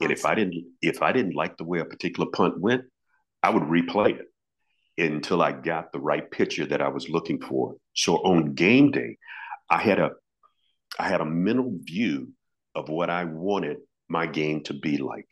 And 0.00 0.10
if 0.10 0.26
I 0.26 0.34
didn't, 0.34 0.64
if 0.82 1.02
I 1.02 1.12
didn't 1.12 1.36
like 1.36 1.56
the 1.56 1.64
way 1.64 1.78
a 1.78 1.84
particular 1.84 2.28
punt 2.30 2.60
went, 2.60 2.84
I 3.42 3.50
would 3.50 3.62
replay 3.62 4.18
it 4.18 4.26
until 4.98 5.40
I 5.40 5.52
got 5.52 5.92
the 5.92 6.00
right 6.00 6.28
picture 6.28 6.66
that 6.66 6.82
I 6.82 6.88
was 6.88 7.08
looking 7.08 7.40
for. 7.40 7.76
So 7.94 8.16
on 8.16 8.54
game 8.54 8.90
day, 8.90 9.18
I 9.70 9.80
had 9.80 10.00
a, 10.00 10.10
I 10.98 11.08
had 11.08 11.20
a 11.20 11.26
mental 11.26 11.72
view 11.82 12.32
of 12.74 12.88
what 12.88 13.08
I 13.08 13.24
wanted 13.24 13.78
my 14.08 14.26
game 14.26 14.62
to 14.64 14.74
be 14.74 14.98
like. 14.98 15.26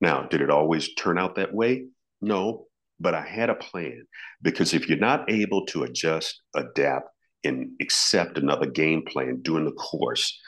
Now, 0.00 0.22
did 0.22 0.40
it 0.40 0.50
always 0.50 0.94
turn 0.94 1.18
out 1.18 1.36
that 1.36 1.52
way? 1.52 1.86
No, 2.20 2.66
but 3.00 3.14
I 3.14 3.22
had 3.22 3.50
a 3.50 3.54
plan 3.54 4.06
because 4.42 4.74
if 4.74 4.88
you're 4.88 4.98
not 4.98 5.30
able 5.30 5.66
to 5.66 5.84
adjust, 5.84 6.42
adapt, 6.54 7.08
and 7.44 7.70
accept 7.80 8.38
another 8.38 8.66
game 8.66 9.02
plan 9.02 9.40
during 9.42 9.64
the 9.64 9.72
course, 9.72 10.38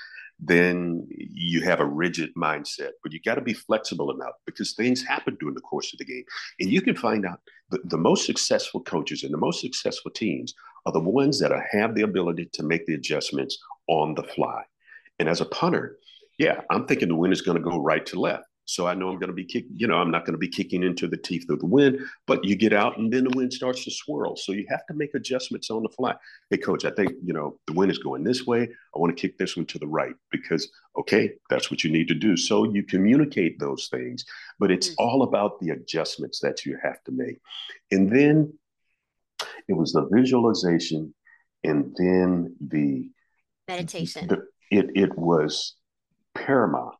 then 0.43 1.07
you 1.11 1.63
have 1.63 1.81
a 1.81 1.85
rigid 1.85 2.31
mindset. 2.35 2.91
But 3.03 3.13
you 3.13 3.21
got 3.25 3.37
to 3.37 3.41
be 3.41 3.53
flexible 3.53 4.11
enough 4.11 4.35
because 4.47 4.73
things 4.73 5.03
happen 5.03 5.37
during 5.39 5.55
the 5.55 5.61
course 5.61 5.93
of 5.93 5.99
the 5.99 6.05
game. 6.05 6.25
And 6.59 6.71
you 6.71 6.81
can 6.81 6.97
find 6.97 7.27
out 7.27 7.41
the, 7.71 7.79
the 7.85 7.99
most 7.99 8.27
successful 8.27 8.81
coaches 8.81 9.23
and 9.23 9.33
the 9.33 9.39
most 9.39 9.61
successful 9.61 10.11
teams 10.11 10.55
are 10.87 10.93
the 10.93 11.01
ones 11.01 11.39
that 11.41 11.53
are, 11.53 11.67
have 11.71 11.95
the 11.95 12.03
ability 12.03 12.49
to 12.55 12.63
make 12.63 12.87
the 12.87 12.95
adjustments 12.95 13.59
on 13.87 14.15
the 14.15 14.23
fly. 14.23 14.63
And 15.19 15.29
as 15.29 15.41
a 15.41 15.47
punter, 15.47 15.99
yeah, 16.39 16.63
I'm 16.71 16.87
thinking 16.87 17.09
the 17.09 17.17
wind 17.17 17.35
is 17.35 17.43
going 17.43 17.59
to 17.59 17.63
go 17.63 17.79
right 17.79 18.05
to 18.07 18.19
left. 18.19 18.45
So 18.71 18.87
I 18.87 18.95
know 18.95 19.09
I'm 19.09 19.19
going 19.19 19.31
to 19.31 19.35
be 19.35 19.45
kicking, 19.45 19.73
you 19.75 19.89
know, 19.89 19.97
I'm 19.97 20.13
not 20.13 20.25
going 20.25 20.35
to 20.35 20.39
be 20.39 20.49
kicking 20.49 20.85
into 20.85 21.09
the 21.09 21.17
teeth 21.17 21.51
of 21.51 21.59
the 21.59 21.67
wind, 21.67 21.99
but 22.29 22.45
you 22.45 22.55
get 22.55 22.73
out 22.73 22.99
and 22.99 23.13
then 23.13 23.25
the 23.25 23.37
wind 23.37 23.53
starts 23.53 23.83
to 23.83 23.91
swirl. 23.91 24.37
So 24.37 24.53
you 24.53 24.65
have 24.69 24.87
to 24.87 24.95
make 24.95 25.13
adjustments 25.17 25.71
on 25.71 25.83
the 25.83 25.89
fly. 25.89 26.15
Hey, 26.51 26.59
coach, 26.59 26.85
I 26.85 26.93
think, 26.93 27.11
you 27.25 27.33
know, 27.33 27.59
the 27.67 27.73
wind 27.73 27.91
is 27.91 27.99
going 27.99 28.23
this 28.23 28.47
way. 28.47 28.63
I 28.63 28.99
want 29.01 29.17
to 29.17 29.21
kick 29.21 29.37
this 29.39 29.57
one 29.57 29.67
to 29.67 29.81
the 29.81 29.89
right 29.89 30.15
because, 30.31 30.71
okay, 30.97 31.33
that's 31.49 31.69
what 31.69 31.83
you 31.83 31.91
need 31.91 32.07
to 32.09 32.15
do. 32.15 32.37
So 32.37 32.63
you 32.73 32.85
communicate 32.85 33.59
those 33.59 33.89
things, 33.91 34.25
but 34.61 34.71
it's 34.71 34.91
mm-hmm. 34.91 35.05
all 35.05 35.25
about 35.25 35.59
the 35.59 35.71
adjustments 35.71 36.39
that 36.39 36.65
you 36.65 36.79
have 36.81 37.03
to 37.05 37.13
make. 37.13 37.41
And 37.91 38.09
then 38.09 38.53
it 39.67 39.73
was 39.73 39.93
the 39.93 40.09
visualization 40.13 41.13
and 41.65 41.93
then 41.99 42.55
the 42.61 43.11
meditation. 43.67 44.29
The, 44.29 44.47
it, 44.71 44.91
it 44.95 45.19
was 45.19 45.75
paramount 46.37 46.95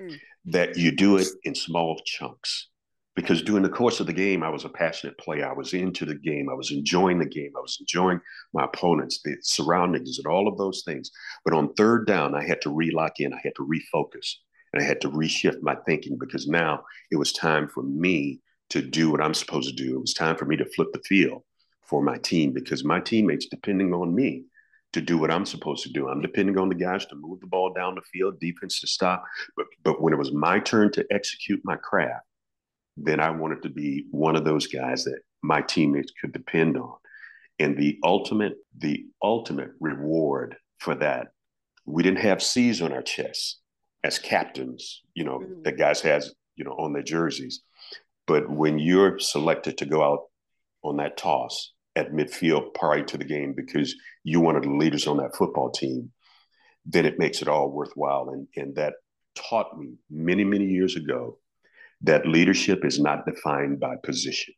mm. 0.00 0.18
That 0.46 0.76
you 0.76 0.90
do 0.90 1.16
it 1.16 1.28
in 1.44 1.54
small 1.54 2.00
chunks. 2.04 2.68
Because 3.16 3.42
during 3.42 3.62
the 3.62 3.68
course 3.68 4.00
of 4.00 4.08
the 4.08 4.12
game, 4.12 4.42
I 4.42 4.48
was 4.48 4.64
a 4.64 4.68
passionate 4.68 5.16
player. 5.18 5.48
I 5.48 5.52
was 5.52 5.72
into 5.72 6.04
the 6.04 6.16
game. 6.16 6.48
I 6.50 6.54
was 6.54 6.72
enjoying 6.72 7.20
the 7.20 7.26
game. 7.26 7.52
I 7.56 7.60
was 7.60 7.76
enjoying 7.78 8.20
my 8.52 8.64
opponents, 8.64 9.20
the 9.24 9.36
surroundings, 9.40 10.18
and 10.18 10.26
all 10.26 10.48
of 10.48 10.58
those 10.58 10.82
things. 10.84 11.12
But 11.44 11.54
on 11.54 11.72
third 11.74 12.08
down, 12.08 12.34
I 12.34 12.44
had 12.44 12.60
to 12.62 12.74
relock 12.74 13.20
in. 13.20 13.32
I 13.32 13.40
had 13.44 13.54
to 13.54 13.66
refocus 13.66 14.34
and 14.74 14.82
I 14.82 14.86
had 14.86 15.00
to 15.02 15.10
reshift 15.10 15.62
my 15.62 15.76
thinking 15.86 16.18
because 16.18 16.48
now 16.48 16.82
it 17.12 17.16
was 17.16 17.32
time 17.32 17.68
for 17.68 17.84
me 17.84 18.40
to 18.70 18.82
do 18.82 19.10
what 19.10 19.20
I'm 19.20 19.34
supposed 19.34 19.68
to 19.68 19.84
do. 19.84 19.94
It 19.94 20.00
was 20.00 20.14
time 20.14 20.36
for 20.36 20.46
me 20.46 20.56
to 20.56 20.68
flip 20.74 20.88
the 20.92 21.02
field 21.06 21.42
for 21.84 22.02
my 22.02 22.18
team 22.18 22.52
because 22.52 22.82
my 22.82 22.98
teammates 22.98 23.46
depending 23.46 23.94
on 23.94 24.12
me 24.12 24.44
to 24.94 25.00
do 25.00 25.18
what 25.18 25.30
I'm 25.30 25.44
supposed 25.44 25.82
to 25.82 25.92
do. 25.92 26.08
I'm 26.08 26.20
depending 26.20 26.56
on 26.56 26.68
the 26.68 26.74
guys 26.74 27.04
to 27.06 27.16
move 27.16 27.40
the 27.40 27.46
ball 27.46 27.72
down 27.72 27.96
the 27.96 28.00
field, 28.00 28.40
defense 28.40 28.80
to 28.80 28.86
stop. 28.86 29.24
But 29.56 29.66
but 29.82 30.00
when 30.00 30.12
it 30.12 30.18
was 30.18 30.32
my 30.32 30.60
turn 30.60 30.90
to 30.92 31.04
execute 31.10 31.60
my 31.64 31.76
craft, 31.76 32.24
then 32.96 33.20
I 33.20 33.30
wanted 33.30 33.62
to 33.64 33.68
be 33.68 34.06
one 34.10 34.36
of 34.36 34.44
those 34.44 34.66
guys 34.66 35.04
that 35.04 35.20
my 35.42 35.60
teammates 35.60 36.12
could 36.20 36.32
depend 36.32 36.76
on. 36.76 36.94
And 37.58 37.76
the 37.76 37.98
ultimate, 38.02 38.54
the 38.78 39.06
ultimate 39.22 39.72
reward 39.80 40.56
for 40.78 40.94
that, 40.96 41.28
we 41.86 42.02
didn't 42.02 42.20
have 42.20 42.42
C's 42.42 42.80
on 42.80 42.92
our 42.92 43.02
chests 43.02 43.60
as 44.02 44.18
captains, 44.18 45.02
you 45.14 45.24
know, 45.24 45.38
mm-hmm. 45.38 45.62
the 45.62 45.72
guys 45.72 46.00
has, 46.02 46.34
you 46.56 46.64
know, 46.64 46.72
on 46.72 46.92
their 46.92 47.02
jerseys. 47.02 47.62
But 48.26 48.48
when 48.48 48.78
you're 48.78 49.18
selected 49.18 49.78
to 49.78 49.86
go 49.86 50.02
out 50.02 50.20
on 50.82 50.96
that 50.98 51.16
toss 51.16 51.73
at 51.96 52.12
midfield 52.12 52.74
prior 52.74 53.04
to 53.04 53.18
the 53.18 53.24
game 53.24 53.52
because 53.54 53.94
you 54.24 54.40
one 54.40 54.56
of 54.56 54.62
the 54.62 54.70
leaders 54.70 55.06
on 55.06 55.16
that 55.18 55.36
football 55.36 55.70
team, 55.70 56.10
then 56.84 57.06
it 57.06 57.18
makes 57.18 57.40
it 57.40 57.48
all 57.48 57.70
worthwhile. 57.70 58.30
And, 58.30 58.46
and 58.56 58.74
that 58.76 58.94
taught 59.34 59.78
me 59.78 59.94
many, 60.10 60.44
many 60.44 60.66
years 60.66 60.96
ago 60.96 61.38
that 62.02 62.26
leadership 62.26 62.84
is 62.84 63.00
not 63.00 63.24
defined 63.24 63.80
by 63.80 63.96
position. 64.02 64.54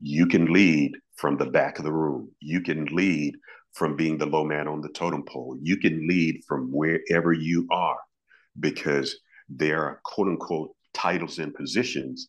You 0.00 0.26
can 0.26 0.52
lead 0.52 0.92
from 1.16 1.36
the 1.36 1.46
back 1.46 1.78
of 1.78 1.84
the 1.84 1.92
room. 1.92 2.30
You 2.40 2.62
can 2.62 2.86
lead 2.86 3.36
from 3.74 3.96
being 3.96 4.18
the 4.18 4.26
low 4.26 4.44
man 4.44 4.68
on 4.68 4.80
the 4.80 4.88
totem 4.90 5.24
pole. 5.24 5.58
You 5.62 5.76
can 5.76 6.06
lead 6.08 6.42
from 6.46 6.70
wherever 6.72 7.32
you 7.32 7.66
are 7.70 7.98
because 8.58 9.18
there 9.48 9.82
are 9.82 10.00
quote 10.04 10.28
unquote 10.28 10.70
titles 10.94 11.38
and 11.38 11.54
positions. 11.54 12.28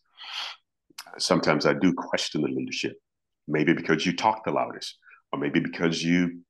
Sometimes 1.18 1.66
I 1.66 1.74
do 1.74 1.94
question 1.94 2.42
the 2.42 2.48
leadership 2.48 2.98
maybe 3.48 3.74
because 3.74 4.06
you 4.06 4.16
talk 4.16 4.44
the 4.46 4.52
loudest, 4.52 4.98
or 5.32 5.40
maybe 5.40 5.60
because 5.60 6.04
you 6.04 6.42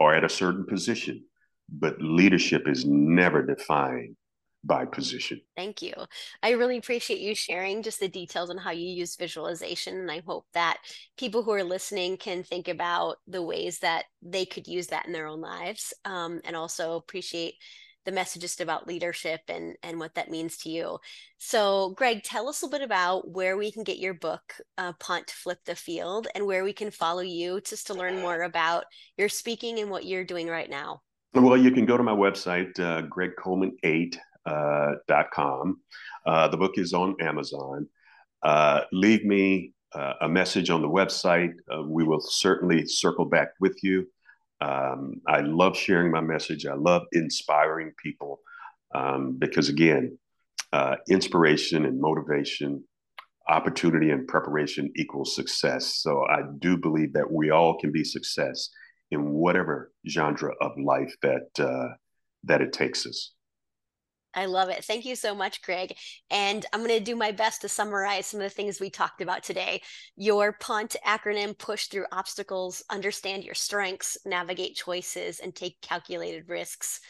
are 0.00 0.14
at 0.14 0.24
a 0.24 0.28
certain 0.28 0.66
position. 0.66 1.24
But 1.68 2.00
leadership 2.00 2.66
is 2.66 2.84
never 2.84 3.44
defined 3.44 4.16
by 4.62 4.84
position. 4.84 5.40
Thank 5.56 5.80
you. 5.82 5.94
I 6.42 6.50
really 6.50 6.76
appreciate 6.76 7.20
you 7.20 7.34
sharing 7.34 7.82
just 7.82 8.00
the 8.00 8.08
details 8.08 8.50
on 8.50 8.58
how 8.58 8.72
you 8.72 8.86
use 8.86 9.16
visualization. 9.16 9.96
And 9.98 10.10
I 10.10 10.22
hope 10.26 10.44
that 10.52 10.78
people 11.16 11.42
who 11.42 11.52
are 11.52 11.64
listening 11.64 12.16
can 12.16 12.42
think 12.42 12.68
about 12.68 13.16
the 13.26 13.42
ways 13.42 13.78
that 13.78 14.04
they 14.20 14.44
could 14.44 14.66
use 14.66 14.88
that 14.88 15.06
in 15.06 15.12
their 15.12 15.26
own 15.26 15.40
lives. 15.40 15.94
Um, 16.04 16.40
and 16.44 16.54
also 16.54 16.96
appreciate 16.96 17.54
the 18.04 18.12
message 18.12 18.42
just 18.42 18.60
about 18.60 18.86
leadership 18.86 19.40
and 19.48 19.76
and 19.82 19.98
what 19.98 20.14
that 20.14 20.30
means 20.30 20.56
to 20.58 20.70
you. 20.70 20.98
So, 21.38 21.90
Greg, 21.96 22.22
tell 22.22 22.48
us 22.48 22.62
a 22.62 22.66
little 22.66 22.78
bit 22.78 22.84
about 22.84 23.30
where 23.30 23.56
we 23.56 23.70
can 23.70 23.84
get 23.84 23.98
your 23.98 24.14
book, 24.14 24.54
uh, 24.78 24.92
Punt 24.94 25.30
Flip 25.30 25.58
the 25.64 25.76
Field, 25.76 26.26
and 26.34 26.46
where 26.46 26.64
we 26.64 26.72
can 26.72 26.90
follow 26.90 27.20
you 27.20 27.60
just 27.60 27.86
to 27.88 27.94
learn 27.94 28.20
more 28.20 28.42
about 28.42 28.84
your 29.16 29.28
speaking 29.28 29.78
and 29.78 29.90
what 29.90 30.06
you're 30.06 30.24
doing 30.24 30.48
right 30.48 30.70
now. 30.70 31.02
Well, 31.34 31.56
you 31.56 31.70
can 31.70 31.86
go 31.86 31.96
to 31.96 32.02
my 32.02 32.12
website, 32.12 32.78
uh, 32.80 33.02
gregcoleman8.com. 33.02 35.80
Uh, 36.26 36.28
uh, 36.28 36.48
the 36.48 36.56
book 36.56 36.76
is 36.78 36.92
on 36.92 37.14
Amazon. 37.20 37.88
uh, 38.42 38.82
leave 38.92 39.24
me 39.24 39.72
uh, 39.94 40.14
a 40.22 40.28
message 40.28 40.70
on 40.70 40.82
the 40.82 40.88
website. 40.88 41.52
We 41.86 42.04
will 42.04 42.20
certainly 42.20 42.86
circle 42.86 43.24
back 43.24 43.50
with 43.60 43.78
you. 43.82 44.06
Um, 44.60 45.20
I 45.26 45.40
love 45.40 45.76
sharing 45.76 46.10
my 46.10 46.20
message. 46.20 46.66
I 46.66 46.74
love 46.74 47.02
inspiring 47.12 47.92
people 48.02 48.40
um, 48.94 49.36
because, 49.38 49.68
again, 49.68 50.18
uh, 50.72 50.96
inspiration 51.08 51.86
and 51.86 52.00
motivation, 52.00 52.84
opportunity 53.48 54.10
and 54.10 54.28
preparation 54.28 54.92
equals 54.96 55.34
success. 55.34 55.96
So 55.96 56.24
I 56.26 56.42
do 56.58 56.76
believe 56.76 57.12
that 57.14 57.30
we 57.30 57.50
all 57.50 57.78
can 57.78 57.90
be 57.90 58.04
success 58.04 58.68
in 59.10 59.32
whatever 59.32 59.92
genre 60.08 60.52
of 60.60 60.72
life 60.78 61.14
that 61.22 61.48
uh, 61.58 61.94
that 62.44 62.60
it 62.60 62.72
takes 62.72 63.06
us. 63.06 63.32
I 64.34 64.46
love 64.46 64.68
it. 64.68 64.84
Thank 64.84 65.04
you 65.04 65.16
so 65.16 65.34
much, 65.34 65.60
Greg. 65.62 65.96
And 66.30 66.64
I'm 66.72 66.84
going 66.84 66.96
to 66.96 67.04
do 67.04 67.16
my 67.16 67.32
best 67.32 67.62
to 67.62 67.68
summarize 67.68 68.26
some 68.26 68.40
of 68.40 68.44
the 68.44 68.54
things 68.54 68.78
we 68.78 68.90
talked 68.90 69.20
about 69.20 69.42
today. 69.42 69.82
Your 70.16 70.52
PUNT 70.52 70.96
acronym 71.04 71.58
push 71.58 71.86
through 71.86 72.06
obstacles, 72.12 72.82
understand 72.90 73.44
your 73.44 73.54
strengths, 73.54 74.16
navigate 74.24 74.76
choices, 74.76 75.40
and 75.40 75.54
take 75.54 75.80
calculated 75.80 76.48
risks. 76.48 77.00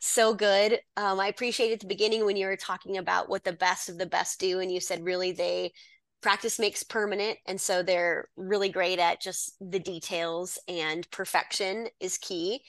So 0.00 0.34
good. 0.34 0.80
Um, 0.96 1.20
I 1.20 1.28
appreciate 1.28 1.72
at 1.72 1.80
the 1.80 1.86
beginning 1.86 2.26
when 2.26 2.36
you 2.36 2.46
were 2.46 2.56
talking 2.56 2.98
about 2.98 3.28
what 3.28 3.44
the 3.44 3.52
best 3.52 3.88
of 3.88 3.96
the 3.96 4.06
best 4.06 4.38
do. 4.40 4.60
And 4.60 4.70
you 4.70 4.80
said 4.80 5.04
really 5.04 5.32
they 5.32 5.72
practice 6.20 6.58
makes 6.58 6.82
permanent. 6.82 7.38
And 7.46 7.60
so 7.60 7.82
they're 7.82 8.28
really 8.36 8.68
great 8.68 8.98
at 8.98 9.22
just 9.22 9.54
the 9.60 9.78
details 9.78 10.58
and 10.68 11.08
perfection 11.10 11.88
is 12.00 12.18
key 12.18 12.60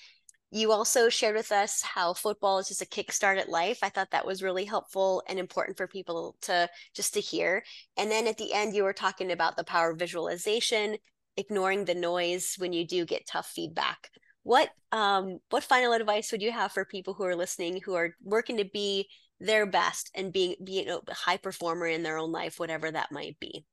you 0.52 0.72
also 0.72 1.10
shared 1.10 1.36
with 1.36 1.52
us 1.52 1.82
how 1.82 2.14
football 2.14 2.58
is 2.58 2.68
just 2.68 2.82
a 2.82 2.86
kickstart 2.86 3.38
at 3.38 3.50
life. 3.50 3.80
I 3.84 3.90
thought 3.90 4.12
that 4.12 4.26
was 4.26 4.42
really 4.42 4.66
helpful 4.66 5.22
and 5.28 5.38
important 5.38 5.78
for 5.78 5.88
people 5.88 6.36
to 6.42 6.68
just 6.96 7.14
to 7.14 7.20
hear. 7.20 7.64
And 7.98 8.10
then 8.10 8.26
at 8.28 8.38
the 8.38 8.54
end, 8.54 8.76
you 8.76 8.84
were 8.84 8.94
talking 8.94 9.32
about 9.32 9.58
the 9.58 9.64
power 9.64 9.92
of 9.92 10.00
visualization, 10.00 10.98
ignoring 11.38 11.86
the 11.86 11.94
noise 11.94 12.56
when 12.58 12.74
you 12.74 12.86
do 12.86 13.06
get 13.06 13.28
tough 13.28 13.48
feedback. 13.48 14.10
What 14.44 14.70
um, 14.92 15.38
what 15.52 15.64
final 15.64 15.94
advice 15.94 16.32
would 16.32 16.42
you 16.42 16.52
have 16.52 16.72
for 16.72 16.84
people 16.84 17.14
who 17.14 17.26
are 17.26 17.36
listening 17.36 17.82
who 17.86 17.94
are 17.94 18.16
working 18.24 18.58
to 18.58 18.66
be 18.66 19.08
their 19.40 19.68
best 19.68 20.10
and 20.16 20.34
being 20.34 20.56
being 20.64 20.90
a 20.90 21.14
high 21.14 21.38
performer 21.38 21.86
in 21.86 22.02
their 22.02 22.18
own 22.18 22.32
life, 22.32 22.60
whatever 22.60 22.90
that 22.90 23.12
might 23.12 23.38
be? 23.40 23.66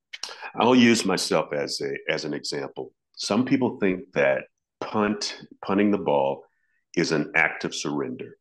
I'll 0.60 0.76
use 0.76 1.06
myself 1.06 1.54
as 1.54 1.80
a 1.80 2.12
as 2.12 2.26
an 2.26 2.34
example. 2.34 2.92
Some 3.14 3.46
people 3.46 3.78
think 3.80 4.12
that 4.12 4.42
punt 4.80 5.40
punting 5.64 5.90
the 5.90 5.98
ball 5.98 6.42
is 6.96 7.12
an 7.12 7.30
act 7.36 7.64
of 7.64 7.74
surrender. 7.74 8.38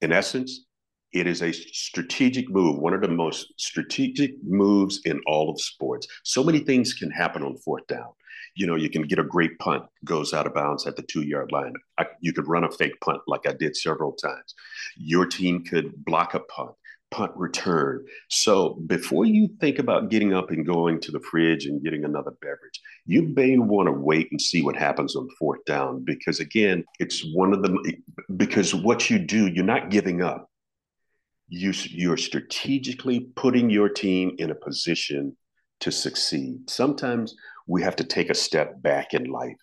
In 0.00 0.12
essence, 0.12 0.66
it 1.12 1.26
is 1.26 1.42
a 1.42 1.52
strategic 1.52 2.48
move, 2.50 2.78
one 2.78 2.94
of 2.94 3.00
the 3.00 3.08
most 3.08 3.52
strategic 3.56 4.32
moves 4.42 5.00
in 5.04 5.20
all 5.26 5.50
of 5.50 5.60
sports. 5.60 6.08
So 6.24 6.42
many 6.42 6.60
things 6.60 6.94
can 6.94 7.10
happen 7.10 7.42
on 7.42 7.56
fourth 7.58 7.86
down. 7.86 8.10
You 8.56 8.66
know, 8.66 8.76
you 8.76 8.88
can 8.88 9.02
get 9.02 9.18
a 9.18 9.24
great 9.24 9.58
punt, 9.58 9.84
goes 10.04 10.32
out 10.32 10.46
of 10.46 10.54
bounds 10.54 10.86
at 10.86 10.96
the 10.96 11.02
two 11.02 11.22
yard 11.22 11.52
line. 11.52 11.74
I, 11.98 12.06
you 12.20 12.32
could 12.32 12.48
run 12.48 12.64
a 12.64 12.70
fake 12.70 13.00
punt 13.00 13.20
like 13.26 13.48
I 13.48 13.52
did 13.52 13.76
several 13.76 14.12
times. 14.12 14.54
Your 14.96 15.26
team 15.26 15.64
could 15.64 16.04
block 16.04 16.34
a 16.34 16.40
punt 16.40 16.74
punt 17.14 17.30
return. 17.36 18.04
So 18.28 18.80
before 18.86 19.24
you 19.24 19.48
think 19.60 19.78
about 19.78 20.10
getting 20.10 20.34
up 20.34 20.50
and 20.50 20.66
going 20.66 21.00
to 21.02 21.12
the 21.12 21.20
fridge 21.20 21.66
and 21.66 21.80
getting 21.80 22.04
another 22.04 22.32
beverage, 22.42 22.80
you 23.06 23.22
may 23.22 23.56
want 23.56 23.86
to 23.86 23.92
wait 23.92 24.26
and 24.32 24.40
see 24.40 24.62
what 24.62 24.74
happens 24.74 25.14
on 25.14 25.28
fourth 25.38 25.64
down 25.64 26.02
because 26.04 26.40
again, 26.40 26.84
it's 26.98 27.24
one 27.32 27.52
of 27.52 27.62
the 27.62 27.94
because 28.36 28.74
what 28.74 29.10
you 29.10 29.20
do, 29.20 29.46
you're 29.46 29.64
not 29.64 29.90
giving 29.90 30.22
up. 30.22 30.50
You 31.48 31.72
you're 31.90 32.16
strategically 32.16 33.20
putting 33.36 33.70
your 33.70 33.88
team 33.88 34.34
in 34.38 34.50
a 34.50 34.56
position 34.56 35.36
to 35.80 35.92
succeed. 35.92 36.68
Sometimes 36.68 37.36
we 37.68 37.80
have 37.82 37.94
to 37.96 38.04
take 38.04 38.30
a 38.30 38.34
step 38.34 38.82
back 38.82 39.14
in 39.14 39.26
life 39.26 39.56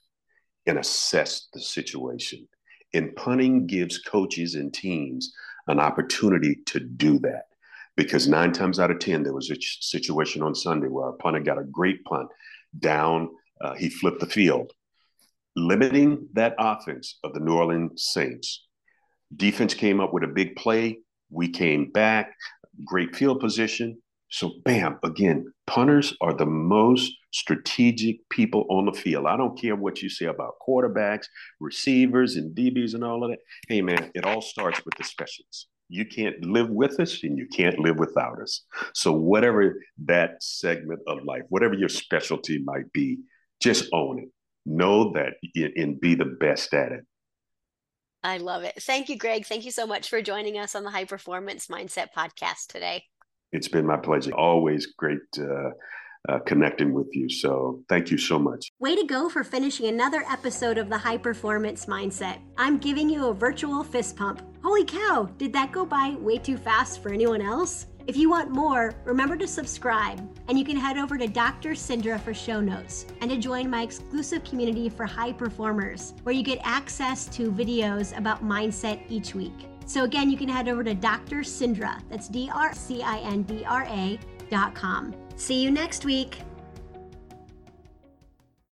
and 0.68 0.78
assess 0.78 1.50
the 1.54 1.60
situation. 1.60 2.48
And 2.94 3.14
punting 3.18 3.68
gives 3.68 4.00
coaches 4.00 4.56
and 4.56 4.74
teams 4.74 5.34
an 5.72 5.80
opportunity 5.80 6.60
to 6.68 6.80
do 6.80 7.20
that. 7.20 7.44
Because 7.98 8.28
nine 8.28 8.52
times 8.52 8.80
out 8.80 8.92
of 8.92 9.00
10, 9.00 9.24
there 9.24 9.34
was 9.34 9.50
a 9.50 9.58
situation 9.60 10.42
on 10.42 10.56
Sunday 10.56 10.88
where 10.88 11.06
our 11.06 11.14
punter 11.14 11.40
got 11.40 11.60
a 11.60 11.64
great 11.64 12.04
punt 12.04 12.30
down, 12.78 13.30
uh, 13.60 13.74
he 13.74 13.90
flipped 13.90 14.20
the 14.20 14.26
field, 14.26 14.72
limiting 15.56 16.28
that 16.34 16.56
offense 16.58 17.20
of 17.24 17.34
the 17.34 17.40
New 17.40 17.54
Orleans 17.54 18.04
Saints. 18.04 18.66
Defense 19.36 19.74
came 19.74 20.00
up 20.00 20.14
with 20.14 20.24
a 20.24 20.28
big 20.28 20.56
play. 20.56 21.00
We 21.30 21.50
came 21.50 21.92
back, 21.92 22.34
great 22.86 23.16
field 23.16 23.40
position. 23.40 24.02
So, 24.32 24.54
bam, 24.64 24.98
again, 25.04 25.54
punters 25.68 26.16
are 26.22 26.34
the 26.34 26.46
most 26.46 27.12
strategic 27.34 28.28
people 28.30 28.66
on 28.70 28.86
the 28.86 28.94
field. 28.94 29.26
I 29.26 29.36
don't 29.36 29.60
care 29.60 29.76
what 29.76 30.02
you 30.02 30.08
say 30.10 30.26
about 30.26 30.56
quarterbacks, 30.66 31.26
receivers, 31.60 32.38
and 32.38 32.56
DBs 32.56 32.94
and 32.94 33.04
all 33.04 33.26
of 33.26 33.32
that. 33.32 33.40
Hey, 33.68 33.82
man, 33.82 34.10
it 34.16 34.26
all 34.26 34.42
starts 34.42 34.84
with 34.86 34.96
the 34.96 35.04
specialists. 35.04 35.68
You 35.90 36.06
can't 36.06 36.42
live 36.46 36.70
with 36.70 36.98
us 37.02 37.22
and 37.24 37.38
you 37.38 37.46
can't 37.48 37.78
live 37.80 38.00
without 38.00 38.42
us. 38.42 38.62
So, 38.94 39.12
whatever 39.12 39.84
that 40.06 40.42
segment 40.42 41.02
of 41.08 41.26
life, 41.26 41.44
whatever 41.50 41.74
your 41.74 41.90
specialty 41.90 42.60
might 42.60 42.92
be, 42.94 43.20
just 43.62 43.90
own 43.92 44.20
it. 44.20 44.30
Know 44.66 45.12
that 45.14 45.34
and 45.76 46.00
be 46.00 46.16
the 46.16 46.38
best 46.40 46.74
at 46.74 46.94
it. 46.94 47.06
I 48.24 48.38
love 48.38 48.64
it. 48.64 48.76
Thank 48.80 49.10
you, 49.10 49.18
Greg. 49.18 49.46
Thank 49.46 49.66
you 49.66 49.72
so 49.72 49.86
much 49.86 50.10
for 50.10 50.22
joining 50.22 50.58
us 50.58 50.74
on 50.74 50.84
the 50.84 50.92
High 50.92 51.06
Performance 51.06 51.68
Mindset 51.68 52.10
podcast 52.16 52.68
today. 52.68 53.04
It's 53.52 53.68
been 53.68 53.86
my 53.86 53.98
pleasure. 53.98 54.34
Always 54.34 54.86
great 54.86 55.20
uh, 55.38 55.72
uh, 56.30 56.40
connecting 56.40 56.94
with 56.94 57.16
you. 57.16 57.30
So 57.30 57.82
thank 57.90 58.12
you 58.12 58.18
so 58.18 58.38
much. 58.38 58.72
Way 58.80 58.96
to 58.96 59.06
go 59.06 59.30
for 59.30 59.44
finishing 59.44 59.88
another 59.88 60.24
episode 60.30 60.78
of 60.78 60.90
the 60.90 60.98
High 60.98 61.18
Performance 61.18 61.86
Mindset. 61.86 62.40
I'm 62.58 62.78
giving 62.78 63.10
you 63.10 63.28
a 63.28 63.34
virtual 63.34 63.84
fist 63.84 64.16
pump. 64.16 64.42
Holy 64.64 64.86
cow, 64.86 65.30
did 65.38 65.52
that 65.54 65.72
go 65.72 65.86
by 65.86 66.16
way 66.20 66.38
too 66.38 66.58
fast 66.58 67.02
for 67.02 67.12
anyone 67.12 67.42
else? 67.42 67.88
If 68.08 68.18
you 68.18 68.30
want 68.30 68.50
more, 68.50 68.94
remember 69.06 69.38
to 69.38 69.48
subscribe, 69.48 70.20
and 70.48 70.58
you 70.58 70.66
can 70.66 70.76
head 70.76 70.98
over 70.98 71.18
to 71.18 71.28
Dr. 71.28 71.72
Cindra 71.72 72.20
for 72.20 72.34
show 72.34 72.60
notes 72.60 73.06
and 73.22 73.30
to 73.30 73.38
join 73.38 73.70
my 73.70 73.84
exclusive 73.84 74.44
community 74.44 74.90
for 74.90 75.06
high 75.06 75.32
performers, 75.32 76.14
where 76.24 76.34
you 76.34 76.44
get 76.44 76.60
access 76.64 77.26
to 77.28 77.52
videos 77.52 78.18
about 78.18 78.44
mindset 78.44 79.04
each 79.08 79.36
week. 79.36 79.71
So 79.92 80.06
again, 80.06 80.30
you 80.30 80.38
can 80.38 80.48
head 80.48 80.70
over 80.70 80.86
to 80.86 80.94
Dr. 80.94 81.40
Cindra. 81.40 82.02
that's 82.10 82.30
D 82.30 82.50
R 82.56 82.74
C 82.74 83.04
I 83.04 83.18
N 83.18 83.44
D 83.44 83.66
R 83.66 83.84
A 83.90 84.18
dot 84.50 84.74
com. 84.74 85.14
See 85.36 85.62
you 85.62 85.70
next 85.70 86.06
week. 86.06 86.40